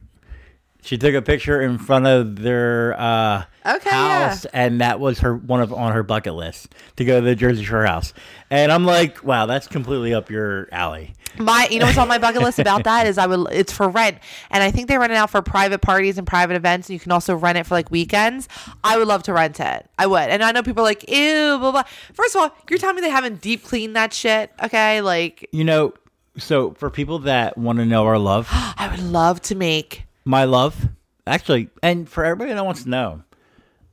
She 0.82 0.98
took 0.98 1.14
a 1.14 1.22
picture 1.22 1.62
in 1.62 1.78
front 1.78 2.08
of 2.08 2.38
their 2.38 3.00
uh 3.00 3.44
Okay, 3.66 3.90
house 3.90 4.46
and 4.46 4.80
that 4.82 5.00
was 5.00 5.20
her 5.20 5.36
one 5.36 5.62
of 5.62 5.74
on 5.74 5.92
her 5.92 6.04
bucket 6.04 6.34
list 6.34 6.74
to 6.96 7.06
go 7.06 7.20
to 7.20 7.26
the 7.26 7.36
Jersey 7.36 7.64
Shore 7.64 7.86
house. 7.86 8.14
And 8.50 8.72
I'm 8.72 8.86
like, 8.86 9.24
wow, 9.24 9.46
that's 9.46 9.68
completely 9.68 10.14
up 10.14 10.32
your 10.32 10.70
alley. 10.72 11.14
my, 11.38 11.68
you 11.70 11.80
know 11.80 11.86
what's 11.86 11.98
on 11.98 12.08
my 12.08 12.18
bucket 12.18 12.42
list 12.42 12.58
about 12.58 12.86
that 12.86 13.06
is 13.06 13.18
I 13.18 13.28
would, 13.28 13.48
it's 13.52 13.72
for 13.74 13.90
rent. 13.90 14.18
And 14.50 14.64
I 14.64 14.72
think 14.72 14.88
they 14.88 14.98
rent 14.98 15.12
it 15.12 15.18
out 15.18 15.30
for 15.30 15.42
private 15.42 15.82
parties 15.82 16.18
and 16.18 16.26
private 16.26 16.56
events. 16.56 16.88
And 16.90 16.94
you 16.94 17.00
can 17.00 17.12
also 17.12 17.36
rent 17.36 17.58
it 17.58 17.66
for 17.66 17.76
like 17.76 17.92
weekends. 17.92 18.48
I 18.84 18.98
would 18.98 19.08
love 19.08 19.22
to 19.24 19.34
rent 19.34 19.60
it. 19.60 19.86
I 20.00 20.08
would. 20.08 20.30
And 20.30 20.42
I 20.42 20.52
know 20.54 20.64
people 20.64 20.82
are 20.82 20.88
like, 20.88 21.08
ew, 21.10 21.58
blah, 21.60 21.72
blah. 21.72 21.84
First 22.14 22.36
of 22.36 22.42
all, 22.42 22.56
you're 22.70 22.80
telling 22.80 22.96
me 22.96 23.02
they 23.02 23.10
haven't 23.10 23.42
deep 23.42 23.64
cleaned 23.66 23.96
that 23.98 24.14
shit. 24.14 24.52
Okay. 24.64 25.02
Like, 25.02 25.48
You 25.52 25.66
know, 25.66 25.94
so 26.38 26.72
for 26.72 26.90
people 26.90 27.20
that 27.20 27.58
want 27.58 27.78
to 27.80 27.86
know 27.86 28.06
our 28.06 28.18
love, 28.18 28.48
I 28.52 28.88
would 28.90 29.04
love 29.04 29.42
to 29.44 29.56
make, 29.56 30.06
my 30.26 30.44
love, 30.46 30.90
actually, 31.26 31.70
and 31.82 32.08
for 32.10 32.24
everybody 32.26 32.54
that 32.54 32.66
wants 32.66 32.84
to 32.84 32.90
know, 32.90 33.24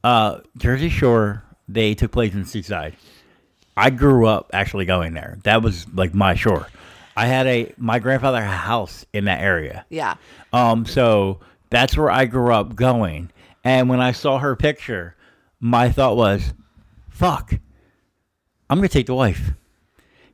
uh 0.05 0.41
Jersey 0.57 0.89
Shore, 0.89 1.43
they 1.69 1.95
took 1.95 2.13
place 2.13 2.35
in 2.35 2.45
Seaside. 2.45 2.97
I 3.77 3.91
grew 3.91 4.27
up 4.27 4.51
actually 4.55 4.87
going 4.87 5.13
there. 5.15 5.39
That 5.45 5.63
was 5.63 5.87
like 5.93 6.15
my 6.15 6.35
shore. 6.35 6.69
I 7.17 7.27
had 7.27 7.47
a 7.47 7.73
my 7.77 7.99
grandfather 7.99 8.41
had 8.41 8.53
a 8.53 8.57
house 8.57 9.05
in 9.13 9.25
that 9.27 9.41
area. 9.41 9.85
yeah. 9.91 10.15
Um, 10.53 10.85
so 10.87 11.41
that's 11.71 11.97
where 11.97 12.11
I 12.11 12.27
grew 12.27 12.53
up 12.53 12.75
going. 12.75 13.31
And 13.65 13.89
when 13.89 14.01
I 14.01 14.13
saw 14.13 14.39
her 14.39 14.55
picture, 14.55 15.17
my 15.61 15.91
thought 15.91 16.17
was, 16.17 16.55
fuck, 17.11 17.53
I'm 18.71 18.79
gonna 18.79 18.89
take 18.89 19.07
the 19.07 19.15
wife. 19.15 19.53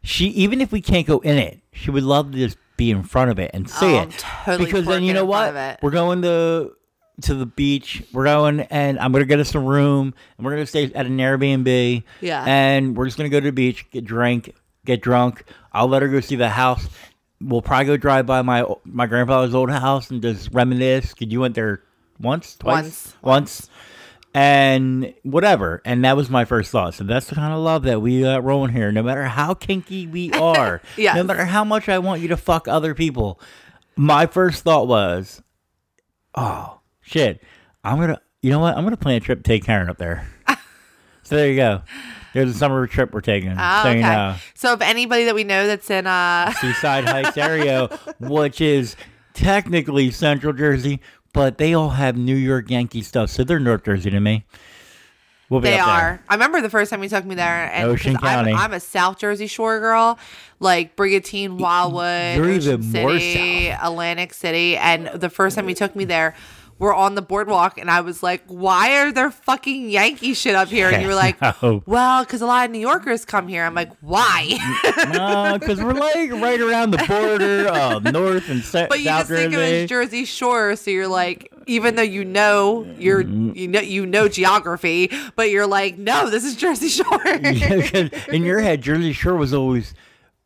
She 0.03 0.27
even 0.27 0.61
if 0.61 0.73
we 0.73 0.81
can't 0.81 1.07
go 1.07 1.19
in 1.21 1.39
it, 1.39 1.61
she 1.73 1.91
would 1.91 2.03
love 2.03 2.33
to 2.33 2.39
just 2.39 2.59
be 2.83 2.90
in 2.90 3.03
front 3.05 3.31
of 3.31 3.38
it 3.38 3.51
and 3.55 3.68
see 3.71 3.95
Oh, 3.97 4.03
it. 4.03 4.11
totally 4.45 4.64
because 4.66 4.87
then 4.87 5.03
you 5.05 5.12
know 5.14 5.25
what? 5.25 5.53
front 5.53 5.57
of 5.57 5.75
it. 5.75 5.79
We're 5.83 5.90
going 5.92 6.23
to 6.23 6.73
to 7.23 7.35
the 7.35 7.47
beach. 7.47 8.03
We're 8.12 8.25
going 8.25 8.61
and 8.61 8.99
I'm 8.99 9.12
gonna 9.12 9.25
get 9.27 9.38
us 9.38 9.55
a 9.55 9.61
room 9.61 10.14
and 10.37 10.45
we're 10.45 10.53
gonna 10.53 10.66
stay 10.66 10.85
at 10.92 11.07
an 11.07 11.18
Airbnb. 11.18 12.03
Yeah. 12.21 12.42
And 12.47 12.97
we're 12.97 13.05
just 13.05 13.16
gonna 13.16 13.29
go 13.29 13.38
to 13.38 13.47
the 13.47 13.53
beach, 13.53 13.88
get 13.90 14.05
drink, 14.05 14.55
get 14.85 15.01
drunk. 15.03 15.45
I'll 15.73 15.87
let 15.88 16.03
her 16.03 16.09
go 16.09 16.21
see 16.21 16.37
the 16.37 16.49
house. 16.49 16.88
We'll 17.40 17.62
probably 17.62 17.87
go 17.87 17.97
drive 17.97 18.27
by 18.27 18.42
my 18.42 18.64
my 18.85 19.07
grandfather's 19.07 19.55
old 19.55 19.71
house 19.71 20.11
and 20.11 20.23
just 20.23 20.53
reminisce. 20.53 21.12
Cause 21.14 21.29
you 21.29 21.40
went 21.40 21.55
there 21.55 21.83
once, 22.18 22.57
twice, 22.57 22.85
Once. 22.85 23.14
once, 23.23 23.71
and 24.35 25.12
whatever. 25.23 25.83
And 25.85 26.05
that 26.05 26.16
was 26.16 26.31
my 26.31 26.45
first 26.45 26.71
thought. 26.71 26.95
So 26.95 27.05
that's 27.05 27.27
the 27.27 27.35
kind 27.35 27.53
of 27.53 27.61
love 27.61 27.83
that 27.85 28.01
we 28.01 28.23
got 28.23 28.45
rolling 28.45 28.73
here. 28.73 28.90
No 28.92 29.03
matter 29.03 29.25
how 29.25 29.55
kinky 29.55 30.07
we 30.07 30.33
are, 30.33 30.81
Yes. 30.97 31.16
no 31.16 31.23
matter 31.25 31.45
how 31.45 31.64
much 31.64 31.88
I 31.88 31.99
want 31.99 32.23
you 32.23 32.29
to 32.29 32.37
fuck 32.37 32.66
other 32.68 32.95
people, 32.95 33.40
my 33.97 34.27
first 34.27 34.62
thought 34.64 34.87
was, 34.88 35.42
oh 36.35 36.81
shit, 37.01 37.42
I'm 37.85 37.99
gonna. 37.99 38.21
You 38.40 38.51
know 38.51 38.59
what? 38.59 38.77
I'm 38.77 38.83
gonna 38.85 38.97
plan 38.97 39.16
a 39.16 39.21
trip 39.21 39.38
to 39.38 39.49
take 39.49 39.64
Karen 39.64 39.88
up 39.88 39.99
there. 39.99 40.27
so 41.23 41.37
there 41.37 41.49
you 41.49 41.57
go. 41.57 41.83
There's 42.35 42.51
a 42.51 42.55
summer 42.59 42.87
trip 42.87 43.12
we're 43.12 43.21
taking. 43.21 43.51
Oh, 43.57 43.81
so 43.83 43.88
okay. 43.90 43.99
you 43.99 44.03
know. 44.03 44.37
So 44.55 44.73
if 44.73 44.81
anybody 44.81 45.27
that 45.27 45.35
we 45.35 45.45
know 45.45 45.66
that's 45.66 45.90
in, 45.90 46.07
uh, 46.07 46.51
Seaside 46.55 47.05
Heights 47.05 47.37
area, 47.37 47.87
which 48.18 48.61
is 48.61 48.97
technically 49.35 50.11
Central 50.11 50.53
Jersey, 50.55 51.01
but 51.33 51.59
they 51.59 51.75
all 51.75 51.90
have 51.90 52.16
New 52.16 52.35
York 52.37 52.71
Yankee 52.71 53.03
stuff, 53.03 53.31
so 53.31 53.45
they're 53.45 53.59
North 53.61 53.85
Jersey 53.85 54.11
to 54.11 54.21
me. 54.21 54.45
We'll 55.49 55.61
be 55.61 55.68
They 55.68 55.79
are. 55.79 56.21
I 56.31 56.35
remember 56.35 56.62
the 56.62 56.71
first 56.71 56.90
time 56.90 57.03
you 57.03 57.11
took 57.11 57.27
me 57.27 57.35
there, 57.35 57.71
and 57.73 57.88
Ocean 57.88 58.14
'cause 58.16 58.25
I'm- 58.25 58.45
County. 58.47 58.53
I'm, 58.55 58.73
a 58.73 58.81
South 58.81 59.18
Jersey 59.18 59.47
Shore 59.47 59.81
girl, 59.81 60.18
like 60.61 60.97
Brigantine, 60.97 61.59
Wildwood, 61.59 62.37
You're 62.37 62.47
Ocean 62.47 62.90
more 62.90 63.11
City, 63.18 63.68
Atlantic 63.68 64.33
City. 64.33 64.79
And 64.79 65.09
the 65.09 65.29
first 65.29 65.57
time 65.57 65.68
you 65.68 65.75
took 65.75 65.95
me 65.95 66.07
there, 66.07 66.35
we're 66.83 66.92
on 66.95 67.14
the 67.14 67.23
boardwalk, 67.23 67.79
and 67.79 67.88
I 67.90 68.01
was 68.01 68.23
like, 68.23 68.42
"Why 68.49 68.99
are 68.99 69.12
there 69.12 69.31
fucking 69.31 69.88
Yankee 69.88 70.35
shit 70.35 70.55
up 70.57 70.68
here?" 70.68 70.88
And 70.90 71.01
you 71.01 71.09
were 71.09 71.14
like, 71.14 71.40
No. 71.62 71.83
"Well, 71.87 72.25
because 72.25 72.42
a 72.42 72.47
lot 72.47 72.64
of 72.66 72.73
New 72.73 72.81
Yorkers 72.81 73.25
come 73.25 73.47
here." 73.49 73.64
I'm 73.64 73.75
like, 73.75 73.92
"Why?" 74.01 74.59
No, 75.12 75.57
because 75.59 75.81
we're 75.81 75.92
like 75.95 76.31
right 76.33 76.61
around 76.61 76.90
the 76.90 77.05
border 77.09 77.68
of 77.68 78.05
North 78.05 78.49
and 78.51 78.62
Se- 78.64 78.87
But 78.88 78.99
you 78.99 79.05
South 79.07 79.29
just 79.29 79.31
think 79.31 79.55
of 79.55 79.61
it 79.61 79.64
Jersey. 79.64 79.83
as 79.85 79.88
Jersey 79.88 80.25
Shore, 80.25 80.77
so 80.77 80.90
you're 80.90 81.07
like, 81.09 81.52
even 81.67 81.94
though 81.94 82.02
you 82.02 82.25
know 82.25 82.85
you're 82.98 83.23
Mm-hmm. 83.23 83.57
you 83.57 83.69
know 83.69 83.81
you 83.81 84.04
know 84.07 84.29
geography, 84.29 85.11
but 85.37 85.50
you're 85.50 85.67
like, 85.67 85.96
no, 85.98 86.29
this 86.31 86.44
is 86.44 86.57
Jersey 86.57 86.88
Shore. 86.88 87.21
Yeah, 87.25 88.09
in 88.29 88.42
your 88.42 88.59
head, 88.61 88.83
Jersey 88.83 89.13
Shore 89.13 89.37
was 89.37 89.54
always 89.54 89.94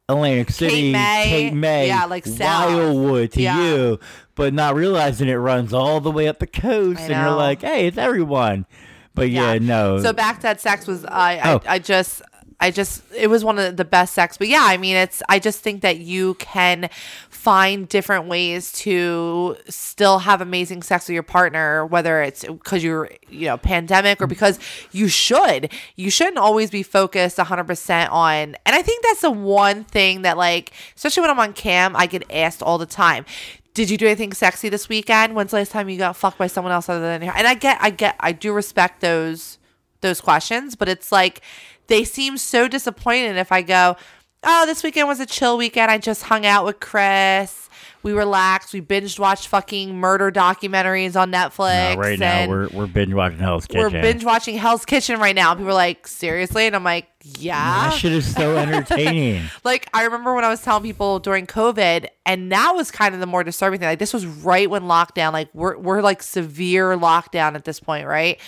Atlantic 0.08 0.50
City, 0.50 0.92
May. 0.92 1.24
Cape 1.28 1.54
May, 1.54 1.88
Yeah, 1.88 2.04
like 2.04 2.24
south. 2.26 2.40
Wildwood 2.70 3.32
to 3.32 3.42
Yeah. 3.42 3.60
you, 3.60 4.00
but 4.36 4.54
not 4.54 4.74
realizing 4.76 5.28
it 5.28 5.34
runs 5.34 5.72
all 5.74 6.00
the 6.00 6.12
way 6.12 6.28
up 6.28 6.38
the 6.38 6.46
coast, 6.46 7.00
and 7.00 7.10
you're 7.10 7.34
like, 7.36 7.62
hey, 7.62 7.88
it's 7.88 7.98
everyone. 7.98 8.66
But 9.14 9.30
yeah, 9.30 9.58
no. 9.58 9.98
So 10.00 10.12
back 10.12 10.36
to 10.36 10.42
that 10.42 10.60
sex 10.60 10.86
was 10.86 11.04
I 11.06 11.38
I, 11.38 11.52
Oh. 11.54 11.60
I 11.66 11.78
just 11.80 12.22
I 12.58 12.70
just 12.70 13.02
it 13.14 13.28
was 13.28 13.44
one 13.44 13.58
of 13.58 13.76
the 13.76 13.84
best 13.84 14.14
sex. 14.14 14.38
But 14.38 14.48
yeah, 14.48 14.64
I 14.64 14.76
mean, 14.76 14.96
it's 14.96 15.22
I 15.28 15.38
just 15.38 15.60
think 15.60 15.82
that 15.82 15.98
you 15.98 16.34
can 16.34 16.88
find 17.28 17.88
different 17.88 18.26
ways 18.26 18.72
to 18.72 19.56
still 19.68 20.20
have 20.20 20.40
amazing 20.40 20.82
sex 20.82 21.06
with 21.06 21.14
your 21.14 21.22
partner, 21.22 21.84
whether 21.84 22.22
it's 22.22 22.44
because 22.44 22.82
you're 22.82 23.10
you 23.28 23.46
know 23.46 23.58
pandemic 23.58 24.22
or 24.22 24.26
because 24.26 24.58
you 24.90 25.08
should. 25.08 25.70
You 25.96 26.10
shouldn't 26.10 26.38
always 26.38 26.70
be 26.70 26.82
focused 26.82 27.36
100% 27.36 28.10
on. 28.10 28.36
And 28.38 28.56
I 28.66 28.82
think 28.82 29.04
that's 29.04 29.20
the 29.20 29.30
one 29.30 29.84
thing 29.84 30.22
that 30.22 30.36
like, 30.38 30.72
especially 30.96 31.22
when 31.22 31.30
I'm 31.30 31.40
on 31.40 31.52
cam, 31.52 31.94
I 31.94 32.06
get 32.06 32.24
asked 32.30 32.62
all 32.62 32.78
the 32.78 32.86
time. 32.86 33.26
Did 33.74 33.90
you 33.90 33.98
do 33.98 34.06
anything 34.06 34.32
sexy 34.32 34.70
this 34.70 34.88
weekend? 34.88 35.34
When's 35.34 35.50
the 35.50 35.58
last 35.58 35.70
time 35.70 35.90
you 35.90 35.98
got 35.98 36.16
fucked 36.16 36.38
by 36.38 36.46
someone 36.46 36.72
else 36.72 36.88
other 36.88 37.00
than 37.00 37.20
her? 37.20 37.32
And 37.36 37.46
I 37.46 37.52
get, 37.52 37.76
I 37.82 37.90
get, 37.90 38.16
I 38.18 38.32
do 38.32 38.54
respect 38.54 39.02
those 39.02 39.58
those 40.00 40.20
questions, 40.20 40.76
but 40.76 40.88
it's 40.88 41.10
like 41.12 41.42
they 41.88 42.04
seem 42.04 42.36
so 42.38 42.68
disappointed 42.68 43.36
if 43.36 43.52
I 43.52 43.62
go, 43.62 43.96
"Oh, 44.42 44.66
this 44.66 44.82
weekend 44.82 45.08
was 45.08 45.20
a 45.20 45.26
chill 45.26 45.56
weekend. 45.58 45.90
I 45.90 45.98
just 45.98 46.24
hung 46.24 46.44
out 46.46 46.64
with 46.64 46.80
Chris. 46.80 47.62
We 48.02 48.12
relaxed. 48.12 48.72
We 48.72 48.80
binged 48.80 49.18
watched 49.18 49.48
fucking 49.48 49.96
murder 49.96 50.30
documentaries 50.30 51.20
on 51.20 51.32
Netflix. 51.32 51.96
Uh, 51.96 51.98
right 51.98 52.18
now, 52.18 52.46
we're 52.48 52.68
we're 52.68 52.86
binge 52.86 53.12
watching 53.12 53.38
Hell's 53.38 53.66
Kitchen. 53.66 53.92
we're 53.92 54.00
binge 54.02 54.24
watching 54.24 54.56
Hell's 54.56 54.84
Kitchen 54.84 55.18
right 55.18 55.34
now." 55.34 55.54
People 55.54 55.70
are 55.70 55.74
like, 55.74 56.06
"Seriously?" 56.06 56.66
And 56.68 56.76
I'm 56.76 56.84
like, 56.84 57.08
"Yeah." 57.24 57.90
That 57.90 57.98
shit 57.98 58.12
is 58.12 58.32
so 58.32 58.56
entertaining. 58.56 59.42
like 59.64 59.88
I 59.92 60.04
remember 60.04 60.34
when 60.34 60.44
I 60.44 60.48
was 60.48 60.62
telling 60.62 60.84
people 60.84 61.18
during 61.18 61.48
COVID, 61.48 62.06
and 62.24 62.52
that 62.52 62.72
was 62.76 62.92
kind 62.92 63.12
of 63.12 63.18
the 63.20 63.26
more 63.26 63.42
disturbing 63.42 63.80
thing. 63.80 63.88
Like 63.88 63.98
this 63.98 64.14
was 64.14 64.24
right 64.24 64.70
when 64.70 64.82
lockdown, 64.82 65.32
like 65.32 65.48
we're 65.52 65.76
we're 65.76 66.00
like 66.00 66.22
severe 66.22 66.96
lockdown 66.96 67.56
at 67.56 67.64
this 67.64 67.80
point, 67.80 68.06
right? 68.06 68.38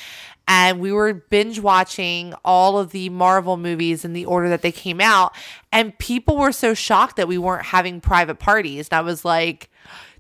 And 0.48 0.80
we 0.80 0.90
were 0.90 1.12
binge 1.12 1.60
watching 1.60 2.34
all 2.42 2.78
of 2.78 2.90
the 2.90 3.10
Marvel 3.10 3.58
movies 3.58 4.04
in 4.04 4.14
the 4.14 4.24
order 4.24 4.48
that 4.48 4.62
they 4.62 4.72
came 4.72 5.00
out, 5.00 5.36
and 5.70 5.96
people 5.98 6.38
were 6.38 6.52
so 6.52 6.72
shocked 6.72 7.16
that 7.16 7.28
we 7.28 7.36
weren't 7.36 7.66
having 7.66 8.00
private 8.00 8.38
parties. 8.38 8.88
And 8.90 8.98
I 8.98 9.02
was 9.02 9.24
like, 9.26 9.70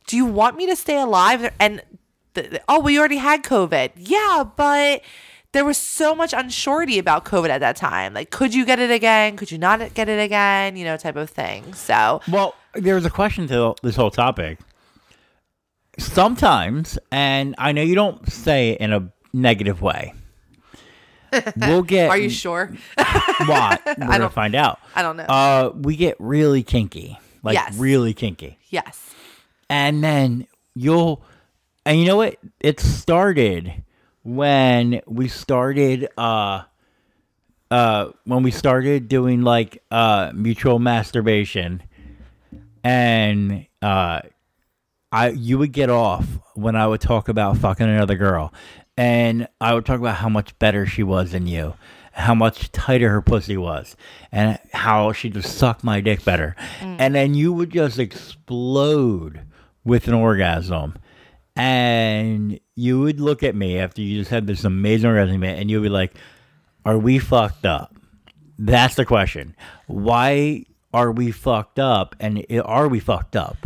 "Do 0.06 0.16
you 0.16 0.26
want 0.26 0.56
me 0.56 0.66
to 0.66 0.76
stay 0.76 1.00
alive?" 1.00 1.50
And 1.58 1.82
th- 2.34 2.50
th- 2.50 2.62
oh, 2.68 2.78
we 2.78 2.98
already 2.98 3.16
had 3.16 3.42
COVID. 3.42 3.92
Yeah, 3.96 4.44
but 4.54 5.00
there 5.52 5.64
was 5.64 5.78
so 5.78 6.14
much 6.14 6.32
unsurety 6.32 6.98
about 6.98 7.24
COVID 7.24 7.48
at 7.48 7.60
that 7.60 7.76
time. 7.76 8.12
Like, 8.12 8.30
could 8.30 8.52
you 8.52 8.66
get 8.66 8.78
it 8.78 8.90
again? 8.90 9.36
Could 9.38 9.50
you 9.50 9.56
not 9.56 9.94
get 9.94 10.10
it 10.10 10.20
again? 10.20 10.76
You 10.76 10.84
know, 10.84 10.98
type 10.98 11.16
of 11.16 11.30
thing. 11.30 11.72
So, 11.72 12.20
Well, 12.30 12.54
there's 12.74 13.06
a 13.06 13.10
question 13.10 13.48
to 13.48 13.74
this 13.82 13.96
whole 13.96 14.10
topic. 14.10 14.58
Sometimes, 15.98 16.98
and 17.10 17.54
I 17.56 17.72
know 17.72 17.82
you 17.82 17.94
don't 17.94 18.30
say 18.30 18.70
it 18.70 18.80
in 18.80 18.92
a 18.92 19.10
negative 19.32 19.80
way. 19.82 20.12
We'll 21.56 21.82
get 21.82 22.08
are 22.10 22.18
you 22.18 22.30
sure? 22.30 22.72
what 22.94 23.82
we're 23.86 23.94
gonna 23.96 24.18
don't- 24.18 24.32
find 24.32 24.54
out. 24.54 24.78
I 24.94 25.02
don't 25.02 25.16
know. 25.16 25.24
Uh, 25.24 25.72
we 25.74 25.96
get 25.96 26.16
really 26.18 26.62
kinky, 26.62 27.18
like 27.42 27.54
Yes. 27.54 27.76
really 27.76 28.14
kinky, 28.14 28.58
yes. 28.70 29.14
and 29.70 30.02
then 30.02 30.46
you'll, 30.74 31.22
and 31.84 31.98
you 31.98 32.06
know 32.06 32.16
what? 32.16 32.36
It 32.60 32.80
started 32.80 33.82
when 34.22 35.00
we 35.06 35.28
started. 35.28 36.08
Uh, 36.16 36.62
uh, 37.70 38.12
when 38.24 38.42
we 38.42 38.50
started 38.50 39.08
doing 39.08 39.42
like 39.42 39.82
uh 39.90 40.32
mutual 40.34 40.78
masturbation, 40.78 41.82
and 42.84 43.66
uh, 43.82 44.20
I 45.12 45.28
you 45.30 45.58
would 45.58 45.72
get 45.72 45.90
off 45.90 46.26
when 46.54 46.76
I 46.76 46.86
would 46.86 47.00
talk 47.00 47.28
about 47.28 47.58
fucking 47.58 47.86
another 47.86 48.16
girl, 48.16 48.52
and 48.98 49.46
I 49.60 49.74
would 49.74 49.86
talk 49.86 50.00
about 50.00 50.16
how 50.16 50.28
much 50.28 50.58
better 50.58 50.84
she 50.84 51.04
was 51.04 51.30
than 51.30 51.46
you, 51.46 51.74
how 52.12 52.34
much 52.34 52.72
tighter 52.72 53.08
her 53.10 53.22
pussy 53.22 53.56
was, 53.56 53.96
and 54.32 54.58
how 54.72 55.12
she 55.12 55.30
just 55.30 55.56
sucked 55.56 55.84
my 55.84 56.00
dick 56.00 56.24
better, 56.24 56.56
mm. 56.80 56.96
and 56.98 57.14
then 57.14 57.32
you 57.32 57.52
would 57.52 57.70
just 57.70 58.00
explode 58.00 59.42
with 59.84 60.08
an 60.08 60.14
orgasm. 60.14 60.98
And 61.54 62.58
you 62.74 63.00
would 63.00 63.20
look 63.20 63.42
at 63.42 63.54
me 63.54 63.78
after 63.78 64.00
you 64.02 64.18
just 64.18 64.30
had 64.30 64.46
this 64.48 64.64
amazing 64.64 65.10
orgasm, 65.10 65.42
and 65.44 65.70
you'd 65.70 65.82
be 65.82 65.88
like, 65.88 66.14
"Are 66.84 66.98
we 66.98 67.20
fucked 67.20 67.64
up?" 67.66 67.94
That's 68.58 68.96
the 68.96 69.04
question. 69.04 69.54
Why 69.86 70.64
are 70.92 71.12
we 71.12 71.30
fucked 71.30 71.78
up? 71.78 72.16
And 72.18 72.44
are 72.64 72.88
we 72.88 72.98
fucked 72.98 73.36
up? 73.36 73.56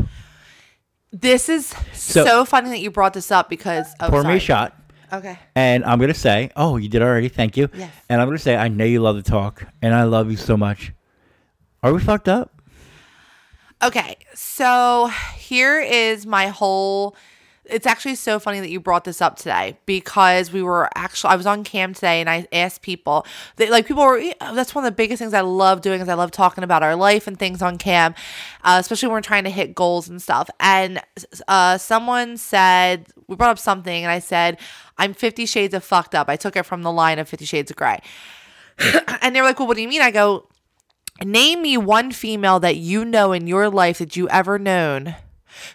This 1.11 1.49
is 1.51 1.74
so, 1.93 2.24
So- 2.24 2.45
funny 2.45 2.70
that 2.70 2.80
you 2.80 2.91
brought 2.91 3.14
this 3.14 3.30
up 3.30 3.49
because 3.49 3.87
oh, 4.01 4.09
Pour 4.09 4.20
me 4.20 4.24
sorry. 4.24 4.37
a 4.37 4.41
shot. 4.41 4.82
Okay. 5.13 5.39
And 5.55 5.85
I'm 5.85 6.01
gonna 6.01 6.15
say, 6.15 6.51
oh, 6.57 6.77
you 6.77 6.89
did 6.89 7.03
already. 7.03 7.29
Thank 7.29 7.57
you. 7.57 7.69
Yes. 7.75 7.93
And 8.09 8.21
I'm 8.21 8.29
gonna 8.29 8.39
say, 8.39 8.57
I 8.57 8.69
know 8.69 8.85
you 8.85 9.01
love 9.01 9.17
to 9.17 9.23
talk, 9.23 9.65
and 9.83 9.95
I 9.95 10.05
love 10.05 10.31
you 10.31 10.37
so 10.37 10.57
much. 10.57 10.93
Are 11.83 11.93
we 11.93 12.01
fucked 12.01 12.29
up? 12.29 12.63
Okay. 13.83 14.17
So 14.35 15.11
here 15.37 15.81
is 15.81 16.27
my 16.27 16.49
whole. 16.49 17.17
It's 17.73 17.87
actually 17.87 18.16
so 18.16 18.39
funny 18.39 18.61
that 18.61 18.70
you 18.70 18.81
brought 18.81 19.05
this 19.05 19.20
up 19.20 19.37
today 19.37 19.79
because 19.87 20.53
we 20.53 20.62
were 20.62 20.89
actually 20.95 21.33
I 21.33 21.37
was 21.37 21.47
on 21.47 21.64
cam 21.64 21.95
today 21.95 22.20
and 22.20 22.29
I 22.29 22.47
asked 22.53 22.83
people 22.83 23.27
that 23.57 23.70
like 23.70 23.87
people 23.87 24.05
were 24.05 24.23
that's 24.41 24.75
one 24.75 24.85
of 24.85 24.91
the 24.91 24.95
biggest 24.95 25.20
things 25.20 25.35
I 25.35 25.41
love 25.41 25.81
doing 25.81 26.01
is 26.01 26.09
I 26.09 26.14
love 26.14 26.31
talking 26.31 26.64
about 26.64 26.83
our 26.83 26.95
life 26.95 27.27
and 27.27 27.39
things 27.39 27.62
on 27.62 27.79
cam, 27.79 28.14
uh, 28.62 28.77
especially 28.81 29.09
when 29.09 29.14
we're 29.14 29.23
trying 29.23 29.45
to 29.45 29.51
hit 29.51 29.75
goals 29.75 30.09
and 30.09 30.20
stuff. 30.20 30.51
And 30.61 31.01
uh, 31.49 31.79
someone 31.79 32.37
said 32.37 33.07
we 33.27 33.37
brought 33.37 33.51
up 33.51 33.59
something 33.59 34.05
and 34.05 34.11
I 34.12 34.18
said 34.18 34.59
I'm 34.99 35.14
Fifty 35.14 35.47
Shades 35.47 35.75
of 35.75 35.83
fucked 35.83 36.14
up. 36.14 36.29
I 36.29 36.37
took 36.37 36.57
it 36.57 36.64
from 36.64 36.83
the 36.83 36.93
line 36.93 37.18
of 37.18 37.29
Fifty 37.29 37.47
Shades 37.47 37.70
of 37.70 37.77
Grey, 37.77 38.01
and 39.23 39.35
they 39.35 39.41
were 39.41 39.47
like, 39.47 39.59
"Well, 39.59 39.68
what 39.68 39.77
do 39.77 39.83
you 39.83 39.89
mean?" 39.89 40.03
I 40.03 40.11
go, 40.11 40.49
Name 41.25 41.62
me 41.62 41.77
one 41.77 42.11
female 42.11 42.59
that 42.61 42.77
you 42.77 43.05
know 43.05 43.33
in 43.33 43.47
your 43.47 43.68
life 43.68 43.99
that 43.99 44.16
you 44.16 44.29
ever 44.29 44.59
known 44.59 45.14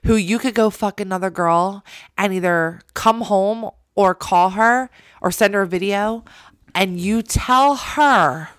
who 0.03 0.15
you 0.15 0.39
could 0.39 0.53
go 0.53 0.69
fuck 0.69 0.99
another 0.99 1.29
girl 1.29 1.83
and 2.17 2.33
either 2.33 2.81
come 2.93 3.21
home 3.21 3.69
or 3.95 4.13
call 4.13 4.51
her 4.51 4.89
or 5.21 5.31
send 5.31 5.53
her 5.53 5.63
a 5.63 5.67
video 5.67 6.23
and 6.75 6.99
you 6.99 7.21
tell 7.21 7.75
her 7.75 8.49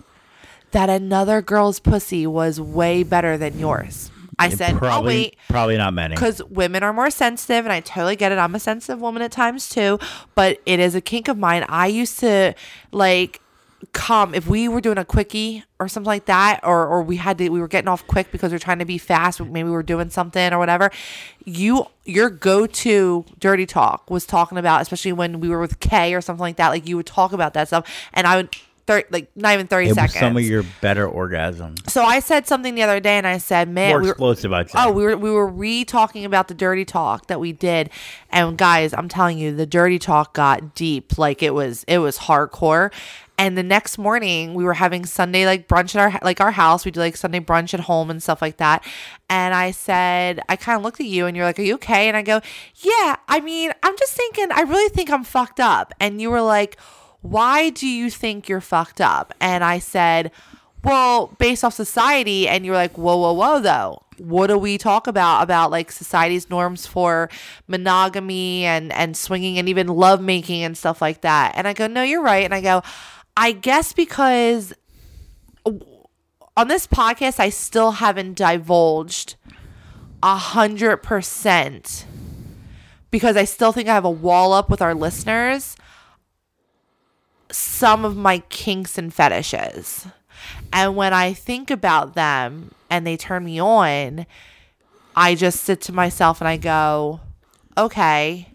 that 0.71 0.89
another 0.89 1.41
girl's 1.41 1.79
pussy 1.79 2.27
was 2.27 2.59
way 2.59 3.01
better 3.03 3.37
than 3.37 3.57
yours. 3.57 4.11
I 4.37 4.49
said, 4.49 4.75
oh, 4.75 4.77
probably, 4.77 5.15
wait 5.15 5.37
probably 5.49 5.77
not 5.77 5.93
many. 5.93 6.15
because 6.15 6.41
women 6.45 6.81
are 6.81 6.93
more 6.93 7.09
sensitive 7.09 7.65
and 7.65 7.73
i 7.73 7.81
totally 7.81 8.15
get 8.15 8.31
it 8.31 8.37
i'm 8.37 8.55
a 8.55 8.59
sensitive 8.59 9.01
woman 9.01 9.21
at 9.21 9.33
times 9.33 9.67
too 9.67 9.99
but 10.33 10.61
it 10.65 10.79
is 10.79 10.95
a 10.95 11.01
kink 11.01 11.27
of 11.27 11.37
mine 11.37 11.65
i 11.67 11.87
used 11.87 12.19
to 12.19 12.55
like 12.93 13.41
come 13.93 14.35
if 14.35 14.45
we 14.47 14.67
were 14.67 14.81
doing 14.81 14.97
a 14.97 15.05
quickie 15.05 15.63
or 15.79 15.87
something 15.87 16.07
like 16.07 16.25
that 16.25 16.59
or 16.63 16.85
or 16.85 17.01
we 17.01 17.15
had 17.15 17.37
to 17.37 17.49
we 17.49 17.59
were 17.59 17.67
getting 17.67 17.87
off 17.87 18.05
quick 18.07 18.31
because 18.31 18.51
we 18.51 18.55
are 18.55 18.59
trying 18.59 18.79
to 18.79 18.85
be 18.85 18.97
fast 18.97 19.39
maybe 19.39 19.63
we 19.63 19.71
were 19.71 19.83
doing 19.83 20.09
something 20.09 20.51
or 20.51 20.59
whatever 20.59 20.91
you 21.45 21.85
your 22.05 22.29
go-to 22.29 23.23
dirty 23.39 23.65
talk 23.65 24.09
was 24.09 24.25
talking 24.25 24.57
about 24.57 24.81
especially 24.81 25.13
when 25.13 25.39
we 25.39 25.47
were 25.49 25.59
with 25.61 25.79
kay 25.79 26.13
or 26.13 26.21
something 26.21 26.41
like 26.41 26.57
that 26.57 26.69
like 26.69 26.87
you 26.87 26.97
would 26.97 27.05
talk 27.05 27.31
about 27.31 27.53
that 27.53 27.67
stuff 27.67 27.89
and 28.13 28.27
i 28.27 28.35
would 28.35 28.49
thir- 28.85 29.05
like 29.11 29.29
not 29.35 29.53
even 29.53 29.67
30 29.67 29.85
it 29.85 29.89
was 29.89 29.95
seconds 29.95 30.19
some 30.19 30.35
of 30.35 30.43
your 30.43 30.63
better 30.81 31.07
orgasms. 31.07 31.89
so 31.89 32.03
i 32.03 32.19
said 32.19 32.47
something 32.47 32.75
the 32.75 32.83
other 32.83 32.99
day 32.99 33.17
and 33.17 33.27
i 33.27 33.37
said 33.37 33.69
man 33.69 33.91
More 33.91 33.99
we 33.99 34.07
were, 34.07 34.11
explosive, 34.11 34.51
I'd 34.51 34.69
say. 34.69 34.79
Oh, 34.81 34.91
we 34.91 35.03
were 35.03 35.15
we 35.15 35.31
were 35.31 35.47
re 35.47 35.85
talking 35.85 36.25
about 36.25 36.47
the 36.47 36.53
dirty 36.53 36.83
talk 36.85 37.27
that 37.27 37.39
we 37.39 37.51
did, 37.53 37.89
and 38.31 38.57
guys, 38.57 38.93
I'm 38.93 39.07
telling 39.07 39.37
you, 39.37 39.55
the 39.55 39.65
dirty 39.65 39.99
talk 39.99 40.33
got 40.33 40.75
deep. 40.75 41.17
Like 41.17 41.41
it 41.43 41.53
was 41.53 41.83
it 41.85 41.99
was 41.99 42.17
hardcore. 42.17 42.91
And 43.39 43.57
the 43.57 43.63
next 43.63 43.97
morning, 43.97 44.53
we 44.53 44.65
were 44.65 44.73
having 44.73 45.05
Sunday 45.05 45.45
like 45.45 45.69
brunch 45.69 45.95
at 45.95 46.01
our 46.01 46.19
like 46.21 46.41
our 46.41 46.51
house. 46.51 46.83
We 46.83 46.91
do 46.91 46.99
like 46.99 47.15
Sunday 47.15 47.39
brunch 47.39 47.73
at 47.73 47.79
home 47.79 48.09
and 48.09 48.21
stuff 48.21 48.41
like 48.41 48.57
that. 48.57 48.83
And 49.29 49.55
I 49.55 49.71
said, 49.71 50.41
I 50.49 50.57
kind 50.57 50.75
of 50.75 50.83
looked 50.83 50.99
at 50.99 51.05
you, 51.05 51.25
and 51.25 51.37
you're 51.37 51.45
like, 51.45 51.57
"Are 51.57 51.63
you 51.63 51.75
okay?" 51.75 52.09
And 52.09 52.17
I 52.17 52.21
go, 52.21 52.41
"Yeah." 52.75 53.15
I 53.29 53.39
mean, 53.39 53.71
I'm 53.81 53.97
just 53.97 54.11
thinking. 54.13 54.51
I 54.51 54.61
really 54.63 54.89
think 54.89 55.09
I'm 55.09 55.23
fucked 55.23 55.61
up. 55.61 55.93
And 56.01 56.21
you 56.21 56.29
were 56.29 56.41
like, 56.41 56.77
"Why 57.21 57.69
do 57.69 57.87
you 57.87 58.09
think 58.09 58.49
you're 58.49 58.59
fucked 58.59 58.99
up?" 58.99 59.33
And 59.39 59.63
I 59.63 59.79
said 59.79 60.31
well, 60.83 61.27
based 61.39 61.63
off 61.63 61.73
society, 61.73 62.47
and 62.47 62.65
you're 62.65 62.75
like, 62.75 62.97
whoa, 62.97 63.17
whoa, 63.17 63.33
whoa, 63.33 63.59
though. 63.59 64.01
What 64.17 64.47
do 64.47 64.57
we 64.57 64.77
talk 64.77 65.07
about 65.07 65.43
about 65.43 65.71
like 65.71 65.91
society's 65.91 66.49
norms 66.49 66.85
for 66.85 67.29
monogamy 67.67 68.65
and 68.65 68.91
and 68.91 69.15
swinging 69.15 69.57
and 69.57 69.69
even 69.69 69.87
love 69.87 70.21
making 70.21 70.63
and 70.63 70.77
stuff 70.77 71.01
like 71.01 71.21
that? 71.21 71.53
And 71.55 71.67
I 71.67 71.73
go, 71.73 71.87
no, 71.87 72.03
you're 72.03 72.21
right. 72.21 72.43
And 72.43 72.53
I 72.53 72.59
go, 72.59 72.81
I 73.41 73.53
guess 73.53 73.93
because 73.93 74.73
on 75.65 76.67
this 76.67 76.85
podcast, 76.85 77.39
I 77.39 77.49
still 77.49 77.91
haven't 77.91 78.33
divulged 78.33 79.37
a 80.21 80.35
hundred 80.35 80.97
percent 80.97 82.05
because 83.11 83.37
I 83.37 83.45
still 83.45 83.71
think 83.71 83.87
I 83.87 83.93
have 83.93 84.03
a 84.03 84.09
wall 84.09 84.51
up 84.51 84.69
with 84.69 84.81
our 84.81 84.93
listeners. 84.93 85.77
Some 87.49 88.03
of 88.03 88.17
my 88.17 88.39
kinks 88.49 88.97
and 88.97 89.13
fetishes. 89.13 90.05
And 90.73 90.97
when 90.97 91.13
I 91.13 91.31
think 91.31 91.71
about 91.71 92.15
them 92.15 92.71
and 92.89 93.07
they 93.07 93.15
turn 93.15 93.45
me 93.45 93.61
on, 93.61 94.25
I 95.15 95.35
just 95.35 95.61
sit 95.61 95.79
to 95.83 95.93
myself 95.93 96.41
and 96.41 96.49
I 96.49 96.57
go, 96.57 97.21
okay, 97.77 98.49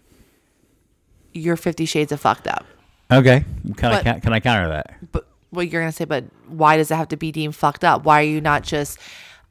you're 1.33 1.57
50 1.57 1.87
shades 1.87 2.13
of 2.13 2.21
fucked 2.21 2.47
up. 2.47 2.67
Okay. 3.19 3.45
Can 3.77 3.93
I 3.93 3.97
But- 3.97 4.05
ca- 4.05 4.21
can 4.21 4.33
I 4.33 4.41
counter 4.41 4.69
that? 4.69 4.95
But 5.13 5.27
well, 5.53 5.65
you're 5.65 5.81
gonna 5.83 5.93
say, 5.93 6.05
but 6.05 6.25
why 6.49 6.77
does 6.77 6.91
it 6.91 6.97
have 6.97 7.09
to 7.09 7.17
be 7.17 7.31
deemed 7.33 7.55
fucked 7.55 7.85
up? 7.85 8.05
Why 8.05 8.21
are 8.21 8.25
you 8.25 8.41
not 8.41 8.63
just 8.65 8.99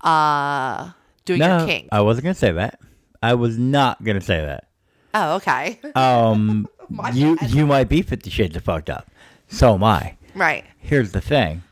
uh 0.02 0.92
doing 1.26 1.40
your 1.40 1.60
No, 1.60 1.66
kink? 1.66 1.88
I 1.92 2.02
wasn't 2.02 2.26
gonna 2.26 2.34
say 2.36 2.52
that. 2.52 2.80
I 3.22 3.36
was 3.36 3.58
not 3.58 4.04
gonna 4.04 4.22
say 4.22 4.42
that. 4.46 4.66
oh, 5.14 5.36
okay. 5.36 5.80
Um, 5.96 6.68
you 7.14 7.38
you 7.48 7.66
might 7.66 7.88
be 7.90 8.02
Fifty 8.02 8.30
Shades 8.30 8.56
of 8.56 8.64
fucked 8.64 8.90
up. 8.90 9.10
So 9.48 9.76
am 9.76 9.84
I. 9.84 10.18
right. 10.36 10.66
Here's 10.80 11.12
the 11.12 11.22
thing. 11.22 11.64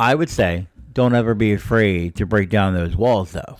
I 0.00 0.14
would 0.14 0.30
say 0.30 0.66
don't 0.92 1.14
ever 1.14 1.34
be 1.34 1.52
afraid 1.52 2.16
to 2.16 2.26
break 2.26 2.50
down 2.50 2.74
those 2.74 2.96
walls, 2.96 3.32
though. 3.32 3.56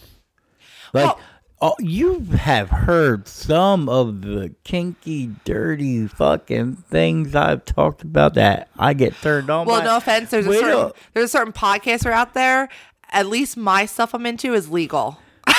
Like, 0.92 1.06
Well- 1.06 1.20
oh, 1.62 1.76
you 1.78 2.20
have 2.36 2.68
heard 2.68 3.28
some 3.28 3.88
of 3.88 4.20
the 4.22 4.52
kinky, 4.64 5.30
dirty, 5.44 6.08
fucking 6.08 6.76
things 6.76 7.34
I've 7.34 7.64
talked 7.64 8.02
about 8.02 8.34
that 8.34 8.68
I 8.78 8.92
get 8.92 9.14
turned 9.22 9.48
on. 9.48 9.66
Well, 9.66 9.80
by. 9.80 9.86
no 9.86 9.96
offense. 9.96 10.30
There's 10.30 10.46
a 10.46 10.52
certain 10.52 10.86
up. 10.86 10.96
there's 11.14 11.26
a 11.26 11.28
certain 11.28 11.52
podcaster 11.52 12.10
out 12.10 12.34
there. 12.34 12.68
At 13.10 13.26
least 13.26 13.56
my 13.56 13.86
stuff 13.86 14.14
I'm 14.14 14.26
into 14.26 14.52
is 14.52 14.70
legal. 14.70 15.18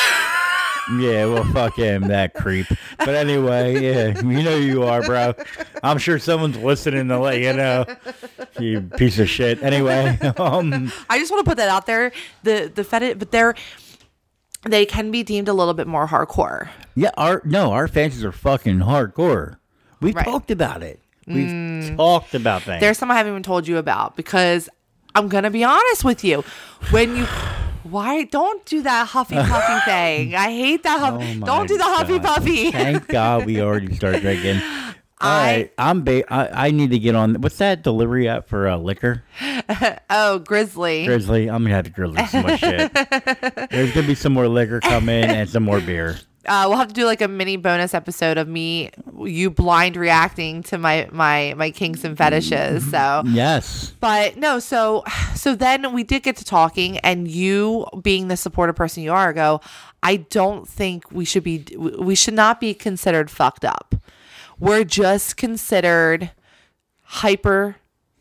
Yeah, 0.97 1.27
well, 1.27 1.45
fuck 1.53 1.77
him, 1.77 2.09
that 2.09 2.33
creep. 2.33 2.67
But 2.97 3.09
anyway, 3.09 3.81
yeah, 3.81 4.19
you 4.19 4.43
know 4.43 4.57
who 4.57 4.63
you 4.63 4.83
are, 4.83 5.01
bro. 5.01 5.33
I'm 5.81 5.97
sure 5.97 6.19
someone's 6.19 6.57
listening 6.57 7.07
to 7.07 7.19
let 7.19 7.39
you 7.39 7.53
know. 7.53 7.85
You 8.59 8.81
piece 8.81 9.17
of 9.17 9.29
shit. 9.29 9.63
Anyway, 9.63 10.17
um, 10.37 10.91
I 11.09 11.19
just 11.19 11.31
want 11.31 11.45
to 11.45 11.49
put 11.49 11.57
that 11.57 11.69
out 11.69 11.85
there. 11.85 12.11
The 12.43 12.69
the 12.73 12.83
fetish, 12.83 13.15
but 13.17 13.31
they're 13.31 13.55
they 14.65 14.85
can 14.85 15.11
be 15.11 15.23
deemed 15.23 15.47
a 15.47 15.53
little 15.53 15.73
bit 15.73 15.87
more 15.87 16.07
hardcore. 16.07 16.69
yeah, 16.95 17.11
our 17.17 17.41
no, 17.45 17.71
our 17.71 17.87
fantasies 17.87 18.23
are 18.25 18.31
fucking 18.31 18.79
hardcore. 18.79 19.57
We've 20.01 20.15
Right. 20.15 20.25
Mm. 20.25 20.31
talked 20.31 20.51
about 20.51 20.83
it. 20.83 20.99
We've 21.27 21.95
talked 21.95 22.35
about 22.35 22.63
things. 22.63 22.81
There's 22.81 22.97
some 22.97 23.09
I 23.09 23.15
haven't 23.15 23.31
even 23.31 23.43
told 23.43 23.67
you 23.67 23.77
about 23.77 24.15
because 24.17 24.69
I'm 25.15 25.27
gonna 25.29 25.49
be 25.51 25.63
honest 25.63 26.03
with 26.03 26.23
you. 26.23 26.43
When 26.91 27.15
you 27.15 27.25
why 27.83 28.23
don't 28.23 28.65
do 28.65 28.81
that 28.81 29.07
huffy 29.09 29.35
puffy 29.35 29.79
thing? 29.85 30.35
I 30.35 30.51
hate 30.51 30.83
that 30.83 30.99
huff. 30.99 31.21
Oh 31.21 31.45
don't 31.45 31.67
do 31.67 31.77
the 31.77 31.83
huffy 31.83 32.19
God. 32.19 32.35
puffy. 32.35 32.71
Thank 32.71 33.07
God 33.07 33.45
we 33.45 33.61
already 33.61 33.93
started 33.95 34.21
drinking. 34.21 34.61
I, 35.19 35.69
I 35.77 35.89
am 35.91 36.03
ba- 36.03 36.31
I, 36.33 36.67
I 36.67 36.71
need 36.71 36.91
to 36.91 36.99
get 36.99 37.15
on. 37.15 37.35
What's 37.35 37.57
that 37.59 37.81
delivery 37.83 38.27
app 38.27 38.47
for 38.47 38.67
uh, 38.67 38.77
liquor? 38.77 39.23
Oh, 40.09 40.43
Drizly. 40.45 41.05
Drizly. 41.05 41.51
I'm 41.51 41.63
gonna 41.63 41.75
have 41.75 41.85
to 41.85 41.91
Drizly 41.91 42.27
some 42.27 42.41
more 42.41 42.57
shit. 42.57 43.69
There's 43.71 43.93
gonna 43.93 44.05
be 44.07 44.15
some 44.15 44.33
more 44.33 44.47
liquor 44.47 44.79
coming 44.79 45.23
and 45.23 45.49
some 45.49 45.63
more 45.63 45.79
beer. 45.79 46.19
Uh, 46.45 46.65
we'll 46.67 46.77
have 46.77 46.89
to 46.89 46.93
do 46.93 47.05
like 47.05 47.21
a 47.21 47.27
mini 47.27 47.55
bonus 47.55 47.93
episode 47.93 48.37
of 48.37 48.47
me, 48.49 48.91
you 49.23 49.49
blind 49.49 49.95
reacting 49.95 50.61
to 50.63 50.77
my 50.77 51.07
my 51.11 51.53
my 51.55 51.71
kinks 51.71 52.03
and 52.03 52.17
fetishes. 52.17 52.89
So 52.91 53.23
Yes. 53.25 53.93
But 54.01 54.35
no, 54.35 54.59
so 54.59 55.03
so 55.35 55.55
then 55.55 55.93
we 55.93 56.03
did 56.03 56.21
get 56.23 56.35
to 56.37 56.45
talking, 56.45 56.97
and 56.99 57.27
you 57.29 57.87
being 58.01 58.27
the 58.27 58.37
supportive 58.37 58.75
person 58.75 59.03
you 59.03 59.13
are, 59.13 59.31
go. 59.33 59.61
I 60.03 60.17
don't 60.17 60.67
think 60.67 61.09
we 61.11 61.23
should 61.23 61.43
be. 61.43 61.65
We 61.77 62.13
should 62.15 62.33
not 62.33 62.59
be 62.59 62.73
considered 62.73 63.31
fucked 63.31 63.63
up. 63.63 63.95
We're 64.63 64.85
just 64.85 65.35
considered 65.35 66.31
hyper 67.01 67.75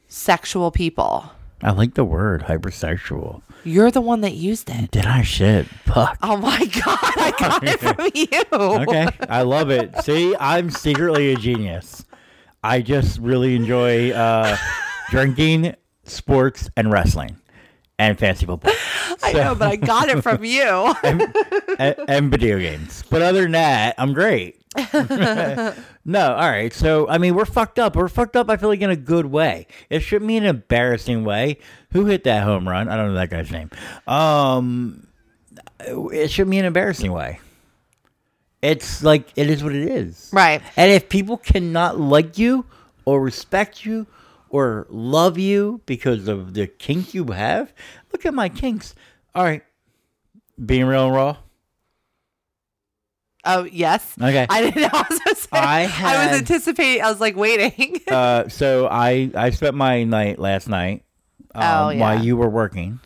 sexual 0.08 0.72
people. 0.72 1.30
I 1.62 1.70
like 1.70 1.94
the 1.94 2.02
word 2.04 2.42
hypersexual. 2.42 3.42
You're 3.62 3.92
the 3.92 4.00
one 4.00 4.22
that 4.22 4.32
used 4.32 4.68
it. 4.68 4.90
Did 4.90 5.06
I 5.06 5.22
shit? 5.22 5.66
Fuck. 5.66 6.18
Oh 6.20 6.36
my 6.36 6.58
god! 6.84 6.98
I 7.00 7.32
got 7.38 7.62
it 7.62 7.78
from 7.78 8.10
you. 8.12 8.80
Okay. 8.82 9.06
I 9.28 9.42
love 9.42 9.70
it. 9.70 9.96
See, 10.02 10.34
I'm 10.34 10.68
secretly 10.70 11.32
a 11.32 11.36
genius. 11.36 12.04
I 12.64 12.82
just 12.82 13.20
really 13.20 13.54
enjoy 13.54 14.10
uh, 14.10 14.56
drinking, 15.10 15.76
sports, 16.02 16.68
and 16.76 16.90
wrestling, 16.90 17.36
and 18.00 18.18
fancy 18.18 18.46
football. 18.46 18.72
I 19.22 19.32
know, 19.32 19.54
but 19.54 19.68
I 19.68 19.76
got 19.76 20.08
it 20.08 20.22
from 20.22 20.42
you. 20.44 20.92
and, 21.04 21.32
and 22.08 22.32
video 22.32 22.58
games. 22.58 23.04
But 23.08 23.22
other 23.22 23.42
than 23.42 23.52
that, 23.52 23.94
I'm 23.96 24.12
great. 24.12 24.58
no, 26.04 26.34
all 26.34 26.50
right. 26.50 26.72
So 26.72 27.08
I 27.08 27.18
mean, 27.18 27.34
we're 27.34 27.44
fucked 27.44 27.78
up. 27.78 27.96
We're 27.96 28.08
fucked 28.08 28.36
up. 28.36 28.48
I 28.50 28.56
feel 28.56 28.68
like 28.68 28.80
in 28.80 28.90
a 28.90 28.96
good 28.96 29.26
way. 29.26 29.66
It 29.90 30.00
shouldn't 30.00 30.28
be 30.28 30.36
an 30.36 30.44
embarrassing 30.44 31.24
way. 31.24 31.58
Who 31.92 32.06
hit 32.06 32.24
that 32.24 32.44
home 32.44 32.68
run? 32.68 32.88
I 32.88 32.96
don't 32.96 33.08
know 33.08 33.14
that 33.14 33.30
guy's 33.30 33.50
name. 33.50 33.70
Um, 34.06 35.06
it 35.80 36.30
shouldn't 36.30 36.50
be 36.52 36.58
an 36.58 36.64
embarrassing 36.64 37.12
way. 37.12 37.40
It's 38.62 39.02
like 39.02 39.30
it 39.36 39.50
is 39.50 39.62
what 39.64 39.74
it 39.74 39.88
is. 39.88 40.30
right. 40.32 40.62
And 40.76 40.90
if 40.90 41.08
people 41.08 41.36
cannot 41.36 41.98
like 41.98 42.38
you 42.38 42.64
or 43.04 43.20
respect 43.20 43.84
you 43.84 44.06
or 44.48 44.86
love 44.88 45.36
you 45.38 45.80
because 45.86 46.28
of 46.28 46.54
the 46.54 46.66
kink 46.66 47.12
you 47.12 47.24
have, 47.26 47.72
look 48.12 48.24
at 48.24 48.32
my 48.32 48.48
kinks. 48.48 48.94
All 49.34 49.42
right. 49.42 49.62
Being 50.64 50.84
real 50.86 51.06
and 51.06 51.14
raw. 51.14 51.36
Oh 53.44 53.64
yes. 53.64 54.14
Okay. 54.20 54.46
I 54.48 54.60
didn't 54.62 54.82
know. 54.82 54.88
I 54.92 55.06
was, 55.26 55.38
say- 55.38 55.48
I 55.52 55.82
I 56.02 56.26
was 56.28 56.38
anticipating. 56.38 57.02
I 57.02 57.10
was 57.10 57.20
like 57.20 57.36
waiting. 57.36 58.00
uh, 58.08 58.48
so 58.48 58.86
I 58.90 59.30
I 59.34 59.50
spent 59.50 59.74
my 59.74 60.04
night 60.04 60.38
last 60.38 60.68
night 60.68 61.02
um, 61.54 61.62
Oh, 61.64 61.88
yeah. 61.90 62.00
while 62.00 62.24
you 62.24 62.36
were 62.36 62.48
working 62.48 63.00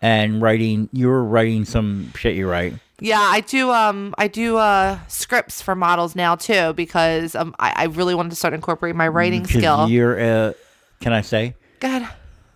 and 0.00 0.40
writing. 0.40 0.88
You 0.92 1.08
were 1.08 1.22
writing 1.24 1.64
some 1.64 2.12
shit 2.16 2.34
you 2.34 2.48
write. 2.48 2.74
Yeah, 3.00 3.20
I 3.20 3.40
do. 3.40 3.70
Um, 3.70 4.14
I 4.18 4.26
do 4.26 4.56
uh 4.56 4.98
scripts 5.06 5.60
for 5.62 5.74
models 5.76 6.16
now 6.16 6.34
too 6.34 6.72
because 6.72 7.34
um, 7.34 7.54
I, 7.58 7.72
I 7.76 7.84
really 7.84 8.14
wanted 8.14 8.30
to 8.30 8.36
start 8.36 8.54
incorporating 8.54 8.96
my 8.96 9.06
writing 9.08 9.46
skill. 9.46 9.88
You're 9.88 10.18
uh, 10.18 10.52
can 11.00 11.12
I 11.12 11.20
say 11.20 11.54
God, 11.78 12.08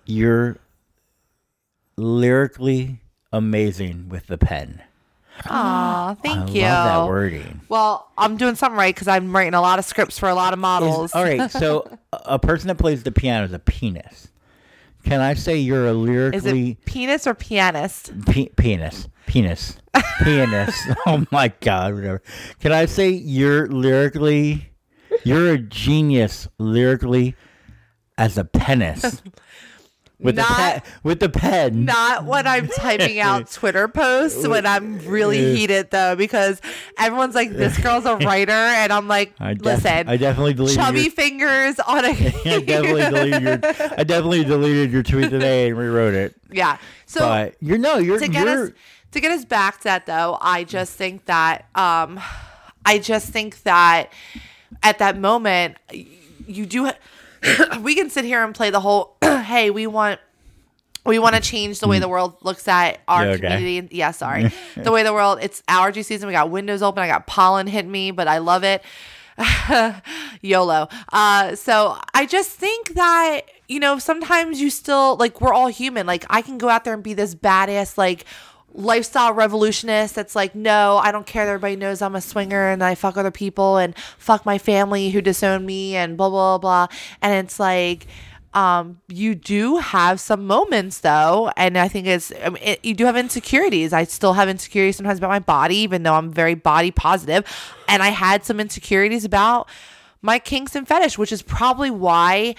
you're 0.07 0.57
lyrically 1.97 3.01
amazing 3.33 4.09
with 4.09 4.27
the 4.27 4.39
pen. 4.39 4.83
Aw, 5.49 6.14
thank 6.22 6.51
I 6.51 6.53
you. 6.53 6.62
love 6.62 7.05
that 7.05 7.09
wording. 7.09 7.61
Well, 7.68 8.11
I'm 8.16 8.37
doing 8.37 8.55
something 8.55 8.76
right 8.78 8.95
because 8.95 9.09
I'm 9.09 9.35
writing 9.35 9.55
a 9.55 9.61
lot 9.61 9.78
of 9.78 9.85
scripts 9.85 10.18
for 10.18 10.28
a 10.28 10.35
lot 10.35 10.53
of 10.53 10.59
models. 10.59 11.11
Is- 11.11 11.14
all 11.14 11.24
right, 11.24 11.51
so 11.51 11.99
a 12.12 12.39
person 12.39 12.68
that 12.68 12.76
plays 12.76 13.03
the 13.03 13.12
piano 13.12 13.45
is 13.47 13.53
a 13.53 13.59
penis. 13.59 14.28
Can 15.05 15.20
I 15.20 15.35
say 15.35 15.57
you're 15.57 15.87
a 15.89 15.91
Is 15.91 15.97
lyrically 15.97 16.70
it 16.70 16.85
penis 16.85 17.26
or 17.26 17.35
pianist? 17.35 18.12
Pe- 18.26 18.51
penis, 18.57 19.09
penis, 19.26 19.76
pianist. 20.22 20.78
oh 21.07 21.24
my 21.33 21.53
god, 21.61 21.95
whatever. 21.95 22.22
Can 22.61 22.70
I 22.70 22.87
say 22.87 23.11
you're 23.11 23.66
lyrically, 23.66 24.70
you're 25.24 25.55
a 25.55 25.59
genius 25.59 26.47
lyrically 26.59 27.35
as 28.16 28.39
a 28.39 28.45
penis 28.45 29.22
with 30.23 30.37
the 30.37 30.43
Not- 30.43 30.57
pen, 30.57 30.83
with 31.03 31.20
the 31.20 31.29
pen. 31.29 31.85
Not 31.85 32.25
when 32.25 32.47
I'm 32.47 32.68
typing 32.68 33.18
out 33.20 33.51
Twitter 33.53 33.89
posts 33.89 34.47
when 34.47 34.64
I'm 34.66 34.99
really 35.07 35.57
heated 35.57 35.91
though, 35.91 36.14
because 36.16 36.61
everyone's 36.99 37.35
like, 37.35 37.51
"This 37.51 37.77
girl's 37.79 38.05
a 38.07 38.16
writer," 38.25 38.53
and 38.53 38.93
I'm 38.93 39.09
like, 39.09 39.33
I 39.41 39.55
def- 39.55 39.64
"Listen, 39.64 40.09
I 40.09 40.16
definitely 40.16 40.55
deleted 40.55 40.79
chubby 40.79 41.01
your, 41.03 41.11
fingers 41.11 41.81
on 41.81 42.05
a 42.05 42.09
I 42.47 42.61
definitely 42.61 43.03
deleted 43.03 43.43
your, 43.43 43.61
I 43.99 44.05
definitely 44.05 44.45
deleted 44.45 44.93
your 44.93 45.03
tweet 45.03 45.31
today 45.31 45.68
and 45.68 45.79
rewrote 45.79 46.14
it. 46.14 46.35
yeah." 46.51 46.79
So 47.07 47.20
But 47.20 47.57
you're 47.61 47.79
no, 47.79 47.99
you're 47.99 48.18
to 48.18 48.29
get 48.29 48.47
you're 48.47 48.66
us 48.66 48.70
to 49.12 49.20
get 49.20 49.31
us 49.33 49.45
back 49.45 49.79
to 49.79 49.85
that 49.85 50.07
though 50.07 50.39
i 50.41 50.64
just 50.64 50.95
think 50.97 51.27
that 51.27 51.66
um 51.75 52.18
i 52.87 52.99
just 52.99 53.29
think 53.29 53.62
that 53.64 54.11
at 54.83 54.99
that 55.01 55.18
moment 55.18 55.77
you 56.47 56.64
do 56.64 56.87
ha- 56.87 56.95
we 57.80 57.95
can 57.95 58.11
sit 58.11 58.24
here 58.24 58.45
and 58.45 58.55
play 58.55 58.70
the 58.70 58.80
whole 58.80 59.16
hey 59.22 59.70
we 59.70 59.86
want 59.86 60.20
we 61.05 61.18
want 61.18 61.34
to 61.34 61.40
change 61.40 61.80
the 61.80 61.88
way 61.88 61.99
the 61.99 62.09
world 62.09 62.36
looks 62.43 62.68
at 62.68 63.01
our 63.09 63.26
okay? 63.26 63.40
community. 63.40 63.97
Yeah, 63.97 64.12
sorry. 64.12 64.53
the 64.76 64.93
way 64.93 65.03
the 65.03 65.12
world, 65.12 65.40
it's 65.43 65.62
allergy 65.66 66.03
season. 66.03 66.28
We 66.28 66.32
got 66.32 66.51
windows 66.51 66.80
open. 66.80 67.03
I 67.03 67.09
got 67.09 67.26
pollen 67.26 67.66
hit 67.66 67.86
me, 67.86 68.12
but 68.12 68.28
I 68.28 68.38
love 68.38 68.62
it. 68.62 68.84
YOLO. 70.43 70.88
Uh, 71.12 71.57
so 71.57 71.99
I 72.14 72.26
just 72.26 72.51
think 72.51 72.95
that, 72.95 73.40
you 73.68 73.80
know, 73.80 73.99
sometimes 73.99 74.61
you 74.61 74.70
still, 74.70 75.16
like, 75.16 75.40
we're 75.40 75.53
all 75.53 75.68
human. 75.68 76.07
Like, 76.07 76.24
I 76.30 76.43
can 76.43 76.59
go 76.59 76.68
out 76.68 76.84
there 76.84 76.95
and 76.95 77.03
be 77.03 77.14
this 77.14 77.34
badass, 77.34 77.99
like, 77.99 78.24
lifestyle 78.75 79.33
revolutionist 79.33 80.14
that's 80.14 80.35
like, 80.35 80.55
no, 80.55 80.97
I 80.97 81.12
don't 81.12 81.27
care 81.27 81.47
everybody 81.47 81.77
knows 81.77 82.03
I'm 82.03 82.14
a 82.14 82.20
swinger 82.20 82.70
and 82.70 82.83
I 82.83 82.95
fuck 82.95 83.16
other 83.16 83.31
people 83.31 83.77
and 83.77 83.97
fuck 84.18 84.47
my 84.47 84.59
family 84.59 85.11
who 85.11 85.20
disown 85.20 85.66
me 85.66 85.97
and 85.97 86.16
blah, 86.16 86.31
blah, 86.31 86.59
blah. 86.59 86.87
And 87.20 87.45
it's 87.45 87.61
like, 87.61 88.07
um, 88.55 89.01
you 89.09 89.35
do 89.35 89.79
have 89.79 90.20
some 90.20 90.47
moments 90.47 91.01
though, 91.01 91.51
and 91.57 91.79
I 91.79 91.89
think 91.89 92.07
it's 92.07 92.33
I 92.45 92.51
mean, 92.51 92.62
it, 92.62 92.85
you 92.85 92.93
do 92.93 93.07
have 93.07 93.16
insecurities. 93.16 93.95
I 93.95 94.05
still 94.05 94.35
have 94.35 94.49
insecurities 94.49 94.97
sometimes 94.97 95.18
about 95.18 95.31
my 95.31 95.39
body, 95.39 95.77
even 95.77 96.03
though 96.03 96.14
I'm 96.14 96.31
very 96.31 96.55
body 96.55 96.91
positive, 96.91 97.45
and 97.89 98.03
I 98.03 98.09
had 98.09 98.45
some 98.45 98.61
insecurities 98.61 99.25
about 99.25 99.70
my 100.20 100.39
kinks 100.39 100.75
and 100.75 100.87
fetish, 100.87 101.16
which 101.16 101.33
is 101.33 101.41
probably 101.41 101.91
why 101.91 102.55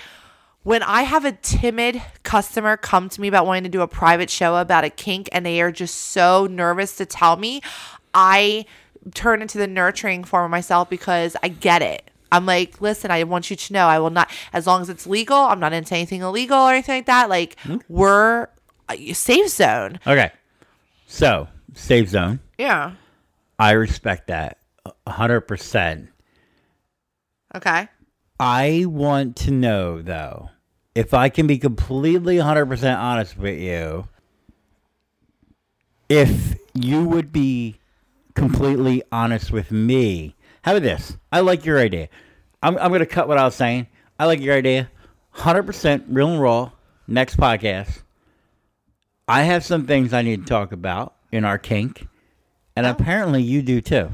when 0.64 0.82
I 0.82 1.04
have 1.04 1.26
a 1.26 1.34
timid 1.34 2.02
customer 2.24 2.78
come 2.78 3.10
to 3.10 3.22
me 3.22 3.28
about 3.28 3.46
wanting 3.46 3.64
to 3.64 3.70
do 3.70 3.82
a 3.82 3.88
private 3.88 4.30
show 4.30 4.56
about 4.56 4.84
a 4.84 4.90
kink 4.90 5.30
and 5.32 5.46
they 5.46 5.62
are 5.62 5.72
just 5.72 5.96
so 5.96 6.48
nervous 6.50 6.96
to 6.98 7.06
tell 7.06 7.36
me, 7.36 7.62
I 8.14 8.66
turn 9.14 9.42
into 9.42 9.58
the 9.58 9.68
nurturing 9.68 10.24
form 10.24 10.46
of 10.46 10.52
myself 10.52 10.90
because 10.90 11.36
I 11.44 11.50
get 11.50 11.82
it. 11.82 12.10
I'm 12.32 12.46
like, 12.46 12.82
listen, 12.82 13.12
I 13.12 13.24
want 13.26 13.50
you 13.50 13.56
to 13.56 13.74
know 13.74 13.86
I 13.86 14.00
will 14.00 14.10
not, 14.10 14.32
as 14.54 14.66
long 14.66 14.82
as 14.82 14.90
it's 14.90 15.06
legal, 15.06 15.38
I'm 15.38 15.60
not 15.60 15.72
into 15.74 15.94
anything 15.94 16.22
illegal 16.22 16.58
or 16.58 16.72
anything 16.72 16.96
like 16.96 17.06
that. 17.06 17.30
Like, 17.30 17.60
hmm? 17.60 17.78
we're 17.88 18.48
uh, 18.90 18.96
a 18.98 19.14
safe 19.14 19.50
zone. 19.50 20.00
Okay. 20.08 20.32
So, 21.06 21.48
safe 21.76 22.10
zone. 22.10 22.40
Yeah. 22.58 22.94
I 23.60 23.72
respect 23.74 24.28
that 24.28 24.58
a 24.86 24.94
100%. 25.12 26.08
Okay. 27.56 27.88
I 28.40 28.86
want 28.88 29.36
to 29.38 29.52
know, 29.52 30.02
though, 30.02 30.50
if 30.96 31.14
I 31.14 31.30
can 31.30 31.48
be 31.48 31.58
completely 31.58 32.38
100% 32.38 32.98
honest 32.98 33.38
with 33.38 33.60
you, 33.60 34.08
if 36.10 36.56
you 36.74 37.06
would 37.06 37.32
be 37.32 37.80
completely 38.36 39.04
honest 39.12 39.52
with 39.52 39.72
me. 39.72 40.36
How 40.64 40.72
about 40.72 40.84
this? 40.84 41.18
I 41.32 41.42
like 41.42 41.66
your 41.66 41.80
idea. 41.80 42.10
I'm, 42.62 42.78
I'm 42.78 42.90
going 42.90 43.00
to 43.00 43.06
cut 43.06 43.28
what 43.28 43.38
I 43.38 43.44
was 43.44 43.56
saying. 43.56 43.88
I 44.20 44.26
like 44.26 44.40
your 44.40 44.56
idea. 44.56 44.90
100% 45.36 46.06
real 46.10 46.30
and 46.30 46.42
raw. 46.42 46.72
Next 47.08 47.38
podcast. 47.38 48.04
I 49.28 49.44
have 49.44 49.64
some 49.64 49.86
things 49.86 50.14
I 50.14 50.22
need 50.22 50.42
to 50.42 50.48
talk 50.48 50.72
about 50.72 51.16
in 51.32 51.46
our 51.46 51.58
kink, 51.58 52.08
and 52.76 52.86
oh. 52.86 52.92
apparently 52.92 53.42
you 53.42 53.62
do 53.62 53.82
too. 53.82 54.12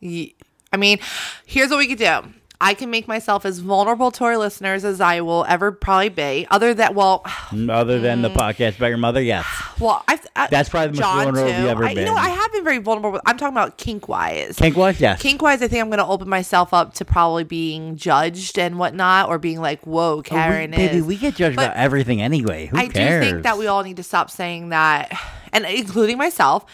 Ye- 0.00 0.34
I 0.72 0.76
mean, 0.76 0.98
here's 1.46 1.70
what 1.70 1.78
we 1.78 1.86
could 1.86 1.98
do. 1.98 2.34
I 2.60 2.74
can 2.74 2.90
make 2.90 3.06
myself 3.06 3.44
as 3.46 3.60
vulnerable 3.60 4.10
to 4.10 4.24
our 4.24 4.36
listeners 4.36 4.84
as 4.84 5.00
I 5.00 5.20
will 5.20 5.44
ever 5.48 5.70
probably 5.70 6.08
be. 6.08 6.44
Other 6.50 6.74
than, 6.74 6.92
well, 6.94 7.24
Other 7.70 8.00
than 8.00 8.22
the 8.22 8.30
podcast 8.30 8.78
about 8.78 8.88
your 8.88 8.98
mother, 8.98 9.22
yes. 9.22 9.46
well, 9.80 10.02
I, 10.08 10.18
I 10.34 10.48
That's 10.48 10.68
probably 10.68 10.88
the 10.88 10.92
most 10.94 11.00
John 11.02 11.24
vulnerable 11.24 11.52
too. 11.52 11.56
you've 11.56 11.68
ever 11.70 11.84
I, 11.84 11.90
You 11.92 12.04
know. 12.04 12.14
I 12.16 12.30
have 12.30 12.52
been 12.52 12.64
very 12.64 12.78
vulnerable. 12.78 13.12
With, 13.12 13.22
I'm 13.26 13.36
talking 13.36 13.54
about 13.54 13.76
kink 13.78 14.08
wise. 14.08 14.56
Kink 14.56 14.76
wise, 14.76 15.00
yes. 15.00 15.22
Kink 15.22 15.40
wise, 15.40 15.62
I 15.62 15.68
think 15.68 15.80
I'm 15.82 15.88
going 15.88 15.98
to 15.98 16.06
open 16.06 16.28
myself 16.28 16.74
up 16.74 16.94
to 16.94 17.04
probably 17.04 17.44
being 17.44 17.94
judged 17.96 18.58
and 18.58 18.76
whatnot, 18.76 19.28
or 19.28 19.38
being 19.38 19.60
like, 19.60 19.86
"Whoa, 19.86 20.14
Oh, 20.14 20.16
we- 20.16 20.22
Karen 20.24 20.70
baby, 20.72 21.00
we 21.00 21.16
get 21.16 21.36
judged 21.36 21.54
But 21.56 21.66
about 21.66 21.76
everything 21.76 22.20
anyway. 22.20 22.66
Who 22.66 22.76
I 22.76 22.88
cares? 22.88 23.24
do 23.24 23.30
think 23.30 23.42
that 23.44 23.56
we 23.58 23.68
all 23.68 23.84
need 23.84 23.98
to 23.98 24.02
stop 24.02 24.30
saying 24.32 24.70
that, 24.70 25.12
and 25.52 25.64
including 25.64 26.18
myself. 26.18 26.66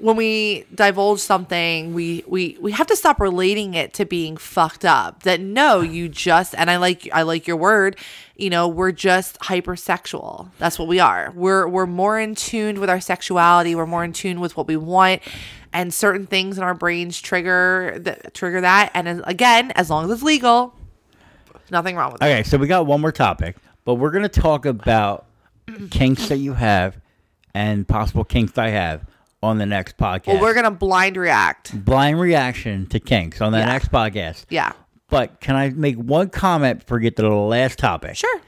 When 0.00 0.16
we 0.16 0.64
divulge 0.74 1.18
something, 1.20 1.92
we 1.92 2.22
we 2.26 2.56
we 2.60 2.70
have 2.72 2.86
to 2.86 2.96
stop 2.96 3.20
relating 3.20 3.74
it 3.74 3.94
to 3.94 4.04
being 4.04 4.36
fucked 4.36 4.84
up. 4.84 5.24
That 5.24 5.40
no, 5.40 5.80
you 5.80 6.08
just 6.08 6.54
and 6.56 6.70
I 6.70 6.76
like 6.76 7.08
I 7.12 7.22
like 7.22 7.46
your 7.46 7.56
word. 7.56 7.96
You 8.36 8.50
know, 8.50 8.68
we're 8.68 8.92
just 8.92 9.38
hypersexual. 9.40 10.50
That's 10.58 10.78
what 10.78 10.86
we 10.86 11.00
are. 11.00 11.32
We're 11.34 11.66
we're 11.66 11.86
more 11.86 12.18
in 12.18 12.36
tune 12.36 12.78
with 12.80 12.88
our 12.88 13.00
sexuality. 13.00 13.74
We're 13.74 13.86
more 13.86 14.04
in 14.04 14.12
tune 14.12 14.38
with 14.38 14.56
what 14.56 14.68
we 14.68 14.76
want, 14.76 15.22
and 15.72 15.92
certain 15.92 16.26
things 16.26 16.58
in 16.58 16.62
our 16.62 16.74
brains 16.74 17.20
trigger 17.20 17.96
that 17.98 18.34
trigger 18.34 18.60
that. 18.60 18.92
And 18.94 19.08
as- 19.08 19.22
again, 19.24 19.72
as 19.72 19.90
long 19.90 20.04
as 20.04 20.10
it's 20.12 20.22
legal, 20.22 20.76
nothing 21.72 21.96
wrong 21.96 22.12
with 22.12 22.22
it. 22.22 22.24
Okay, 22.24 22.42
so 22.44 22.56
we 22.56 22.68
got 22.68 22.86
one 22.86 23.00
more 23.00 23.10
topic, 23.10 23.56
but 23.84 23.94
we're 23.94 24.12
going 24.12 24.22
to 24.22 24.40
talk 24.40 24.64
about 24.64 25.26
kinks 25.90 26.28
that 26.28 26.38
you 26.38 26.54
have 26.54 26.96
and 27.52 27.88
possible 27.88 28.22
kinks 28.22 28.56
I 28.56 28.68
have 28.68 29.04
on 29.42 29.58
the 29.58 29.66
next 29.66 29.96
podcast. 29.96 30.26
Well, 30.28 30.40
we're 30.40 30.54
gonna 30.54 30.70
blind 30.70 31.16
react. 31.16 31.84
blind 31.84 32.18
reaction 32.20 32.86
to 32.86 32.98
kinks 33.00 33.40
on 33.40 33.52
the 33.52 33.58
Yeah. 33.58 33.66
next 33.66 33.90
podcast. 33.92 34.46
Yeah, 34.50 34.72
But 35.08 35.40
can 35.40 35.54
I 35.56 35.70
make 35.70 35.96
one 35.96 36.28
comment 36.30 36.80
before 36.80 36.98
we 36.98 37.02
get 37.04 37.16
to 37.16 37.22
the 37.22 37.28
last 37.28 37.78
topic? 37.78 38.16
sure. 38.16 38.40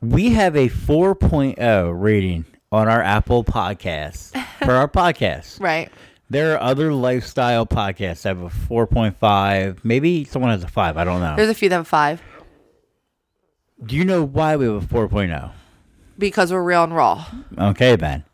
We 0.00 0.30
have 0.30 0.54
a 0.56 0.68
4.0 0.68 1.90
rating 2.00 2.44
on 2.70 2.88
our 2.88 3.00
Apple 3.02 3.42
Podcasts 3.44 4.30
for 4.62 4.72
our 4.72 4.88
podcast. 5.02 5.60
Right. 5.60 5.90
There 6.30 6.54
are 6.54 6.60
other 6.62 6.92
lifestyle 6.92 7.66
podcasts 7.66 8.22
that 8.22 8.30
have 8.36 8.42
a 8.42 8.48
4.5. 8.48 9.78
Maybe 9.84 10.24
someone 10.24 10.50
has 10.50 10.64
a 10.64 10.68
5. 10.68 10.96
I 10.96 11.04
don't 11.04 11.20
know. 11.20 11.36
There's 11.36 11.48
a 11.50 11.54
few 11.54 11.68
that 11.68 11.76
have 11.76 11.86
five 11.88 12.22
Do 13.84 13.96
you 13.96 14.04
know 14.04 14.22
why 14.24 14.56
we 14.56 14.66
have 14.66 14.76
a 14.76 14.86
4.0? 14.86 15.50
because 16.18 16.52
we're 16.52 16.62
real 16.62 16.84
and 16.84 16.94
raw. 16.94 17.24
Okay, 17.58 17.96
Ben. 17.96 18.24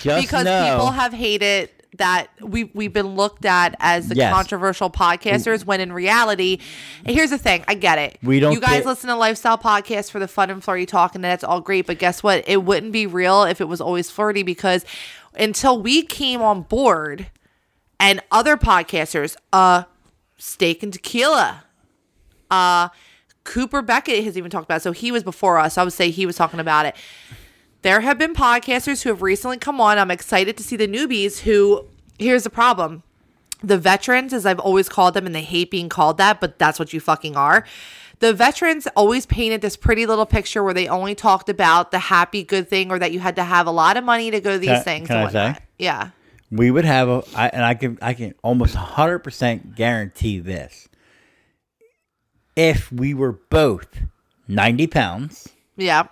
Just 0.00 0.26
because 0.26 0.44
know, 0.44 0.70
people 0.72 0.90
have 0.92 1.12
hated 1.12 1.70
that 1.96 2.28
we 2.40 2.64
we've 2.74 2.92
been 2.92 3.16
looked 3.16 3.44
at 3.46 3.74
as 3.80 4.08
the 4.08 4.14
Yes. 4.14 4.32
controversial 4.32 4.90
podcasters 4.90 5.64
when 5.64 5.80
in 5.80 5.90
reality 5.92 6.58
here's 7.06 7.30
the 7.30 7.38
thing 7.38 7.64
I 7.66 7.74
get 7.74 7.98
it 7.98 8.18
We 8.22 8.40
don't 8.40 8.52
you 8.52 8.60
guys 8.60 8.80
get- 8.80 8.86
listen 8.86 9.08
to 9.08 9.16
lifestyle 9.16 9.56
podcasts 9.58 10.10
for 10.10 10.18
the 10.18 10.28
fun 10.28 10.50
and 10.50 10.62
flirty 10.62 10.84
talk 10.86 11.14
and 11.14 11.24
that's 11.24 11.42
all 11.42 11.60
great 11.62 11.86
but 11.86 11.98
guess 11.98 12.22
what 12.22 12.44
it 12.46 12.62
wouldn't 12.62 12.92
be 12.92 13.06
real 13.06 13.44
if 13.44 13.60
it 13.62 13.68
was 13.68 13.80
always 13.80 14.10
flirty 14.10 14.42
because 14.42 14.84
until 15.34 15.80
we 15.80 16.02
came 16.02 16.42
on 16.42 16.60
board 16.62 17.30
and 17.98 18.20
other 18.30 18.56
podcasters 18.58 19.34
uh 19.54 19.84
steak 20.36 20.82
and 20.82 20.92
tequila 20.92 21.64
uh 22.50 22.88
Cooper 23.44 23.80
Beckett 23.80 24.24
has 24.24 24.36
even 24.36 24.50
talked 24.50 24.66
about 24.66 24.76
it. 24.76 24.82
So 24.82 24.92
he 24.92 25.10
was 25.10 25.22
before 25.22 25.56
us. 25.58 25.78
I 25.78 25.84
would 25.84 25.94
say 25.94 26.10
he 26.10 26.26
was 26.26 26.36
talking 26.36 26.60
about 26.60 26.84
it. 26.84 26.94
There 27.82 28.00
have 28.00 28.18
been 28.18 28.34
podcasters 28.34 29.02
who 29.02 29.10
have 29.10 29.22
recently 29.22 29.56
come 29.58 29.80
on. 29.80 29.98
I'm 29.98 30.10
excited 30.10 30.56
to 30.56 30.62
see 30.62 30.76
the 30.76 30.88
newbies 30.88 31.40
who, 31.40 31.84
here's 32.18 32.44
the 32.44 32.50
problem. 32.50 33.02
The 33.62 33.78
veterans, 33.78 34.32
as 34.32 34.46
I've 34.46 34.58
always 34.60 34.88
called 34.88 35.14
them, 35.14 35.26
and 35.26 35.34
they 35.34 35.42
hate 35.42 35.70
being 35.70 35.88
called 35.88 36.18
that, 36.18 36.40
but 36.40 36.58
that's 36.58 36.78
what 36.78 36.92
you 36.92 37.00
fucking 37.00 37.36
are. 37.36 37.64
The 38.20 38.32
veterans 38.32 38.88
always 38.96 39.26
painted 39.26 39.60
this 39.60 39.76
pretty 39.76 40.06
little 40.06 40.26
picture 40.26 40.62
where 40.62 40.74
they 40.74 40.88
only 40.88 41.14
talked 41.14 41.48
about 41.48 41.92
the 41.92 41.98
happy, 42.00 42.42
good 42.42 42.68
thing, 42.68 42.90
or 42.90 42.98
that 42.98 43.12
you 43.12 43.20
had 43.20 43.36
to 43.36 43.44
have 43.44 43.66
a 43.66 43.70
lot 43.70 43.96
of 43.96 44.02
money 44.04 44.30
to 44.32 44.40
go 44.40 44.52
to 44.52 44.58
these 44.58 44.68
Can- 44.70 44.82
things. 44.84 45.06
can 45.08 45.16
I 45.16 45.30
say? 45.30 45.56
Yeah. 45.78 46.10
we 46.50 46.70
would 46.72 46.84
have 46.84 47.08
a 47.08 47.22
I, 47.36 47.48
and 47.48 47.64
I 47.64 47.74
can 47.74 47.98
I 48.02 48.14
can 48.14 48.34
almost 48.42 48.74
100% 48.74 49.76
guarantee 49.76 50.40
this. 50.40 50.88
If 52.56 52.90
we 52.90 53.14
were 53.14 53.32
both 53.32 53.86
90 54.48 54.86
pounds, 54.88 55.48
Yeah. 55.76 56.04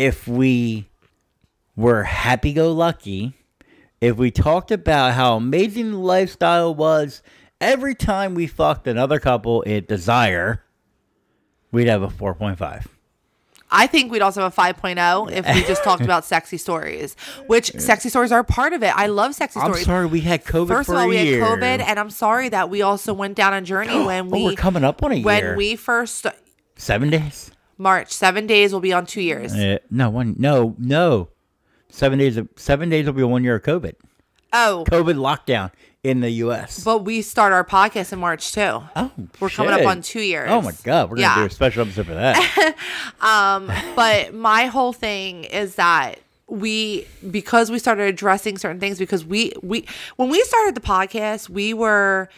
If 0.00 0.26
we 0.26 0.86
were 1.76 2.04
happy 2.04 2.52
go 2.54 2.72
lucky, 2.72 3.34
if 4.00 4.16
we 4.16 4.30
talked 4.30 4.70
about 4.70 5.12
how 5.12 5.36
amazing 5.36 5.90
the 5.90 5.98
lifestyle 5.98 6.74
was 6.74 7.22
every 7.60 7.94
time 7.94 8.34
we 8.34 8.46
fucked 8.46 8.86
another 8.86 9.20
couple 9.20 9.62
at 9.66 9.86
Desire, 9.88 10.62
we'd 11.70 11.86
have 11.86 12.02
a 12.02 12.08
4.5. 12.08 12.86
I 13.72 13.86
think 13.86 14.10
we'd 14.10 14.22
also 14.22 14.40
have 14.42 14.52
a 14.52 14.60
5.0 14.60 15.30
if 15.30 15.46
we 15.54 15.62
just 15.64 15.84
talked 15.84 16.02
about 16.02 16.24
sexy 16.34 16.56
stories, 16.56 17.14
which 17.46 17.70
sexy 17.78 18.08
stories 18.08 18.32
are 18.32 18.42
part 18.42 18.72
of 18.72 18.82
it. 18.82 18.96
I 18.96 19.06
love 19.06 19.34
sexy 19.34 19.60
stories. 19.60 19.68
I'm 19.68 19.82
stories. 19.82 19.86
sorry 19.86 20.06
we 20.06 20.20
had 20.22 20.44
COVID 20.44 20.68
First 20.68 20.86
for 20.88 20.94
of 20.94 20.98
all, 21.02 21.04
a 21.04 21.08
we 21.08 21.16
had. 21.34 21.40
COVID, 21.42 21.80
and 21.86 21.98
I'm 22.00 22.10
sorry 22.10 22.48
that 22.48 22.68
we 22.70 22.80
also 22.82 23.12
went 23.12 23.36
down 23.36 23.52
a 23.54 23.60
journey 23.60 24.02
when 24.04 24.26
Oh, 24.26 24.30
we 24.30 24.44
we're 24.44 24.54
coming 24.54 24.82
up 24.82 25.02
on 25.04 25.12
a 25.12 25.20
when 25.22 25.42
year. 25.44 25.56
we 25.56 25.76
first 25.76 26.26
Seven 26.76 27.10
days? 27.10 27.49
March 27.80 28.12
seven 28.12 28.46
days 28.46 28.72
will 28.72 28.80
be 28.80 28.92
on 28.92 29.06
two 29.06 29.22
years. 29.22 29.54
Uh, 29.54 29.78
no, 29.90 30.10
one. 30.10 30.36
No, 30.38 30.76
no. 30.78 31.28
Seven 31.88 32.18
days. 32.18 32.36
Of, 32.36 32.48
seven 32.56 32.90
days 32.90 33.06
will 33.06 33.14
be 33.14 33.22
one 33.22 33.42
year 33.42 33.56
of 33.56 33.62
COVID. 33.62 33.94
Oh, 34.52 34.84
COVID 34.88 35.14
lockdown 35.14 35.70
in 36.02 36.20
the 36.20 36.30
U.S. 36.30 36.82
but 36.84 37.04
we 37.04 37.22
start 37.22 37.52
our 37.52 37.64
podcast 37.64 38.12
in 38.12 38.18
March 38.18 38.52
too. 38.52 38.82
oh, 38.96 39.10
We're 39.38 39.50
coming 39.50 39.72
up 39.72 39.86
on 39.86 40.02
two 40.02 40.20
years. 40.20 40.50
Oh 40.50 40.60
my 40.60 40.72
god, 40.82 41.10
we're 41.10 41.16
gonna 41.16 41.42
do 41.42 41.46
a 41.46 41.50
special 41.50 41.82
episode 41.82 42.06
for 42.06 42.14
that. 42.14 42.76
but 43.96 44.34
my 44.34 44.66
whole 44.66 44.92
thing 44.92 45.44
is 45.44 45.76
that 45.76 46.20
we 46.46 47.06
because 47.30 47.70
we 47.70 47.78
started 47.78 48.04
addressing 48.04 48.58
certain 48.58 48.80
things 48.80 48.98
because 48.98 49.24
we 49.24 49.52
we 49.62 49.86
when 50.16 50.28
we 50.28 50.42
started 50.42 50.74
the 50.74 50.80
podcast 50.80 51.48
we 51.48 51.72
were 51.72 52.28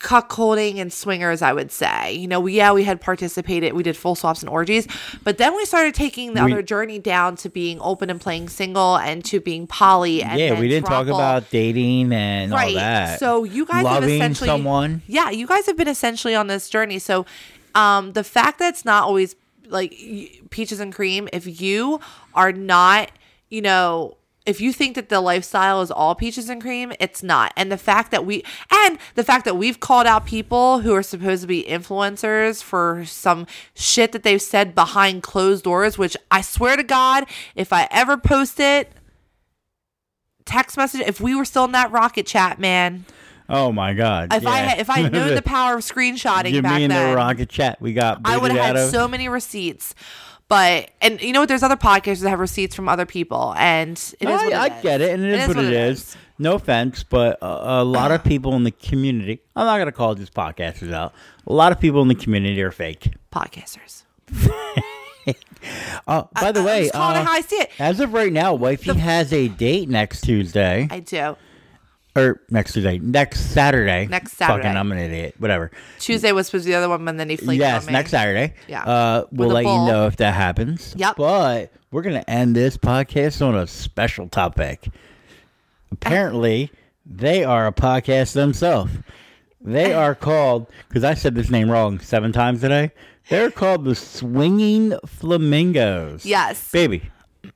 cuckolding 0.00 0.76
and 0.78 0.92
swingers 0.92 1.42
i 1.42 1.52
would 1.52 1.72
say 1.72 2.12
you 2.14 2.28
know 2.28 2.38
we 2.38 2.52
yeah 2.54 2.70
we 2.70 2.84
had 2.84 3.00
participated 3.00 3.72
we 3.72 3.82
did 3.82 3.96
full 3.96 4.14
swaps 4.14 4.42
and 4.42 4.48
orgies 4.48 4.86
but 5.24 5.38
then 5.38 5.56
we 5.56 5.64
started 5.64 5.92
taking 5.92 6.34
the 6.34 6.44
We- 6.44 6.52
other 6.52 6.62
journey 6.62 7.00
down 7.00 7.34
to 7.36 7.48
being 7.48 7.80
open 7.80 8.08
and 8.08 8.20
playing 8.20 8.48
single 8.48 8.96
and 8.96 9.24
to 9.24 9.40
being 9.40 9.66
poly 9.66 10.22
and 10.22 10.38
yeah, 10.38 10.58
we 10.58 10.68
didn't 10.68 10.86
talk 10.86 11.08
about 11.08 11.50
dating 11.50 12.12
and 12.12 12.52
all 12.52 12.58
that. 12.74 13.18
So 13.18 13.42
you 13.42 13.66
guys 13.66 13.84
have 13.86 14.04
essentially 14.04 14.46
someone. 14.46 15.02
Yeah, 15.06 15.30
you 15.30 15.46
guys 15.46 15.66
have 15.66 15.76
been 15.76 15.88
essentially 15.88 16.34
on 16.34 16.46
this 16.46 16.68
journey. 16.70 16.98
So 17.00 17.26
um 17.74 18.12
the 18.12 18.24
fact 18.24 18.60
that 18.60 18.68
it's 18.68 18.84
not 18.84 19.04
always 19.04 19.34
like 19.66 19.92
peaches 20.50 20.78
and 20.80 20.94
cream, 20.94 21.28
if 21.32 21.60
you 21.60 22.00
are 22.34 22.52
not, 22.52 23.10
you 23.50 23.62
know, 23.62 24.16
if 24.48 24.62
you 24.62 24.72
think 24.72 24.94
that 24.94 25.10
the 25.10 25.20
lifestyle 25.20 25.82
is 25.82 25.90
all 25.90 26.14
peaches 26.14 26.48
and 26.48 26.62
cream, 26.62 26.92
it's 26.98 27.22
not. 27.22 27.52
And 27.54 27.70
the 27.70 27.76
fact 27.76 28.10
that 28.12 28.24
we 28.24 28.42
and 28.72 28.98
the 29.14 29.22
fact 29.22 29.44
that 29.44 29.56
we've 29.56 29.78
called 29.78 30.06
out 30.06 30.24
people 30.24 30.80
who 30.80 30.94
are 30.94 31.02
supposed 31.02 31.42
to 31.42 31.46
be 31.46 31.64
influencers 31.64 32.62
for 32.62 33.04
some 33.04 33.46
shit 33.74 34.12
that 34.12 34.22
they've 34.22 34.40
said 34.40 34.74
behind 34.74 35.22
closed 35.22 35.64
doors, 35.64 35.98
which 35.98 36.16
I 36.30 36.40
swear 36.40 36.76
to 36.76 36.82
God, 36.82 37.26
if 37.54 37.74
I 37.74 37.88
ever 37.90 38.16
post 38.16 38.58
it, 38.58 38.90
text 40.46 40.78
message, 40.78 41.02
if 41.02 41.20
we 41.20 41.34
were 41.34 41.44
still 41.44 41.64
in 41.64 41.72
that 41.72 41.92
rocket 41.92 42.26
chat, 42.26 42.58
man, 42.58 43.04
Oh 43.50 43.70
my 43.70 43.92
god. 43.92 44.32
if 44.32 44.46
I 44.46 44.60
yeah. 44.60 44.68
had, 44.68 44.78
if 44.78 44.90
I 44.90 45.08
knew 45.08 45.34
the 45.34 45.42
power 45.42 45.76
of 45.76 45.80
screenshotting 45.80 46.52
you 46.52 46.62
back 46.62 46.78
mean 46.78 46.88
then, 46.88 47.10
the 47.10 47.16
rocket 47.16 47.50
chat 47.50 47.80
we 47.80 47.92
got 47.92 48.20
I 48.24 48.38
would 48.38 48.52
have 48.52 48.76
had 48.76 48.90
so 48.90 49.08
many 49.08 49.28
receipts. 49.28 49.94
But 50.48 50.90
and 51.02 51.20
you 51.20 51.32
know 51.32 51.40
what? 51.40 51.48
There's 51.48 51.62
other 51.62 51.76
podcasters 51.76 52.20
that 52.22 52.30
have 52.30 52.40
receipts 52.40 52.74
from 52.74 52.88
other 52.88 53.04
people, 53.04 53.54
and 53.58 53.92
it 54.18 54.28
is 54.28 54.40
I, 54.40 54.44
what 54.44 54.46
it 54.46 54.54
I 54.54 54.76
is. 54.76 54.82
get 54.82 55.00
it, 55.02 55.10
and 55.10 55.22
it 55.22 55.40
is, 55.40 55.48
what 55.48 55.58
it 55.58 55.72
is. 55.72 56.16
No 56.38 56.54
offense, 56.54 57.02
but 57.02 57.38
a, 57.42 57.82
a 57.82 57.84
lot 57.84 58.12
of 58.12 58.24
people 58.24 58.54
in 58.54 58.64
the 58.64 58.70
community. 58.70 59.40
I'm 59.54 59.66
not 59.66 59.78
gonna 59.78 59.92
call 59.92 60.14
these 60.14 60.30
podcasters 60.30 60.92
out. 60.92 61.12
A 61.46 61.52
lot 61.52 61.72
of 61.72 61.80
people 61.80 62.00
in 62.00 62.08
the 62.08 62.14
community 62.14 62.62
are 62.62 62.70
fake. 62.70 63.12
Podcasters. 63.32 64.04
Oh, 66.06 66.26
by 66.40 66.52
the 66.52 66.62
way, 66.62 66.84
just 66.84 66.94
uh, 66.94 67.12
it 67.14 67.26
how 67.26 67.32
I 67.32 67.42
see 67.42 67.56
it. 67.56 67.70
as 67.78 68.00
of 68.00 68.14
right 68.14 68.32
now, 68.32 68.54
wifey 68.54 68.94
has 68.94 69.30
a 69.32 69.48
date 69.48 69.88
next 69.88 70.22
Tuesday. 70.22 70.88
I 70.90 71.00
do. 71.00 71.36
Or 72.18 72.40
next 72.50 72.72
Tuesday, 72.72 72.98
next 72.98 73.52
Saturday. 73.52 74.06
Next 74.06 74.32
Saturday. 74.32 74.62
Fucking, 74.64 74.76
I'm 74.76 74.92
an 74.92 74.98
idiot. 74.98 75.34
Whatever. 75.38 75.70
Tuesday 75.98 76.32
was 76.32 76.46
supposed 76.46 76.64
to 76.64 76.68
be 76.68 76.72
the 76.72 76.78
other 76.78 76.88
one, 76.88 77.04
but 77.04 77.16
then 77.16 77.30
he 77.30 77.36
flaked 77.36 77.60
yes, 77.60 77.82
on 77.82 77.86
me. 77.86 77.92
next 77.92 78.10
Saturday. 78.10 78.54
Yeah. 78.66 78.84
Uh, 78.84 79.24
we'll 79.32 79.48
With 79.48 79.56
a 79.56 79.60
let 79.62 79.64
you 79.64 79.86
know 79.86 80.06
if 80.06 80.16
that 80.16 80.34
happens. 80.34 80.94
Yep. 80.96 81.16
But 81.16 81.72
we're 81.90 82.02
gonna 82.02 82.24
end 82.28 82.54
this 82.54 82.76
podcast 82.76 83.46
on 83.46 83.54
a 83.54 83.66
special 83.66 84.28
topic. 84.28 84.88
Apparently, 85.90 86.70
they 87.06 87.44
are 87.44 87.66
a 87.66 87.72
podcast 87.72 88.34
themselves. 88.34 88.92
They 89.60 89.92
are 89.92 90.14
called 90.16 90.66
because 90.88 91.04
I 91.04 91.14
said 91.14 91.34
this 91.34 91.50
name 91.50 91.70
wrong 91.70 92.00
seven 92.00 92.32
times 92.32 92.60
today. 92.60 92.92
They're 93.28 93.50
called 93.50 93.84
the 93.84 93.94
Swinging 93.94 94.94
Flamingos. 95.06 96.24
Yes. 96.24 96.70
baby. 96.70 97.10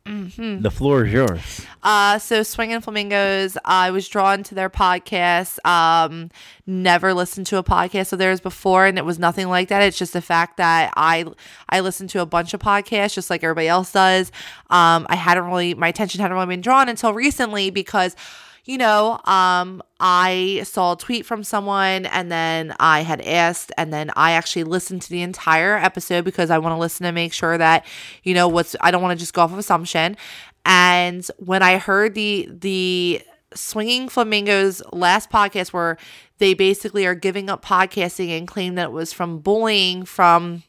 Mm-hmm. 0.06 0.62
The 0.62 0.70
floor 0.70 1.04
is 1.04 1.12
yours. 1.12 1.66
Uh, 1.82 2.18
so 2.18 2.42
Swinging 2.42 2.80
Flamingos, 2.80 3.56
I 3.64 3.90
was 3.90 4.08
drawn 4.08 4.42
to 4.44 4.54
their 4.54 4.68
podcast. 4.68 5.64
Um, 5.64 6.30
never 6.66 7.14
listened 7.14 7.46
to 7.48 7.58
a 7.58 7.64
podcast 7.64 8.12
of 8.12 8.18
theirs 8.18 8.40
before, 8.40 8.86
and 8.86 8.98
it 8.98 9.04
was 9.04 9.18
nothing 9.18 9.48
like 9.48 9.68
that. 9.68 9.82
It's 9.82 9.98
just 9.98 10.12
the 10.12 10.22
fact 10.22 10.56
that 10.56 10.92
I 10.96 11.26
I 11.68 11.80
listened 11.80 12.10
to 12.10 12.20
a 12.20 12.26
bunch 12.26 12.52
of 12.52 12.60
podcasts, 12.60 13.14
just 13.14 13.30
like 13.30 13.44
everybody 13.44 13.68
else 13.68 13.92
does. 13.92 14.32
Um, 14.70 15.06
I 15.08 15.14
hadn't 15.14 15.44
really 15.44 15.74
my 15.74 15.88
attention 15.88 16.20
hadn't 16.20 16.36
really 16.36 16.48
been 16.48 16.60
drawn 16.60 16.88
until 16.88 17.14
recently 17.14 17.70
because. 17.70 18.16
You 18.64 18.78
know, 18.78 19.18
um, 19.24 19.82
I 19.98 20.62
saw 20.64 20.92
a 20.92 20.96
tweet 20.96 21.26
from 21.26 21.42
someone 21.42 22.06
and 22.06 22.30
then 22.30 22.76
I 22.78 23.00
had 23.00 23.20
asked, 23.20 23.72
and 23.76 23.92
then 23.92 24.12
I 24.14 24.32
actually 24.32 24.62
listened 24.62 25.02
to 25.02 25.10
the 25.10 25.22
entire 25.22 25.76
episode 25.76 26.24
because 26.24 26.48
I 26.48 26.58
want 26.58 26.72
to 26.72 26.78
listen 26.78 27.04
to 27.04 27.10
make 27.10 27.32
sure 27.32 27.58
that, 27.58 27.84
you 28.22 28.34
know, 28.34 28.46
what's, 28.46 28.76
I 28.80 28.92
don't 28.92 29.02
want 29.02 29.18
to 29.18 29.20
just 29.20 29.34
go 29.34 29.42
off 29.42 29.52
of 29.52 29.58
assumption. 29.58 30.16
And 30.64 31.28
when 31.38 31.60
I 31.62 31.78
heard 31.78 32.14
the 32.14 32.48
the 32.50 33.22
Swinging 33.54 34.08
Flamingos 34.08 34.80
last 34.92 35.28
podcast 35.28 35.72
where 35.72 35.98
they 36.38 36.54
basically 36.54 37.04
are 37.04 37.16
giving 37.16 37.50
up 37.50 37.64
podcasting 37.64 38.28
and 38.28 38.46
claim 38.46 38.76
that 38.76 38.84
it 38.84 38.92
was 38.92 39.12
from 39.12 39.40
bullying 39.40 40.04
from 40.04 40.62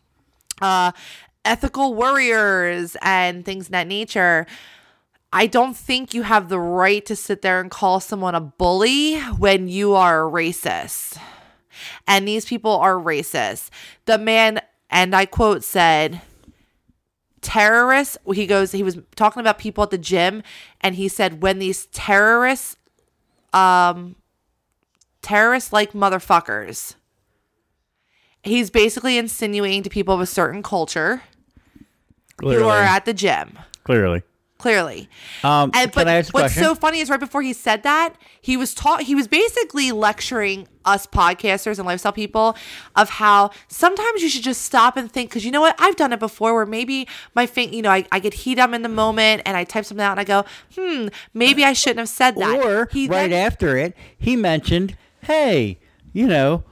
uh 0.61 0.91
ethical 1.45 1.93
warriors 1.93 2.97
and 3.01 3.45
things 3.45 3.67
that 3.69 3.87
nature. 3.87 4.47
I 5.35 5.47
don't 5.47 5.75
think 5.75 6.13
you 6.13 6.21
have 6.21 6.47
the 6.47 6.59
right 6.59 7.03
to 7.07 7.15
sit 7.15 7.41
there 7.41 7.59
and 7.59 7.71
call 7.71 7.99
someone 7.99 8.35
a 8.35 8.39
bully 8.39 9.19
when 9.19 9.67
you 9.67 9.95
are 9.95 10.27
a 10.27 10.31
racist. 10.31 11.17
And 12.07 12.27
these 12.27 12.45
people 12.45 12.71
are 12.77 12.93
racist. 12.93 13.71
The 14.05 14.19
man, 14.19 14.61
and 14.91 15.15
I 15.15 15.25
quote, 15.25 15.63
said, 15.63 16.21
terrorists 17.41 18.17
he 18.33 18.47
goes 18.47 18.71
he 18.71 18.83
was 18.83 18.97
talking 19.17 19.41
about 19.41 19.57
people 19.57 19.83
at 19.83 19.89
the 19.89 19.97
gym 19.97 20.41
and 20.79 20.95
he 20.95 21.09
said 21.09 21.43
when 21.43 21.59
these 21.59 21.87
terrorists 21.87 22.77
um 23.51 24.15
terrorists 25.21 25.73
like 25.73 25.91
motherfuckers 25.91 26.95
he's 28.43 28.69
basically 28.69 29.17
insinuating 29.17 29.83
to 29.83 29.89
people 29.89 30.13
of 30.13 30.21
a 30.21 30.25
certain 30.25 30.63
culture 30.63 31.21
Clearly. 32.37 32.63
who 32.63 32.69
are 32.69 32.81
at 32.81 33.03
the 33.03 33.13
gym 33.13 33.59
Clearly. 33.83 34.23
Clearly. 34.63 35.09
Um, 35.43 35.71
and 35.73 35.91
but 35.91 36.07
I 36.07 36.19
ask 36.19 36.29
a 36.29 36.31
what's 36.31 36.53
question? 36.53 36.63
so 36.63 36.73
funny 36.73 37.01
is 37.01 37.09
right 37.09 37.19
before 37.19 37.41
he 37.41 37.51
said 37.51 37.83
that, 37.83 38.15
he 38.41 38.55
was 38.55 38.73
taught 38.73 39.01
he 39.03 39.13
was 39.13 39.27
basically 39.27 39.91
lecturing 39.91 40.69
us 40.85 41.05
podcasters 41.05 41.79
and 41.79 41.85
lifestyle 41.85 42.13
people 42.13 42.55
of 42.95 43.09
how 43.09 43.51
sometimes 43.67 44.21
you 44.21 44.29
should 44.29 44.41
just 44.41 44.61
stop 44.61 44.95
and 44.95 45.11
think 45.11 45.29
because 45.29 45.43
you 45.43 45.51
know 45.51 45.59
what? 45.59 45.75
I've 45.79 45.97
done 45.97 46.13
it 46.13 46.19
before 46.21 46.53
where 46.55 46.65
maybe 46.65 47.09
my 47.35 47.45
thing 47.45 47.73
you 47.73 47.81
know 47.81 47.89
I, 47.91 48.05
I 48.09 48.19
get 48.19 48.33
heat 48.33 48.57
up 48.57 48.71
in 48.71 48.83
the 48.83 48.89
moment 48.89 49.41
and 49.45 49.57
I 49.57 49.65
type 49.65 49.83
something 49.83 50.03
out 50.03 50.11
and 50.11 50.19
I 50.21 50.23
go 50.23 50.45
hmm 50.77 51.07
maybe 51.33 51.65
I 51.65 51.73
shouldn't 51.73 51.99
have 51.99 52.09
said 52.09 52.37
that. 52.37 52.63
Or 52.63 52.87
he 52.89 53.07
right 53.09 53.29
then- 53.29 53.45
after 53.45 53.75
it, 53.77 53.97
he 54.17 54.37
mentioned, 54.37 54.95
"Hey, 55.23 55.77
you 56.13 56.25
know, 56.25 56.63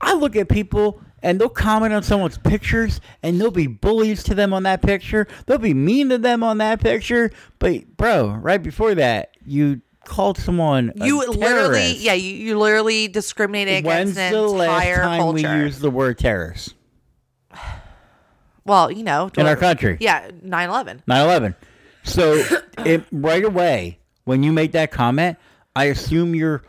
I 0.00 0.14
look 0.14 0.34
at 0.34 0.48
people 0.48 1.00
and 1.26 1.40
they'll 1.40 1.48
comment 1.48 1.92
on 1.92 2.04
someone's 2.04 2.38
pictures 2.38 3.00
and 3.20 3.40
they'll 3.40 3.50
be 3.50 3.66
bullies 3.66 4.22
to 4.22 4.34
them 4.34 4.54
on 4.54 4.62
that 4.62 4.80
picture. 4.80 5.26
They'll 5.46 5.58
be 5.58 5.74
mean 5.74 6.08
to 6.10 6.18
them 6.18 6.44
on 6.44 6.58
that 6.58 6.80
picture. 6.80 7.32
But 7.58 7.96
bro, 7.96 8.28
right 8.28 8.62
before 8.62 8.94
that, 8.94 9.36
you 9.44 9.82
called 10.04 10.38
someone 10.38 10.92
a 11.00 11.04
you 11.04 11.18
literally 11.18 11.40
terrorist. 11.40 11.98
yeah 11.98 12.12
you, 12.12 12.32
you 12.32 12.56
literally 12.56 13.08
discriminated 13.08 13.84
When's 13.84 14.12
against 14.12 14.32
the 14.34 14.42
last 14.42 15.02
time 15.02 15.34
we 15.34 15.42
culture 15.42 15.64
used 15.64 15.80
the 15.80 15.90
word 15.90 16.16
terrorist 16.16 16.74
well 18.64 18.88
you 18.88 19.02
know 19.02 19.32
in 19.36 19.48
our 19.48 19.56
country? 19.56 19.96
yeah 19.98 20.30
9-11 20.30 21.02
9/11. 21.08 21.56
So 22.04 22.40
it, 22.78 23.02
right 23.10 23.44
away 23.44 23.98
when 24.26 24.44
you 24.44 24.52
make 24.52 24.70
that 24.72 24.92
comment, 24.92 25.38
I 25.74 25.86
assume 25.86 26.36
you're 26.36 26.62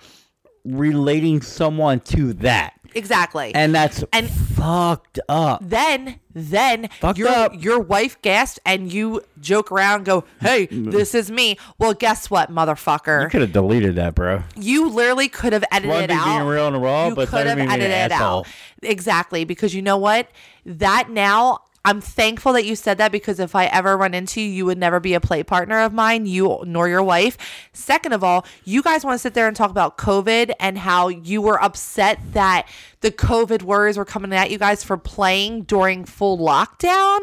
relating 0.65 1.41
someone 1.41 1.99
to 2.01 2.33
that. 2.33 2.76
Exactly 2.97 3.53
and 3.55 3.73
that's 3.73 4.03
And- 4.11 4.29
fucked 4.29 5.19
up. 5.29 5.61
then 5.63 6.19
then 6.33 6.89
Fucked 6.99 7.17
your 7.19 7.29
up. 7.29 7.51
your 7.55 7.79
wife 7.79 8.21
gasped 8.21 8.59
and 8.65 8.91
you 8.91 9.21
joke 9.39 9.71
around 9.71 10.05
go 10.05 10.23
hey 10.41 10.67
mm. 10.67 10.91
this 10.91 11.13
is 11.15 11.29
me 11.31 11.57
well 11.79 11.93
guess 11.93 12.29
what 12.29 12.51
motherfucker? 12.51 13.23
You 13.23 13.29
could 13.29 13.41
have 13.41 13.53
deleted 13.53 13.95
that, 13.95 14.15
bro. 14.15 14.43
you 14.55 14.89
literally 14.89 15.29
could 15.29 15.53
have 15.53 15.63
edited 15.71 15.89
One 15.91 16.03
it 16.03 16.11
out 16.11 16.25
being 16.25 16.47
real 16.47 16.67
and 16.67 16.81
raw, 16.81 17.07
you 17.09 17.15
but 17.15 17.27
could 17.29 17.45
have 17.47 17.57
edited 17.59 17.91
it 17.91 18.11
asshole. 18.11 18.39
out 18.39 18.47
exactly 18.83 19.45
because 19.45 19.73
you 19.75 19.81
know 19.81 19.97
what 19.97 20.29
that 20.65 21.09
now 21.09 21.59
I'm 21.85 22.01
thankful 22.01 22.53
that 22.53 22.65
you 22.65 22.75
said 22.75 22.97
that 22.97 23.11
because 23.11 23.39
if 23.39 23.55
I 23.55 23.65
ever 23.67 23.95
run 23.95 24.13
into 24.13 24.41
you, 24.41 24.49
you 24.49 24.65
would 24.65 24.77
never 24.77 24.99
be 24.99 25.13
a 25.13 25.21
play 25.21 25.43
partner 25.43 25.79
of 25.79 25.93
mine, 25.93 26.25
you 26.25 26.61
nor 26.65 26.89
your 26.89 27.03
wife. 27.03 27.37
Second 27.71 28.11
of 28.11 28.23
all, 28.23 28.45
you 28.65 28.83
guys 28.83 29.05
want 29.05 29.15
to 29.15 29.19
sit 29.19 29.33
there 29.33 29.47
and 29.47 29.55
talk 29.55 29.71
about 29.71 29.97
COVID 29.97 30.51
and 30.59 30.77
how 30.77 31.07
you 31.07 31.41
were 31.41 31.63
upset 31.63 32.19
that 32.33 32.67
the 33.01 33.11
COVID 33.11 33.61
worries 33.61 33.97
were 33.97 34.05
coming 34.05 34.33
at 34.33 34.51
you 34.51 34.57
guys 34.57 34.83
for 34.83 34.97
playing 34.97 35.63
during 35.63 36.03
full 36.03 36.37
lockdown. 36.37 37.19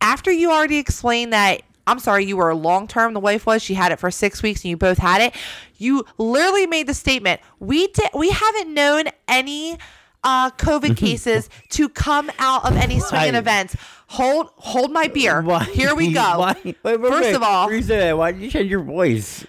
After 0.00 0.30
you 0.30 0.52
already 0.52 0.78
explained 0.78 1.32
that 1.32 1.62
I'm 1.86 1.98
sorry, 1.98 2.24
you 2.24 2.36
were 2.36 2.54
long 2.54 2.86
term. 2.86 3.14
The 3.14 3.20
wife 3.20 3.46
was. 3.46 3.62
She 3.62 3.74
had 3.74 3.90
it 3.90 3.98
for 3.98 4.12
six 4.12 4.42
weeks, 4.42 4.62
and 4.62 4.70
you 4.70 4.76
both 4.76 4.98
had 4.98 5.20
it. 5.20 5.34
You 5.76 6.04
literally 6.18 6.66
made 6.66 6.86
the 6.86 6.94
statement. 6.94 7.40
We 7.58 7.88
did. 7.88 8.10
We 8.14 8.30
haven't 8.30 8.72
known 8.72 9.04
any 9.26 9.76
uh, 10.24 10.50
COVID 10.52 10.96
cases 10.96 11.48
to 11.70 11.88
come 11.88 12.30
out 12.38 12.64
of 12.64 12.76
any 12.76 13.00
swinging 13.00 13.34
events. 13.34 13.76
Hold, 14.08 14.50
hold 14.56 14.92
my 14.92 15.08
beer. 15.08 15.40
Why? 15.40 15.64
Here 15.64 15.94
we 15.94 16.12
go. 16.12 16.20
Why? 16.38 16.56
Wait, 16.64 16.82
wait, 16.82 17.00
First 17.00 17.22
wait. 17.22 17.34
of 17.36 17.42
all, 17.42 17.66
Before 17.66 17.76
you 17.76 17.82
say 17.82 17.98
that, 17.98 18.18
why 18.18 18.32
did 18.32 18.42
you 18.42 18.50
change 18.50 18.70
your 18.70 18.82
voice? 18.82 19.46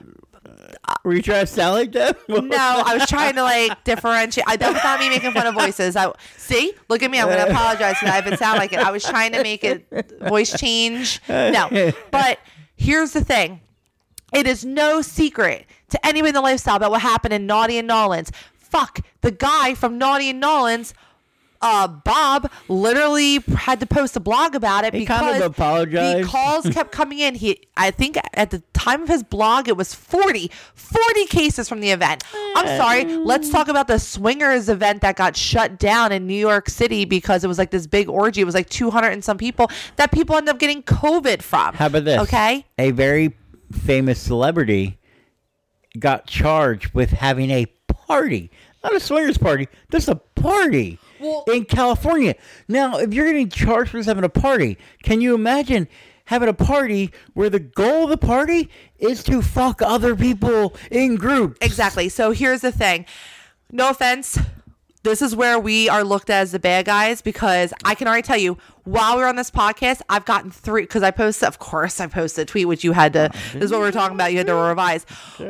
Were 1.04 1.14
you 1.14 1.22
trying 1.22 1.46
to 1.46 1.48
sound 1.48 1.76
like 1.76 1.92
that? 1.94 2.18
no, 2.30 2.58
I 2.86 2.96
was 2.98 3.08
trying 3.08 3.36
to 3.36 3.44
like 3.44 3.84
differentiate. 3.84 4.46
I, 4.48 4.58
that 4.58 4.74
was 4.74 4.84
not 4.84 5.00
me 5.00 5.10
making 5.10 5.32
fun 5.32 5.48
of 5.48 5.56
voices. 5.56 5.96
I 5.96 6.12
see. 6.38 6.74
Look 6.90 7.02
at 7.02 7.10
me. 7.10 7.20
I'm 7.20 7.28
going 7.28 7.38
to 7.46 7.52
apologize 7.52 7.96
that 8.02 8.26
if 8.26 8.34
it 8.34 8.40
sound 8.40 8.60
like 8.60 8.74
it. 8.74 8.80
I 8.80 8.92
was 8.92 9.04
trying 9.04 9.32
to 9.34 9.42
make 9.42 9.64
it 9.64 9.86
voice 10.22 10.58
change. 10.60 11.22
No, 11.28 11.92
but 12.12 12.40
here's 12.76 13.12
the 13.14 13.24
thing. 13.24 13.62
It 14.34 14.48
is 14.48 14.64
no 14.66 15.02
secret 15.02 15.66
to 15.90 16.06
anyone 16.06 16.30
in 16.30 16.36
the 16.36 16.42
lifestyle 16.42 16.78
about 16.78 16.92
what 16.92 17.02
happened 17.02 17.34
in 17.34 17.46
Naughty 17.46 17.78
and 17.78 17.90
N'awlins. 17.90 18.32
Fuck 18.72 19.02
the 19.22 19.32
guy 19.32 19.76
from 19.76 19.98
Naughty 19.98 20.30
and 20.32 20.42
N'awlins. 20.42 20.94
Uh, 21.64 21.88
Bob 21.88 22.50
literally 22.70 23.38
had 23.56 23.80
to 23.80 23.86
post 23.86 24.16
a 24.16 24.20
blog 24.20 24.56
about 24.56 24.84
it 24.84 24.96
He 24.96 25.02
because 25.02 25.20
kind 25.20 25.44
of 25.44 25.52
apologized. 25.52 26.24
the 26.24 26.28
calls 26.28 26.68
kept 26.70 26.92
coming 27.00 27.20
in. 27.20 27.36
He, 27.36 27.68
I 27.78 27.92
think 27.92 28.18
at 28.34 28.50
the 28.50 28.64
time 28.74 29.04
of 29.04 29.08
his 29.08 29.22
blog, 29.22 29.68
it 29.68 29.78
was 29.78 29.94
40, 29.94 30.50
40 30.74 31.26
cases 31.28 31.70
from 31.70 31.80
the 31.80 31.92
event. 31.92 32.24
I'm 32.56 32.66
sorry. 32.80 33.04
Let's 33.06 33.52
talk 33.52 33.68
about 33.68 33.88
the 33.88 34.00
swingers 34.00 34.70
event 34.70 35.02
that 35.04 35.18
got 35.18 35.36
shut 35.38 35.78
down 35.78 36.12
in 36.12 36.26
New 36.26 36.34
York 36.34 36.68
City 36.68 37.06
because 37.06 37.44
it 37.44 37.48
was 37.48 37.60
like 37.60 37.70
this 37.70 37.86
big 37.86 38.10
orgy. 38.10 38.42
It 38.42 38.46
was 38.46 38.56
like 38.56 38.70
200 38.72 39.10
and 39.10 39.24
some 39.24 39.38
people 39.38 39.70
that 39.98 40.12
people 40.12 40.38
ended 40.38 40.56
up 40.56 40.60
getting 40.60 40.82
COVID 40.82 41.44
from. 41.44 41.76
How 41.76 41.86
about 41.86 42.06
this? 42.06 42.22
Okay. 42.22 42.66
A 42.80 42.90
very 42.90 43.38
famous 43.72 44.20
celebrity 44.20 44.98
got 46.00 46.26
charged 46.26 46.96
with 46.96 47.12
having 47.12 47.52
a 47.52 47.68
party. 48.12 48.51
Not 48.84 48.95
a 48.95 48.99
swingers 48.99 49.38
party, 49.38 49.68
just 49.91 50.07
a 50.09 50.16
party 50.16 50.97
Well- 51.20 51.43
in 51.47 51.66
California. 51.66 52.36
Now, 52.68 52.97
if 52.97 53.14
you're 53.14 53.28
getting 53.28 53.47
charged 53.49 53.91
for 53.91 53.97
just 53.99 54.07
having 54.09 54.24
a 54.24 54.30
party, 54.30 54.78
can 55.03 55.22
you 55.22 55.34
imagine 55.36 55.88
having 56.26 56.49
a 56.49 56.53
party 56.53 57.12
where 57.34 57.49
the 57.49 57.59
goal 57.59 58.05
of 58.05 58.09
the 58.09 58.18
party 58.18 58.70
is 58.99 59.24
to 59.26 59.41
fuck 59.41 59.82
other 59.82 60.16
people 60.16 60.76
in 60.89 61.16
groups? 61.16 61.57
Exactly. 61.62 62.09
So 62.09 62.32
here's 62.32 62.62
the 62.62 62.72
thing. 62.72 63.05
No 63.72 63.89
offense. 63.91 64.38
This 65.04 65.22
is 65.22 65.36
where 65.36 65.60
we 65.60 65.89
are 65.89 66.04
looked 66.04 66.30
at 66.30 66.41
as 66.41 66.52
the 66.52 66.60
bad 66.60 66.86
guys 66.86 67.22
because 67.22 67.74
I 67.84 67.95
can 67.95 68.08
already 68.08 68.22
tell 68.22 68.38
you 68.38 68.58
while 68.84 69.18
we 69.18 69.24
are 69.24 69.28
on 69.28 69.36
this 69.36 69.49
podcast, 69.49 70.02
I've 70.10 70.26
gotten 70.26 70.52
three 70.52 70.84
because 70.84 71.04
I 71.04 71.12
posted, 71.12 71.47
of 71.47 71.60
course, 71.60 71.99
I 71.99 72.08
posted 72.08 72.43
a 72.43 72.45
tweet 72.45 72.68
which 72.68 72.84
you 72.84 72.91
had 72.91 73.14
to. 73.14 73.32
This 73.54 73.64
is 73.64 73.72
what 73.72 73.82
we 73.82 73.88
are 73.88 73.91
talking 73.91 74.16
about. 74.16 74.32
You 74.32 74.39
had 74.39 74.47
to 74.47 74.56
revise. 74.56 75.06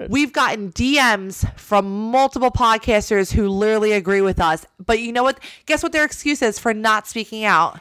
We've 0.09 0.31
gotten 0.31 0.71
DMs 0.71 1.57
from 1.57 2.11
multiple 2.11 2.51
podcasters 2.51 3.31
who 3.31 3.49
literally 3.49 3.91
agree 3.91 4.21
with 4.21 4.39
us. 4.39 4.65
But 4.85 4.99
you 4.99 5.11
know 5.11 5.23
what? 5.23 5.39
Guess 5.65 5.83
what 5.83 5.91
their 5.91 6.05
excuse 6.05 6.41
is 6.41 6.59
for 6.59 6.73
not 6.73 7.07
speaking 7.07 7.43
out? 7.43 7.79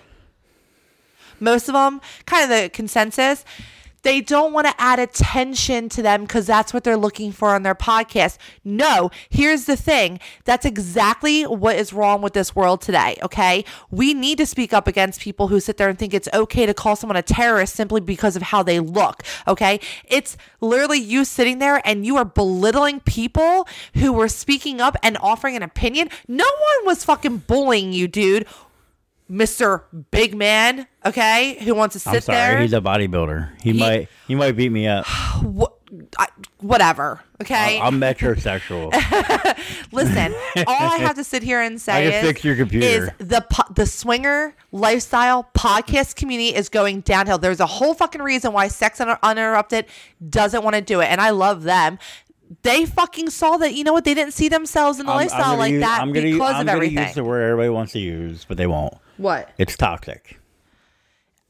Most 1.38 1.68
of 1.68 1.74
them, 1.74 2.00
kind 2.26 2.44
of 2.44 2.50
the 2.50 2.68
consensus 2.68 3.44
they 4.03 4.20
don't 4.20 4.53
want 4.53 4.66
to 4.66 4.74
add 4.78 4.98
attention 4.98 5.88
to 5.90 6.03
them 6.03 6.22
because 6.22 6.46
that's 6.46 6.72
what 6.72 6.84
they're 6.84 6.96
looking 6.96 7.32
for 7.32 7.51
on 7.51 7.62
their 7.62 7.74
podcast. 7.74 8.38
No, 8.64 9.11
here's 9.28 9.64
the 9.64 9.76
thing 9.76 10.20
that's 10.44 10.64
exactly 10.64 11.44
what 11.44 11.76
is 11.76 11.92
wrong 11.92 12.22
with 12.22 12.32
this 12.32 12.55
world 12.55 12.80
today. 12.80 13.18
Okay. 13.22 13.64
We 13.90 14.14
need 14.14 14.38
to 14.38 14.46
speak 14.46 14.72
up 14.72 14.86
against 14.86 15.20
people 15.20 15.48
who 15.48 15.61
sit 15.61 15.76
there 15.76 15.88
and 15.88 15.98
think 15.98 16.14
it's 16.14 16.28
okay 16.32 16.66
to 16.66 16.74
call 16.74 16.96
someone 16.96 17.16
a 17.16 17.22
terrorist 17.22 17.74
simply 17.74 18.01
because 18.01 18.36
of 18.36 18.42
how 18.42 18.62
they 18.62 18.80
look. 18.80 19.22
Okay. 19.46 19.80
It's 20.05 20.36
literally 20.61 20.98
you 20.98 21.24
sitting 21.24 21.59
there 21.59 21.80
and 21.86 22.07
you 22.07 22.16
are 22.16 22.24
belittling 22.24 23.01
people 23.01 23.66
who 23.94 24.12
were 24.12 24.28
speaking 24.28 24.80
up 24.80 24.96
and 25.03 25.16
offering 25.18 25.57
an 25.57 25.62
opinion. 25.62 26.09
No 26.26 26.44
one 26.44 26.86
was 26.86 27.05
fucking 27.05 27.38
bullying 27.38 27.92
you, 27.92 28.09
dude. 28.09 28.46
Mr. 29.30 29.82
Big 30.10 30.34
Man, 30.34 30.88
okay, 31.06 31.56
who 31.64 31.74
wants 31.74 31.92
to 31.92 32.00
sit 32.00 32.14
I'm 32.14 32.20
sorry, 32.20 32.36
there. 32.54 32.60
he's 32.62 32.72
a 32.72 32.80
bodybuilder. 32.80 33.60
He, 33.62 33.72
might 33.72 34.08
he 34.26 34.34
might 34.34 34.52
beat 34.56 34.72
me 34.72 34.88
up. 34.88 35.04
I, 36.18 36.28
whatever. 36.58 37.20
Okay. 37.40 37.80
I'm 37.80 38.00
metrosexual. 38.00 38.92
Listen, 39.92 40.32
all 40.66 40.76
I 40.92 40.98
have 40.98 41.16
to 41.16 41.24
sit 41.24 41.42
here 41.42 41.60
and 41.60 41.74
I 41.76 41.78
say 41.78 42.14
is, 42.20 42.26
fix 42.26 42.44
your 42.44 42.54
computer. 42.56 42.86
is 43.20 43.26
the 43.28 43.44
po- 43.50 43.72
the 43.72 43.86
swinger 43.86 44.54
lifestyle 44.72 45.48
podcast 45.56 46.16
community 46.16 46.54
is 46.54 46.68
going 46.68 47.00
downhill. 47.00 47.38
There's 47.38 47.60
a 47.60 47.66
whole 47.66 47.94
fucking 47.94 48.22
reason 48.22 48.52
why 48.52 48.68
Sex 48.68 48.98
Uninter- 49.00 49.18
Uninterrupted 49.22 49.86
doesn't 50.28 50.62
want 50.62 50.76
to 50.76 50.82
do 50.82 51.00
it, 51.00 51.06
and 51.06 51.20
I 51.20 51.30
love 51.30 51.62
them. 51.64 51.98
They 52.62 52.84
fucking 52.84 53.30
saw 53.30 53.56
that. 53.58 53.74
You 53.74 53.84
know 53.84 53.92
what? 53.92 54.04
They 54.04 54.14
didn't 54.14 54.34
see 54.34 54.48
themselves 54.48 54.98
in 55.00 55.06
the 55.06 55.12
I'm- 55.12 55.20
I'm 55.22 55.26
lifestyle 55.28 55.56
like 55.56 55.72
use- 55.72 55.82
that 55.82 56.00
I'm 56.02 56.12
gonna, 56.12 56.30
because 56.32 56.54
I'm 56.54 56.60
of 56.68 56.74
gonna 56.74 56.84
use 56.86 57.14
the 57.14 57.24
word 57.24 57.42
everybody 57.42 57.68
wants 57.70 57.92
to 57.92 58.00
use, 58.00 58.44
but 58.44 58.56
they 58.56 58.66
won't. 58.66 58.94
What? 59.20 59.50
It's 59.58 59.76
toxic. 59.76 60.36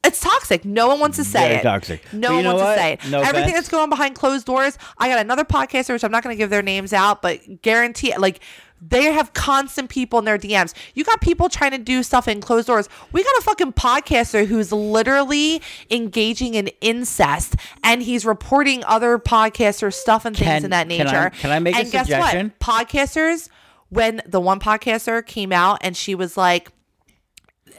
It's 0.02 0.18
toxic. 0.20 0.64
No 0.64 0.88
one 0.88 0.98
wants 0.98 1.18
to 1.18 1.24
say 1.24 1.40
Very 1.48 1.54
it. 1.56 1.62
toxic. 1.62 2.10
No 2.12 2.34
one 2.36 2.44
wants 2.46 2.62
what? 2.62 2.74
to 2.74 2.80
say 2.80 2.92
it. 2.94 3.00
No 3.10 3.18
Everything 3.20 3.40
offense. 3.50 3.52
that's 3.54 3.68
going 3.68 3.82
on 3.82 3.90
behind 3.90 4.14
closed 4.14 4.46
doors. 4.46 4.78
I 4.96 5.08
got 5.10 5.18
another 5.18 5.44
podcaster, 5.44 5.90
which 5.92 6.02
I'm 6.04 6.10
not 6.10 6.22
going 6.22 6.34
to 6.34 6.38
give 6.38 6.48
their 6.48 6.62
names 6.62 6.94
out, 6.94 7.20
but 7.20 7.60
guarantee 7.60 8.16
like 8.16 8.40
they 8.80 9.12
have 9.12 9.34
constant 9.34 9.90
people 9.90 10.18
in 10.18 10.24
their 10.24 10.38
DMs. 10.38 10.72
You 10.94 11.04
got 11.04 11.20
people 11.20 11.50
trying 11.50 11.72
to 11.72 11.78
do 11.78 12.02
stuff 12.02 12.28
in 12.28 12.40
closed 12.40 12.66
doors. 12.66 12.88
We 13.12 13.22
got 13.22 13.36
a 13.40 13.42
fucking 13.42 13.74
podcaster 13.74 14.46
who's 14.46 14.72
literally 14.72 15.60
engaging 15.90 16.54
in 16.54 16.68
incest 16.80 17.56
and 17.84 18.02
he's 18.02 18.24
reporting 18.24 18.82
other 18.86 19.18
podcasters 19.18 19.92
stuff 19.92 20.24
and 20.24 20.34
things 20.34 20.48
Can- 20.48 20.64
in 20.64 20.70
that 20.70 20.88
can 20.88 21.06
I- 21.08 21.12
nature. 21.12 21.30
can 21.40 21.50
I 21.50 21.58
make 21.58 21.74
a 21.76 21.80
and 21.80 21.90
guess 21.92 22.06
suggestion? 22.06 22.54
what? 22.58 22.88
Podcasters, 22.88 23.50
when 23.90 24.22
the 24.26 24.40
one 24.40 24.60
podcaster 24.60 25.24
came 25.26 25.52
out 25.52 25.80
and 25.82 25.94
she 25.94 26.14
was 26.14 26.38
like, 26.38 26.70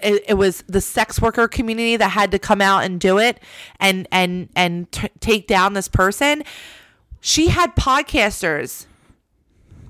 it, 0.04 0.24
it 0.30 0.34
was 0.36 0.64
the 0.68 0.82
sex 0.82 1.22
worker 1.22 1.48
community 1.48 1.96
that 1.98 2.10
had 2.10 2.32
to 2.32 2.40
come 2.40 2.62
out 2.62 2.84
and 2.84 3.00
do 3.00 3.18
it 3.18 3.40
and 3.80 4.08
and 4.12 4.50
and 4.56 4.92
t- 4.92 5.10
take 5.20 5.48
down 5.48 5.74
this 5.74 5.88
person 5.88 6.44
she 7.20 7.48
had 7.50 7.76
podcasters 7.76 8.86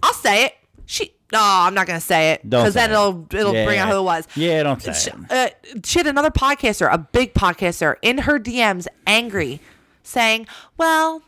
i'll 0.03 0.14
say 0.14 0.45
it 0.45 0.53
she 0.86 1.14
no 1.32 1.39
i'm 1.41 1.74
not 1.74 1.88
gonna 1.88 2.01
say 2.01 2.32
it 2.32 2.41
because 2.49 2.74
then 2.74 2.89
it. 2.89 2.93
it'll 2.93 3.28
it'll 3.34 3.53
Yeah. 3.53 3.66
bring 3.66 3.80
out 3.80 3.89
who 3.89 3.97
it 3.99 4.03
was 4.03 4.28
Yeah, 4.36 4.64
don't 4.64 4.82
say 4.82 4.93
Sh- 4.93 5.07
it. 5.07 5.32
uh, 5.32 5.49
she 5.84 5.99
had 5.99 6.07
another 6.07 6.32
podcaster, 6.32 6.91
a 6.91 6.97
big 6.97 7.34
podcaster, 7.34 7.95
in 8.01 8.20
her 8.20 8.39
DMs, 8.39 8.88
angry, 9.07 9.62
saying, 10.03 10.47
"Well, 10.78 11.22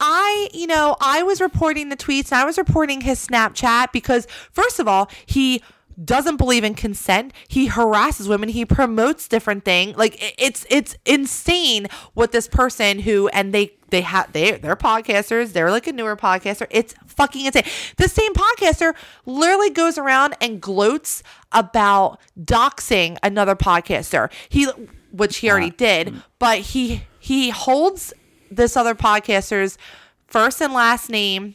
I, 0.00 0.48
you 0.52 0.66
know, 0.66 0.96
I 1.00 1.22
was 1.22 1.40
reporting 1.40 1.88
the 1.90 1.96
tweets 1.96 2.32
and 2.32 2.40
I 2.40 2.44
was 2.44 2.58
reporting 2.58 3.00
his 3.02 3.24
Snapchat 3.26 3.92
because, 3.92 4.26
first 4.52 4.78
of 4.80 4.88
all, 4.88 5.08
he." 5.26 5.62
Doesn't 6.02 6.36
believe 6.36 6.64
in 6.64 6.74
consent. 6.74 7.32
He 7.48 7.66
harasses 7.66 8.28
women. 8.28 8.48
He 8.48 8.64
promotes 8.64 9.28
different 9.28 9.64
things 9.64 9.96
like 9.96 10.34
it's 10.38 10.66
it's 10.68 10.96
insane 11.04 11.86
what 12.14 12.32
this 12.32 12.48
person 12.48 13.00
who 13.00 13.28
and 13.28 13.52
they 13.52 13.72
they 13.90 14.02
have 14.02 14.32
they 14.32 14.52
they're 14.52 14.76
podcasters. 14.76 15.52
They're 15.52 15.70
like 15.70 15.86
a 15.86 15.92
newer 15.92 16.16
podcaster. 16.16 16.66
It's 16.70 16.94
fucking 17.06 17.46
insane. 17.46 17.64
The 17.96 18.08
same 18.08 18.34
podcaster 18.34 18.94
literally 19.24 19.70
goes 19.70 19.96
around 19.98 20.34
and 20.40 20.60
gloats 20.60 21.22
about 21.52 22.20
doxing 22.38 23.16
another 23.22 23.56
podcaster. 23.56 24.30
He 24.48 24.68
which 25.12 25.38
he 25.38 25.50
already 25.50 25.70
did 25.70 26.08
mm. 26.08 26.22
but 26.38 26.58
he 26.58 27.02
he 27.18 27.50
holds 27.50 28.12
this 28.50 28.76
other 28.76 28.94
podcaster's 28.94 29.78
first 30.26 30.60
and 30.60 30.72
last 30.72 31.08
name 31.08 31.54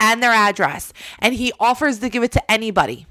and 0.00 0.22
their 0.22 0.32
address 0.32 0.92
and 1.18 1.34
he 1.34 1.52
offers 1.60 1.98
to 1.98 2.08
give 2.08 2.22
it 2.22 2.32
to 2.32 2.50
anybody 2.50 3.06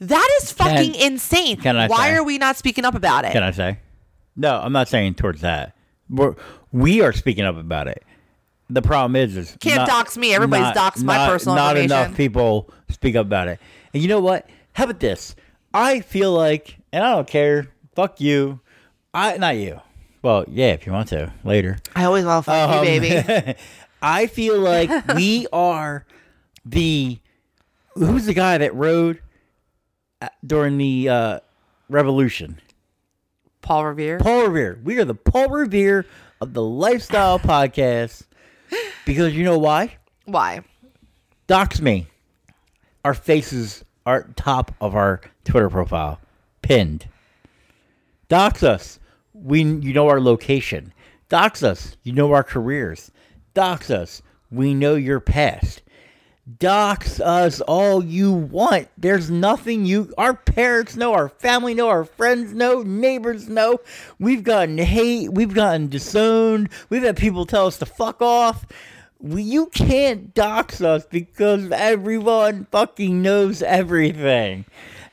that 0.00 0.38
is 0.42 0.52
fucking 0.52 0.94
insane 0.94 1.56
can 1.56 1.76
I 1.76 1.86
why 1.88 2.08
say- 2.10 2.14
are 2.16 2.22
we 2.24 2.38
not 2.38 2.56
speaking 2.56 2.84
up 2.84 2.94
about 2.94 3.24
it 3.24 3.32
Can 3.32 3.42
I 3.42 3.50
say? 3.50 3.78
No, 4.36 4.60
I'm 4.60 4.72
not 4.72 4.86
saying 4.88 5.14
towards 5.14 5.40
that. 5.40 5.74
We're, 6.08 6.36
we 6.70 7.00
are 7.02 7.12
speaking 7.12 7.44
up 7.44 7.56
about 7.56 7.88
it. 7.88 8.04
The 8.70 8.82
problem 8.82 9.16
is, 9.16 9.36
is 9.36 9.56
Can't 9.60 9.78
not- 9.78 9.88
dox 9.88 10.16
me. 10.16 10.32
Everybody's 10.34 10.76
doxed 10.78 11.02
my 11.02 11.26
personal 11.26 11.56
Not 11.56 11.76
information. 11.76 12.06
enough 12.06 12.16
people 12.16 12.70
speak 12.88 13.16
up 13.16 13.26
about 13.26 13.48
it. 13.48 13.58
And 13.92 14.00
you 14.02 14.08
know 14.08 14.20
what? 14.20 14.48
How 14.74 14.84
about 14.84 15.00
this? 15.00 15.34
I 15.74 16.00
feel 16.00 16.32
like, 16.32 16.76
and 16.92 17.02
I 17.02 17.14
don't 17.16 17.26
care. 17.26 17.66
Fuck 17.96 18.20
you. 18.20 18.60
I 19.12 19.36
not 19.38 19.56
you. 19.56 19.80
Well, 20.22 20.44
yeah, 20.48 20.68
if 20.68 20.86
you 20.86 20.92
want 20.92 21.08
to 21.08 21.32
later. 21.44 21.78
i 21.96 22.04
always 22.04 22.24
want 22.24 22.44
to 22.44 22.50
fuck 22.50 22.70
Um, 22.70 22.84
you 22.84 23.00
baby 23.00 23.54
I 24.02 24.26
feel 24.28 24.58
like 24.60 24.90
we 25.16 25.46
are 25.52 26.06
the 26.64 27.18
who's 27.94 28.26
the 28.26 28.34
guy 28.34 28.58
that 28.58 28.72
rode 28.74 29.20
during 30.46 30.78
the 30.78 31.08
uh, 31.08 31.40
revolution? 31.88 32.60
paul 33.62 33.84
revere 33.84 34.18
Paul 34.18 34.46
Revere. 34.46 34.78
We 34.82 34.98
are 34.98 35.04
the 35.04 35.14
Paul 35.14 35.48
Revere 35.48 36.06
of 36.40 36.54
the 36.54 36.62
lifestyle 36.62 37.38
podcast 37.38 38.24
because 39.04 39.34
you 39.34 39.44
know 39.44 39.58
why? 39.58 39.96
why 40.24 40.62
Dox 41.46 41.80
me. 41.80 42.06
Our 43.04 43.14
faces 43.14 43.84
are 44.06 44.20
at 44.20 44.36
top 44.36 44.74
of 44.80 44.94
our 44.94 45.20
Twitter 45.44 45.70
profile, 45.70 46.20
pinned. 46.62 47.08
Dox 48.28 48.62
us. 48.62 48.98
We 49.32 49.62
you 49.62 49.92
know 49.92 50.08
our 50.08 50.20
location. 50.20 50.92
Dox 51.28 51.62
us. 51.62 51.96
You 52.02 52.12
know 52.12 52.32
our 52.32 52.42
careers. 52.42 53.10
Dox 53.54 53.90
us. 53.90 54.22
We 54.50 54.74
know 54.74 54.94
your 54.94 55.20
past. 55.20 55.82
Dox 56.58 57.20
us 57.20 57.60
all 57.60 58.02
you 58.02 58.32
want. 58.32 58.88
There's 58.96 59.30
nothing 59.30 59.84
you 59.84 60.14
our 60.16 60.32
parents 60.32 60.96
know, 60.96 61.12
our 61.12 61.28
family 61.28 61.74
know, 61.74 61.88
our 61.88 62.04
friends 62.06 62.54
know, 62.54 62.82
neighbors 62.82 63.48
know. 63.48 63.80
We've 64.18 64.42
gotten 64.42 64.78
hate, 64.78 65.30
we've 65.32 65.52
gotten 65.52 65.88
disowned, 65.88 66.70
we've 66.88 67.02
had 67.02 67.18
people 67.18 67.44
tell 67.44 67.66
us 67.66 67.76
to 67.78 67.86
fuck 67.86 68.22
off. 68.22 68.64
We, 69.20 69.42
you 69.42 69.66
can't 69.66 70.32
dox 70.32 70.80
us 70.80 71.04
because 71.04 71.70
everyone 71.70 72.66
fucking 72.70 73.20
knows 73.20 73.60
everything. 73.62 74.64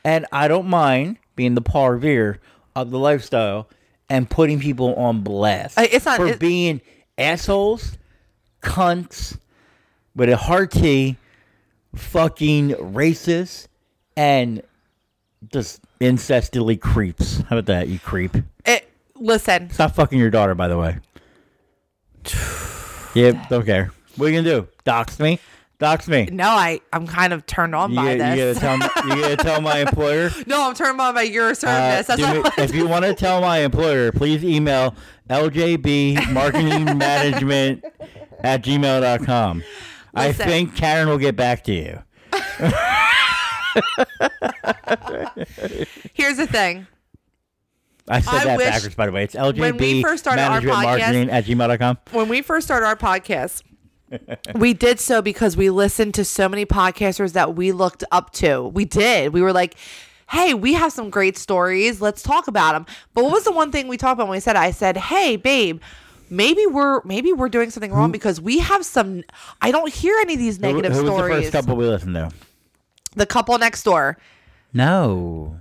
And 0.05 0.25
I 0.31 0.47
don't 0.47 0.67
mind 0.67 1.17
being 1.35 1.55
the 1.55 1.61
Paul 1.61 1.89
Revere 1.91 2.39
of 2.77 2.91
the 2.91 2.99
lifestyle 2.99 3.67
and 4.09 4.29
putting 4.29 4.59
people 4.59 4.93
on 4.95 5.21
blast 5.21 5.77
it's 5.79 6.05
not- 6.05 6.17
for 6.17 6.27
it- 6.27 6.39
being 6.39 6.79
assholes, 7.17 7.97
cunts, 8.61 9.37
with 10.15 10.29
a 10.29 10.37
hard 10.37 10.71
T, 10.71 11.17
fucking 11.95 12.69
racist, 12.71 13.67
and 14.17 14.61
just 15.51 15.81
incestily 15.99 16.79
creeps. 16.79 17.37
How 17.49 17.57
about 17.57 17.65
that, 17.67 17.87
you 17.87 17.99
creep? 17.99 18.35
it, 18.65 18.89
listen 19.15 19.69
Stop 19.69 19.93
fucking 19.95 20.17
your 20.19 20.29
daughter, 20.29 20.55
by 20.55 20.67
the 20.67 20.77
way. 20.77 20.97
Yep, 23.15 23.47
don't 23.49 23.65
care. 23.65 23.91
What 24.17 24.25
are 24.25 24.29
you 24.29 24.41
gonna 24.41 24.61
do? 24.63 24.67
Dox 24.83 25.19
me? 25.19 25.39
Dox 25.79 26.07
me. 26.07 26.25
no 26.31 26.47
i 26.49 26.79
i'm 26.93 27.05
kind 27.05 27.33
of 27.33 27.45
turned 27.45 27.75
on 27.75 27.89
You, 27.91 27.95
by 27.97 28.17
gotta- 28.17 28.35
you 28.37 28.41
this 28.45 28.59
gotta 28.59 28.77
tell 28.93 29.07
you 29.17 29.21
gotta 29.23 29.35
tell 29.43 29.61
my 29.61 29.79
employer. 29.79 30.31
no 30.47 30.67
i'm 30.69 30.73
turned 30.75 30.99
on 31.01 31.13
by 31.13 31.21
your 31.23 31.49
Uh, 31.49 31.53
service 31.53 32.07
do 32.17 32.43
me- 32.43 32.49
if 32.57 32.73
you 32.73 32.87
want 32.87 33.03
to 33.05 33.13
tell 33.13 33.39
my 33.41 33.57
employer, 33.59 34.11
please 34.13 34.43
email 34.43 34.95
ljb 35.29 36.31
marketing 36.31 36.85
management 36.97 37.83
at 38.39 38.63
gmail.com. 38.63 39.63
I 40.15 40.31
think 40.31 40.75
Karen 40.75 41.09
will 41.09 41.17
get 41.17 41.35
back 41.35 41.63
to 41.65 41.73
you. 41.73 41.99
here's 46.13 46.37
the 46.37 46.47
thing 46.47 46.87
I 48.07 48.21
said 48.21 48.33
I 48.33 48.43
that 48.45 48.57
wish- 48.57 48.67
backwards, 48.67 48.95
by 48.95 49.05
the 49.07 49.11
way. 49.11 49.23
It's 49.23 49.35
ljb 49.35 49.59
when 49.59 49.77
we 49.77 50.01
first 50.01 50.23
started 50.23 50.41
our 50.43 50.49
management 50.61 50.77
podcast- 50.77 50.99
marketing 50.99 51.29
at 51.29 51.45
gmail.com. 51.45 51.97
when 52.11 52.29
we 52.29 52.41
first 52.41 52.67
started 52.67 52.85
our 52.85 52.95
podcast, 52.95 53.63
we 54.55 54.73
did 54.73 54.99
so 54.99 55.21
because 55.21 55.57
we 55.57 55.69
listened 55.69 56.13
to 56.15 56.23
so 56.23 56.47
many 56.47 56.65
podcasters 56.65 57.33
that 57.33 57.55
we 57.55 57.71
looked 57.71 58.03
up 58.11 58.31
to. 58.33 58.63
We 58.67 58.85
did. 58.85 59.33
We 59.33 59.41
were 59.41 59.53
like, 59.53 59.75
hey, 60.29 60.53
we 60.53 60.73
have 60.73 60.91
some 60.91 61.09
great 61.09 61.37
stories. 61.37 62.01
Let's 62.01 62.21
talk 62.21 62.47
about 62.47 62.73
them. 62.73 62.85
But 63.13 63.23
what 63.23 63.33
was 63.33 63.43
the 63.43 63.51
one 63.51 63.71
thing 63.71 63.87
we 63.87 63.97
talked 63.97 64.13
about 64.13 64.27
when 64.27 64.37
we 64.37 64.39
said, 64.39 64.55
I 64.55 64.71
said, 64.71 64.97
hey, 64.97 65.35
babe, 65.35 65.81
maybe 66.29 66.65
we're 66.65 67.01
maybe 67.03 67.33
we're 67.33 67.49
doing 67.49 67.69
something 67.69 67.91
wrong 67.91 68.09
hmm. 68.09 68.13
because 68.13 68.39
we 68.41 68.59
have 68.59 68.85
some 68.85 69.23
I 69.61 69.71
don't 69.71 69.93
hear 69.93 70.17
any 70.19 70.33
of 70.33 70.39
these 70.39 70.59
negative 70.59 70.91
who, 70.91 71.03
who 71.03 71.11
was 71.11 71.21
the 71.21 71.27
first 71.27 71.51
couple 71.51 71.75
we 71.75 71.85
listened 71.85 72.15
to? 72.15 72.31
the 73.15 73.25
couple 73.25 73.57
next 73.57 73.83
door. 73.83 74.17
No. 74.73 75.59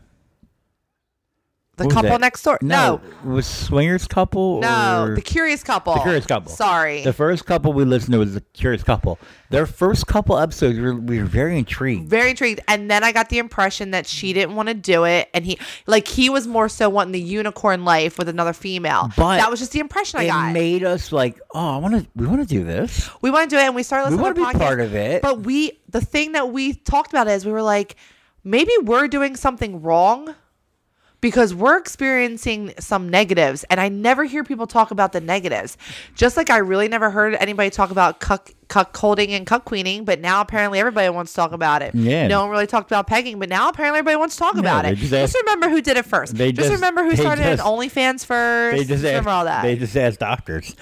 The 1.77 1.89
couple 1.89 2.11
that? 2.11 2.21
next 2.21 2.43
door. 2.43 2.59
No. 2.63 3.01
was 3.25 3.47
swingers 3.47 4.07
couple. 4.07 4.61
No, 4.61 5.13
the 5.15 5.21
curious 5.21 5.63
couple. 5.65 5.95
The 5.95 6.01
Curious 6.03 6.25
Couple. 6.27 6.53
Sorry. 6.53 7.03
The 7.03 7.13
first 7.13 7.47
couple 7.47 7.73
we 7.73 7.85
listened 7.85 8.13
to 8.13 8.19
was 8.21 8.35
the 8.35 8.41
Curious 8.53 8.85
Couple. 8.85 9.19
Their 9.51 9.67
first 9.67 10.07
couple 10.07 10.39
episodes, 10.39 10.77
we 10.79 10.83
were, 10.85 10.95
we 10.95 11.19
were 11.19 11.25
very 11.25 11.59
intrigued. 11.59 12.09
very 12.09 12.31
intrigued 12.31 12.61
and 12.69 12.91
then 12.91 13.05
i 13.05 13.13
got 13.13 13.29
the 13.29 13.39
impression 13.39 13.91
that 13.93 14.05
she 14.07 14.33
didn't 14.33 14.57
want 14.57 14.69
to 14.69 14.75
do 14.75 15.05
it 15.05 15.29
and 15.33 15.45
he 15.45 15.59
like 15.87 16.09
he 16.09 16.29
was 16.29 16.47
more 16.49 16.69
so 16.69 16.89
wanting 16.89 17.13
the 17.13 17.21
unicorn 17.21 17.85
life 17.85 18.19
with 18.19 18.29
another 18.29 18.53
female 18.53 19.11
But 19.17 19.37
that 19.37 19.51
was 19.51 19.61
just 19.61 19.71
the 19.73 19.79
impression 19.81 20.19
i 20.21 20.27
got. 20.27 20.51
it 20.51 20.53
made 20.55 20.83
us 20.83 21.13
like, 21.13 21.41
oh, 21.55 21.75
I 21.75 21.77
want 21.79 21.95
to. 21.95 22.07
We 22.17 22.27
want 22.27 22.41
to 22.41 22.47
do 22.47 22.65
this. 22.65 23.09
we 23.23 23.31
want 23.31 23.49
to 23.51 23.55
do 23.57 23.61
it 23.61 23.65
and 23.67 23.75
we 23.77 23.83
started 23.85 24.11
We 24.11 24.17
listening 24.17 24.23
want 24.43 24.55
to 24.55 24.59
be 24.59 24.59
podcast. 24.59 24.67
part 24.67 24.81
of 24.81 24.95
it. 24.95 25.23
but 25.23 25.41
we 25.41 25.79
the 25.91 26.01
thing 26.01 26.33
that 26.33 26.51
we 26.51 26.75
talked 26.75 27.13
about 27.13 27.29
is 27.29 27.45
we 27.47 27.53
were 27.53 27.63
like 27.63 27.95
maybe 28.43 28.73
we're 28.83 29.07
doing 29.09 29.37
something 29.37 29.83
wrong 29.83 30.35
because 31.25 31.55
we're 31.55 31.79
experiencing 31.79 32.71
some 32.79 33.09
negatives 33.09 33.65
and 33.71 33.81
i 33.81 33.89
never 33.89 34.25
hear 34.25 34.45
people 34.45 34.67
talk 34.67 34.91
about 34.91 35.13
the 35.15 35.23
negatives. 35.23 35.79
Just 36.15 36.37
like 36.37 36.51
i 36.51 36.59
really 36.59 36.87
never 36.87 37.09
heard 37.09 37.35
anybody 37.37 37.71
talk 37.71 37.91
about 37.91 38.21
cuck 38.21 38.51
cuckolding 38.69 39.31
and 39.31 39.47
cuck 39.47 39.65
queening 39.65 40.05
but 40.05 40.21
now 40.21 40.43
apparently 40.43 40.79
everybody 40.79 41.09
wants 41.09 41.33
to 41.33 41.37
talk 41.37 41.53
about 41.53 41.81
it. 41.81 41.95
Yeah. 41.95 42.27
no 42.27 42.43
one 42.43 42.51
really 42.51 42.67
talked 42.67 42.91
about 42.91 43.07
pegging 43.07 43.39
but 43.39 43.49
now 43.49 43.71
apparently 43.71 44.01
everybody 44.01 44.19
wants 44.19 44.35
to 44.37 44.39
talk 44.41 44.57
about 44.57 44.85
it. 44.85 44.97
just 44.97 45.11
just, 45.11 45.35
remember 45.47 45.71
who 45.71 45.81
did 45.81 45.97
it 45.97 46.05
first. 46.05 46.35
They 46.37 46.53
just, 46.53 46.69
just- 46.69 46.75
remember 46.75 47.05
who 47.05 47.17
started 47.17 47.43
just- 47.45 47.63
in 47.63 47.67
onlyfans 47.67 48.27
first. 48.27 48.77
They 48.77 48.85
just 48.85 49.03
asked, 49.03 49.05
remember 49.05 49.31
all 49.31 49.47
that. 49.47 49.63
They 49.63 49.77
just 49.77 49.97
asked 49.97 50.21
doctors. 50.21 50.77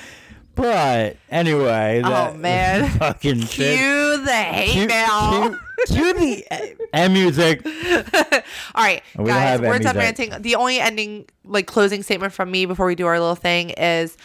But 0.55 1.17
anyway, 1.31 2.03
oh 2.05 2.35
man 2.35 2.91
fucking 2.99 3.41
shit. 3.41 3.79
cue 3.79 4.25
the 4.25 4.33
hate 4.33 4.71
Cue- 4.73 4.87
mail 4.87 5.49
cue- 5.51 5.59
cue 5.87 6.13
the 6.13 6.77
and 6.93 7.13
music. 7.15 7.65
All 8.75 8.85
right, 8.85 9.03
We 9.17 9.25
guys, 9.27 9.61
we're 9.61 9.79
done 9.79 9.97
ranting. 9.97 10.33
The 10.41 10.55
only 10.57 10.79
ending, 10.79 11.27
like 11.45 11.67
closing 11.67 12.03
statement 12.03 12.33
from 12.35 12.51
me 12.51 12.67
before 12.67 12.87
we 12.87 12.95
do 12.95 13.07
our 13.07 13.19
little 13.19 13.35
thing 13.35 13.71
is 13.71 14.17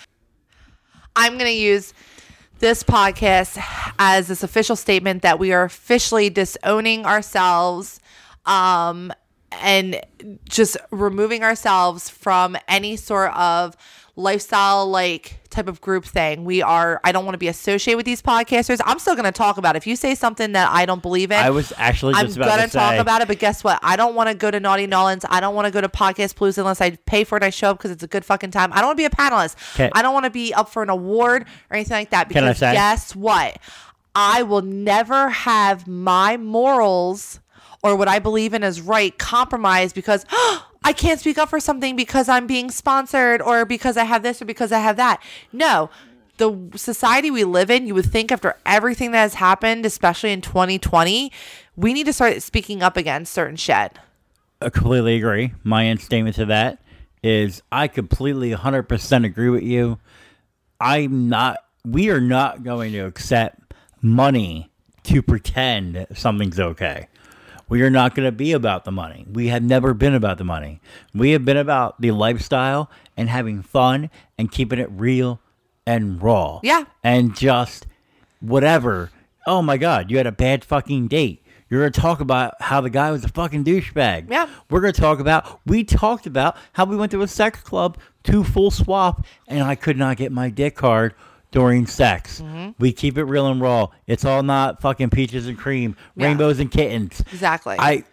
I'm 1.16 1.34
going 1.34 1.46
to 1.46 1.58
use 1.58 1.94
this 2.60 2.84
podcast 2.84 3.62
as 3.98 4.28
this 4.28 4.44
official 4.44 4.76
statement 4.76 5.22
that 5.22 5.40
we 5.40 5.54
are 5.54 5.64
officially 5.64 6.30
disowning 6.30 7.06
ourselves 7.06 8.00
um, 8.46 9.14
and 9.52 10.02
just 10.50 10.76
removing 10.92 11.44
ourselves 11.44 12.10
from 12.10 12.58
any 12.68 12.96
sort 12.98 13.32
of 13.34 13.76
lifestyle 14.18 14.88
like 14.88 15.40
type 15.50 15.68
of 15.68 15.80
group 15.80 16.04
thing. 16.04 16.44
We 16.44 16.62
are 16.62 17.00
I 17.04 17.12
don't 17.12 17.24
want 17.24 17.36
to 17.36 17.40
be 17.40 17.48
associated 17.48 17.98
with 17.98 18.06
these 18.06 18.22
podcasters. 18.22 18.82
I'm 18.86 19.00
still 19.00 19.14
going 19.16 19.26
to 19.26 19.32
talk 19.32 19.58
about 19.58 19.76
it. 19.76 19.78
If 19.78 19.88
you 19.88 19.96
say 19.96 20.16
something 20.16 20.52
that 20.54 20.70
I 20.72 20.86
don't 20.86 21.02
believe 21.02 21.32
in, 21.32 21.38
I 21.38 21.52
was 21.52 21.72
actually 21.78 22.16
I'm 22.16 22.26
about 22.26 22.38
gonna 22.48 22.66
to 22.68 22.74
talk 22.74 22.94
say. 22.94 22.98
about 23.00 23.22
it, 23.22 23.28
but 23.28 23.40
guess 23.40 23.64
what? 23.64 23.80
I 23.82 23.96
don't 23.96 24.16
want 24.16 24.28
to 24.30 24.36
go 24.36 24.52
to 24.52 24.60
Naughty 24.60 24.88
N'awlins. 24.88 25.24
I 25.30 25.40
don't 25.40 25.56
want 25.56 25.66
to 25.68 25.72
go 25.72 25.80
to 25.80 25.88
Podcast 25.88 26.36
Blues 26.36 26.58
unless 26.58 26.82
I 26.82 26.92
pay 26.92 27.24
for 27.24 27.38
it. 27.38 27.44
I 27.44 27.52
show 27.52 27.70
up 27.72 27.78
because 27.78 27.92
it's 27.92 28.04
a 28.04 28.08
good 28.08 28.26
fucking 28.26 28.52
time. 28.52 28.74
I 28.74 28.78
don't 28.78 28.88
want 28.88 28.98
to 28.98 29.02
be 29.02 29.06
a 29.06 29.10
panelist. 29.10 29.76
Can- 29.76 29.92
I 29.94 30.02
don't 30.02 30.14
want 30.14 30.26
to 30.26 30.32
be 30.32 30.54
up 30.54 30.70
for 30.70 30.84
an 30.84 30.90
award 30.90 31.44
or 31.70 31.76
anything 31.76 31.96
like 31.98 32.10
that. 32.10 32.28
Can 32.30 32.44
I 32.44 32.48
Because 32.50 32.58
say? 32.60 32.74
guess 32.74 33.16
what? 33.16 33.58
I 34.16 34.42
will 34.44 34.64
never 34.64 35.30
have 35.30 35.88
my 35.88 36.38
morals 36.38 37.40
or 37.84 37.96
what 37.96 38.08
I 38.08 38.18
believe 38.18 38.56
in 38.56 38.64
as 38.64 38.82
right 38.82 39.16
compromised 39.18 39.94
because 39.94 40.26
oh, 40.32 40.66
I 40.88 40.94
can't 40.94 41.20
speak 41.20 41.38
up 41.38 41.50
for 41.50 41.60
something 41.60 41.98
because 41.98 42.30
I'm 42.30 42.48
being 42.48 42.72
sponsored 42.72 43.42
or 43.42 43.66
because 43.66 43.98
I 43.98 44.06
have 44.06 44.24
this 44.24 44.42
or 44.42 44.46
because 44.46 44.72
I 44.72 44.80
have 44.80 44.96
that. 44.96 45.22
No. 45.52 45.90
The 46.38 46.70
society 46.78 47.30
we 47.30 47.44
live 47.44 47.70
in, 47.70 47.88
you 47.88 47.94
would 47.94 48.06
think 48.06 48.32
after 48.32 48.56
everything 48.66 49.12
that 49.12 49.20
has 49.20 49.34
happened, 49.34 49.86
especially 49.86 50.32
in 50.32 50.40
2020, 50.40 51.30
we 51.76 51.92
need 51.92 52.06
to 52.06 52.14
start 52.14 52.42
speaking 52.42 52.82
up 52.82 52.96
against 52.96 53.34
certain 53.34 53.58
shit. 53.58 54.00
I 54.62 54.70
completely 54.70 55.18
agree. 55.18 55.52
My 55.62 55.88
end 55.88 56.00
statement 56.00 56.38
to 56.38 56.46
that 56.46 56.80
is 57.22 57.62
I 57.70 57.90
completely 57.90 58.52
100% 58.52 59.26
agree 59.26 59.50
with 59.50 59.64
you. 59.64 60.00
I'm 60.80 61.28
not, 61.28 61.58
we 61.84 62.12
are 62.12 62.22
not 62.22 62.64
going 62.64 62.94
to 62.94 63.00
accept 63.00 63.74
money 64.02 64.72
to 65.04 65.22
pretend 65.22 66.08
something's 66.14 66.62
okay. 66.62 67.10
We 67.70 67.82
are 67.82 67.90
not 67.90 68.16
going 68.16 68.26
to 68.26 68.32
be 68.32 68.54
about 68.54 68.86
the 68.86 68.92
money. 68.92 69.26
We 69.32 69.48
have 69.48 69.64
never 69.64 69.94
been 69.94 70.14
about 70.14 70.38
the 70.38 70.44
money. 70.44 70.80
We 71.14 71.32
have 71.32 71.44
been 71.44 71.58
about 71.58 72.00
the 72.00 72.12
lifestyle 72.12 72.90
and 73.18 73.30
having 73.30 73.62
fun 73.62 74.10
and 74.38 74.52
keeping 74.52 74.80
it 74.80 74.90
real 74.92 75.42
and 75.86 76.22
raw. 76.22 76.60
Yeah. 76.64 76.86
And 77.04 77.36
just 77.36 77.88
whatever. 78.40 79.12
Oh 79.46 79.62
my 79.62 79.78
God, 79.78 80.10
you 80.12 80.18
had 80.18 80.28
a 80.28 80.32
bad 80.32 80.64
fucking 80.64 81.08
date. 81.08 81.44
You're 81.70 81.82
going 81.82 81.92
to 81.92 82.00
talk 82.00 82.22
about 82.22 82.54
how 82.62 82.80
the 82.80 82.90
guy 82.90 83.12
was 83.12 83.26
a 83.26 83.30
fucking 83.30 83.66
douchebag. 83.66 84.32
Yeah. 84.32 84.48
We're 84.70 84.80
going 84.80 84.94
to 84.94 85.02
talk 85.02 85.20
about, 85.20 85.60
we 85.66 85.84
talked 85.84 86.26
about 86.26 86.56
how 86.74 86.86
we 86.86 86.96
went 86.96 87.12
to 87.12 87.22
a 87.22 87.28
sex 87.28 87.60
club, 87.60 87.98
two 88.24 88.46
full 88.46 88.72
swap, 88.72 89.26
and 89.48 89.64
I 89.64 89.76
could 89.76 89.98
not 89.98 90.16
get 90.16 90.32
my 90.32 90.50
dick 90.50 90.80
hard 90.80 91.14
during 91.52 91.88
sex. 91.88 92.42
Mm-hmm. 92.42 92.72
We 92.80 92.92
keep 92.92 93.18
it 93.18 93.24
real 93.24 93.48
and 93.48 93.62
raw. 93.62 93.88
It's 94.06 94.26
all 94.26 94.44
not 94.44 94.82
fucking 94.82 95.10
peaches 95.12 95.48
and 95.48 95.58
cream, 95.58 95.96
Yeah. 96.16 96.28
rainbows 96.28 96.60
and 96.60 96.70
kittens. 96.70 97.22
Exactly. 97.32 97.76
I, 97.80 98.04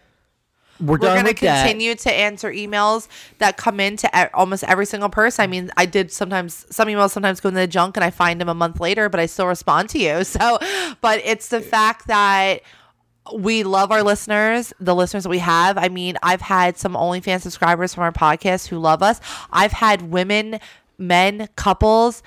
we're, 0.79 0.87
we're 0.93 0.97
done 0.97 1.15
going 1.15 1.25
to 1.25 1.31
with 1.31 1.39
that. 1.41 1.63
continue 1.67 1.95
to 1.95 2.13
answer 2.13 2.51
emails 2.51 3.07
that 3.37 3.55
come 3.57 3.79
in 3.79 3.95
to 3.97 4.07
e- 4.13 4.27
almost 4.33 4.63
every 4.65 4.85
single 4.85 5.09
person. 5.09 5.43
I 5.43 5.47
mean, 5.47 5.71
I 5.77 5.85
did 5.85 6.11
sometimes 6.11 6.65
some 6.69 6.87
emails 6.87 7.11
sometimes 7.11 7.39
go 7.39 7.49
in 7.49 7.55
the 7.55 7.67
junk 7.67 7.95
and 7.97 8.03
I 8.03 8.09
find 8.09 8.41
them 8.41 8.49
a 8.49 8.53
month 8.53 8.79
later, 8.79 9.07
but 9.09 9.19
I 9.19 9.25
still 9.25 9.47
respond 9.47 9.89
to 9.91 9.99
you. 9.99 10.23
So, 10.25 10.59
but 11.01 11.21
it's 11.23 11.47
the 11.49 11.61
fact 11.61 12.07
that 12.07 12.59
we 13.33 13.63
love 13.63 13.91
our 13.91 14.03
listeners, 14.03 14.71
the 14.79 14.93
listeners 14.93 15.23
that 15.23 15.29
we 15.29 15.39
have. 15.39 15.77
I 15.77 15.87
mean, 15.89 16.15
I've 16.21 16.41
had 16.41 16.77
some 16.77 16.93
OnlyFans 16.93 17.41
subscribers 17.41 17.93
from 17.93 18.03
our 18.03 18.11
podcast 18.11 18.67
who 18.67 18.77
love 18.77 19.01
us. 19.01 19.19
I've 19.51 19.71
had 19.71 20.11
women, 20.11 20.59
men, 20.97 21.47
couples 21.55 22.21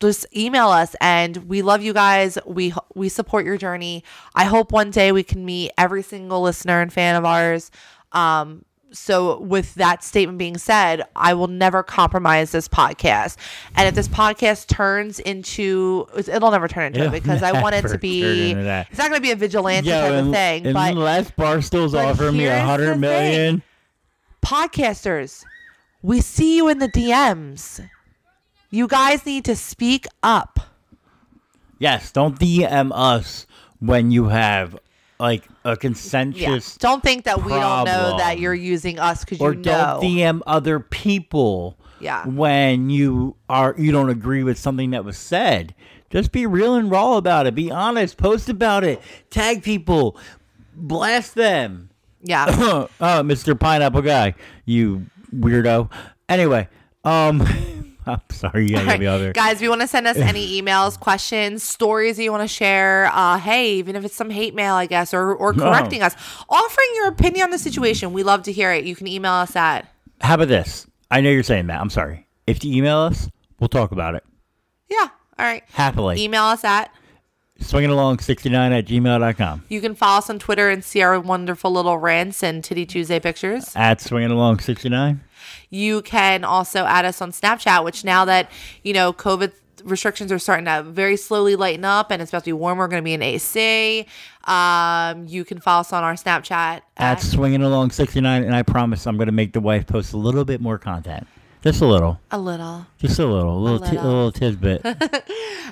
just 0.00 0.26
email 0.36 0.68
us 0.68 0.94
and 1.00 1.36
we 1.48 1.62
love 1.62 1.82
you 1.82 1.92
guys 1.92 2.38
we 2.46 2.72
we 2.94 3.08
support 3.08 3.44
your 3.44 3.56
journey 3.56 4.04
i 4.34 4.44
hope 4.44 4.70
one 4.72 4.90
day 4.90 5.10
we 5.12 5.22
can 5.22 5.44
meet 5.44 5.70
every 5.76 6.02
single 6.02 6.40
listener 6.42 6.80
and 6.80 6.92
fan 6.92 7.16
of 7.16 7.24
ours 7.24 7.70
um 8.12 8.64
so 8.92 9.40
with 9.40 9.74
that 9.76 10.02
statement 10.04 10.36
being 10.38 10.56
said 10.56 11.02
i 11.16 11.32
will 11.34 11.46
never 11.48 11.82
compromise 11.82 12.50
this 12.52 12.66
podcast 12.68 13.36
and 13.76 13.86
if 13.88 13.94
this 13.94 14.08
podcast 14.08 14.66
turns 14.66 15.18
into 15.20 16.06
it'll 16.16 16.50
never 16.50 16.66
turn 16.68 16.86
into 16.86 16.98
it 17.00 17.02
It'll 17.02 17.12
because 17.12 17.42
i 17.42 17.52
want 17.60 17.74
it 17.74 17.82
to 17.88 17.98
be 17.98 18.22
turn 18.22 18.36
into 18.58 18.62
that. 18.64 18.88
it's 18.90 18.98
not 18.98 19.08
going 19.10 19.18
to 19.20 19.22
be 19.22 19.30
a 19.32 19.36
vigilante 19.36 19.88
Yo, 19.88 20.00
type 20.00 20.24
of 20.26 20.32
thing 20.32 20.66
and 20.66 20.74
but 20.74 20.92
unless 20.92 21.30
Barstool's 21.32 21.94
offering 21.94 22.36
me 22.36 22.46
a 22.46 22.60
hundred 22.64 22.96
million 22.96 23.60
thing. 23.60 23.62
podcasters, 24.44 25.44
we 26.02 26.20
see 26.20 26.56
you 26.56 26.68
in 26.68 26.78
the 26.78 26.88
DMs. 26.88 27.86
You 28.70 28.86
guys 28.86 29.26
need 29.26 29.44
to 29.46 29.56
speak 29.56 30.06
up. 30.22 30.60
yes, 31.78 32.12
don't 32.12 32.38
DM 32.38 32.92
us 32.94 33.46
when 33.80 34.10
you 34.10 34.28
have 34.28 34.78
like 35.18 35.48
a 35.64 35.70
Yeah. 35.70 35.74
consensus 35.76 36.76
Don't 36.76 37.02
think 37.02 37.24
that 37.24 37.44
we 37.44 37.52
don't 37.52 37.84
know 37.84 38.16
that 38.18 38.38
you're 38.38 38.54
using 38.54 38.98
us 38.98 39.24
because 39.24 39.40
you 39.40 39.54
know. 39.54 39.62
don't 39.62 40.02
DM 40.02 40.40
other 40.46 40.78
people 40.80 41.76
Yeah. 42.00 42.26
when 42.26 42.90
you 42.90 43.36
are 43.48 43.74
you 43.76 43.92
don't 43.92 44.08
agree 44.10 44.42
with 44.42 44.58
something 44.58 44.90
that 44.90 45.04
was 45.04 45.16
said. 45.18 45.74
Just 46.10 46.32
be 46.32 46.46
real 46.46 46.74
and 46.74 46.90
raw 46.90 47.16
about 47.16 47.46
it. 47.46 47.54
Be 47.54 47.70
honest. 47.70 48.16
Post 48.16 48.48
about 48.48 48.82
it. 48.84 49.00
Tag 49.30 49.62
people. 49.62 50.16
Blast 50.74 51.34
them. 51.34 51.90
yeah. 52.22 52.46
oh, 52.48 52.88
Mr. 53.00 53.58
Pineapple 53.58 54.02
Guy, 54.02 54.34
you 54.64 55.06
weirdo. 55.34 55.90
Anyway, 56.28 56.68
um, 57.04 57.40
I'm 58.06 58.20
sorry, 58.30 58.64
you 58.64 58.70
gotta 58.74 58.86
get 58.86 59.00
me 59.00 59.06
out 59.06 59.12
right. 59.12 59.18
there. 59.18 59.32
Guys, 59.32 59.56
if 59.56 59.62
you 59.62 59.68
want 59.68 59.82
to 59.82 59.86
send 59.86 60.06
us 60.06 60.16
any 60.16 60.60
emails, 60.62 60.98
questions, 60.98 61.62
stories 61.62 62.16
that 62.16 62.22
you 62.24 62.30
want 62.32 62.42
to 62.42 62.48
share, 62.48 63.10
uh, 63.12 63.38
hey, 63.38 63.74
even 63.74 63.96
if 63.96 64.04
it's 64.04 64.14
some 64.16 64.30
hate 64.30 64.54
mail, 64.54 64.74
I 64.74 64.86
guess, 64.86 65.12
or, 65.14 65.34
or 65.34 65.52
No. 65.52 65.64
correcting 65.64 66.02
us, 66.02 66.14
offering 66.48 66.88
your 66.96 67.08
opinion 67.08 67.44
on 67.44 67.50
the 67.50 67.58
situation, 67.58 68.12
we 68.12 68.22
love 68.22 68.42
to 68.44 68.52
hear 68.52 68.72
it. 68.72 68.84
You 68.84 68.96
can 68.96 69.06
email 69.06 69.32
us 69.32 69.54
at, 69.56 69.86
How 70.20 70.34
about 70.34 70.48
this? 70.48 70.86
I 71.10 71.20
know 71.20 71.30
you're 71.30 71.42
saying 71.42 71.66
that. 71.68 71.80
I'm 71.80 71.90
sorry. 71.90 72.26
If 72.46 72.64
you 72.64 72.74
email 72.76 72.98
us, 72.98 73.28
we'll 73.58 73.68
talk 73.68 73.92
about 73.92 74.14
it 74.14 74.24
yeah, 74.88 75.08
all 75.38 75.44
right. 75.46 75.62
happily. 75.72 76.20
Email 76.20 76.42
us 76.44 76.64
at, 76.64 76.92
swingingalong69 77.60 78.78
at 78.78 78.86
gmail.com. 78.86 79.64
you 79.68 79.80
can 79.80 79.94
follow 79.94 80.18
us 80.18 80.30
on 80.30 80.38
Twitter 80.38 80.68
and 80.70 80.82
see 80.84 81.02
our 81.02 81.18
wonderful 81.20 81.70
little 81.70 81.98
rants 81.98 82.42
and 82.42 82.64
Titty 82.64 82.86
Tuesday 82.86 83.20
pictures. 83.20 83.70
At 83.76 84.00
swinging 84.00 84.30
along 84.30 84.60
69. 84.60 85.20
You 85.70 86.02
can 86.02 86.44
also 86.44 86.84
add 86.84 87.04
us 87.04 87.20
on 87.20 87.32
Snapchat, 87.32 87.84
which 87.84 88.04
now 88.04 88.24
that, 88.24 88.50
you 88.82 88.92
know, 88.92 89.12
COVID 89.12 89.52
restrictions 89.84 90.30
are 90.32 90.38
starting 90.38 90.66
to 90.66 90.82
very 90.82 91.16
slowly 91.16 91.56
lighten 91.56 91.84
up, 91.84 92.10
and 92.10 92.20
it's 92.20 92.30
about 92.30 92.40
to 92.40 92.48
be 92.48 92.52
warmer. 92.52 92.84
We're 92.84 92.88
going 92.88 93.02
to 93.02 93.04
be 93.04 93.14
in 93.14 93.22
AC. 93.22 94.06
Um, 94.44 95.26
you 95.26 95.44
can 95.44 95.60
follow 95.60 95.80
us 95.80 95.92
on 95.92 96.02
our 96.02 96.14
Snapchat 96.14 96.50
At 96.50 96.82
at 96.96 97.22
swinging 97.22 97.62
along 97.62 97.90
69, 97.90 98.42
and 98.42 98.54
I 98.54 98.62
promise 98.62 99.06
I'm 99.06 99.16
going 99.16 99.26
to 99.26 99.32
make 99.32 99.52
the 99.52 99.60
wife 99.60 99.86
post 99.86 100.12
a 100.12 100.16
little 100.16 100.44
bit 100.44 100.60
more 100.60 100.78
content. 100.78 101.26
Just 101.62 101.82
a 101.82 101.86
little. 101.86 102.18
a 102.30 102.38
little. 102.38 102.86
Just 102.98 103.18
a 103.18 103.26
little. 103.26 103.56
A 103.56 103.60
little, 103.60 103.78
a 103.82 103.84
little. 103.90 104.04
little 104.04 104.32
tidbit. 104.32 104.84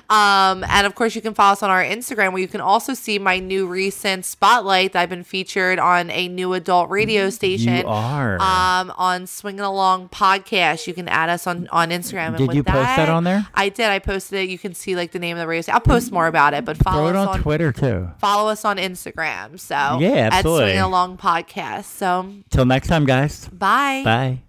Um, 0.09 0.63
and 0.67 0.87
of 0.87 0.95
course, 0.95 1.13
you 1.13 1.21
can 1.21 1.35
follow 1.35 1.51
us 1.51 1.61
on 1.61 1.69
our 1.69 1.83
Instagram 1.83 2.31
where 2.31 2.41
you 2.41 2.47
can 2.47 2.61
also 2.61 2.95
see 2.95 3.19
my 3.19 3.37
new 3.37 3.67
recent 3.67 4.25
spotlight 4.25 4.93
that 4.93 5.01
I've 5.01 5.09
been 5.09 5.23
featured 5.23 5.77
on 5.77 6.09
a 6.09 6.27
new 6.27 6.53
adult 6.53 6.89
radio 6.89 7.29
station. 7.29 7.75
you 7.77 7.83
are. 7.85 8.41
Um, 8.41 8.91
on 8.97 9.27
Swinging 9.27 9.59
Along 9.59 10.09
podcast. 10.09 10.87
You 10.87 10.95
can 10.95 11.07
add 11.07 11.29
us 11.29 11.45
on, 11.45 11.67
on 11.67 11.89
Instagram. 11.91 12.29
And 12.29 12.37
Did 12.37 12.53
you 12.55 12.63
post 12.63 12.95
that 12.95 13.09
on 13.09 13.23
there? 13.23 13.45
I 13.53 13.69
did. 13.69 13.85
I 13.87 13.99
posted 13.99 14.39
it. 14.39 14.49
You 14.49 14.57
can 14.57 14.73
see 14.73 14.95
like 14.95 15.11
the 15.11 15.19
name 15.19 15.37
of 15.37 15.41
the 15.41 15.47
radio 15.47 15.61
station. 15.61 15.75
I'll 15.75 15.81
post 15.81 16.11
more 16.11 16.25
about 16.25 16.55
it, 16.55 16.65
but 16.65 16.77
follow 16.77 17.09
it 17.09 17.15
us 17.15 17.27
on 17.27 17.35
on 17.35 17.41
Twitter, 17.43 17.71
too. 17.71 18.09
follow 18.19 18.49
us 18.49 18.65
on 18.65 18.77
Instagram. 18.77 19.59
So 19.59 19.75
Yeah, 19.99 20.09
at 20.09 20.33
absolutely. 20.33 20.63
Swinging 20.69 20.81
Along 20.81 21.17
podcast. 21.17 21.83
So 21.83 22.33
Till 22.49 22.65
next 22.65 22.87
time, 22.87 23.05
guys. 23.05 23.47
bye. 23.49 24.01
Bye. 24.03 24.48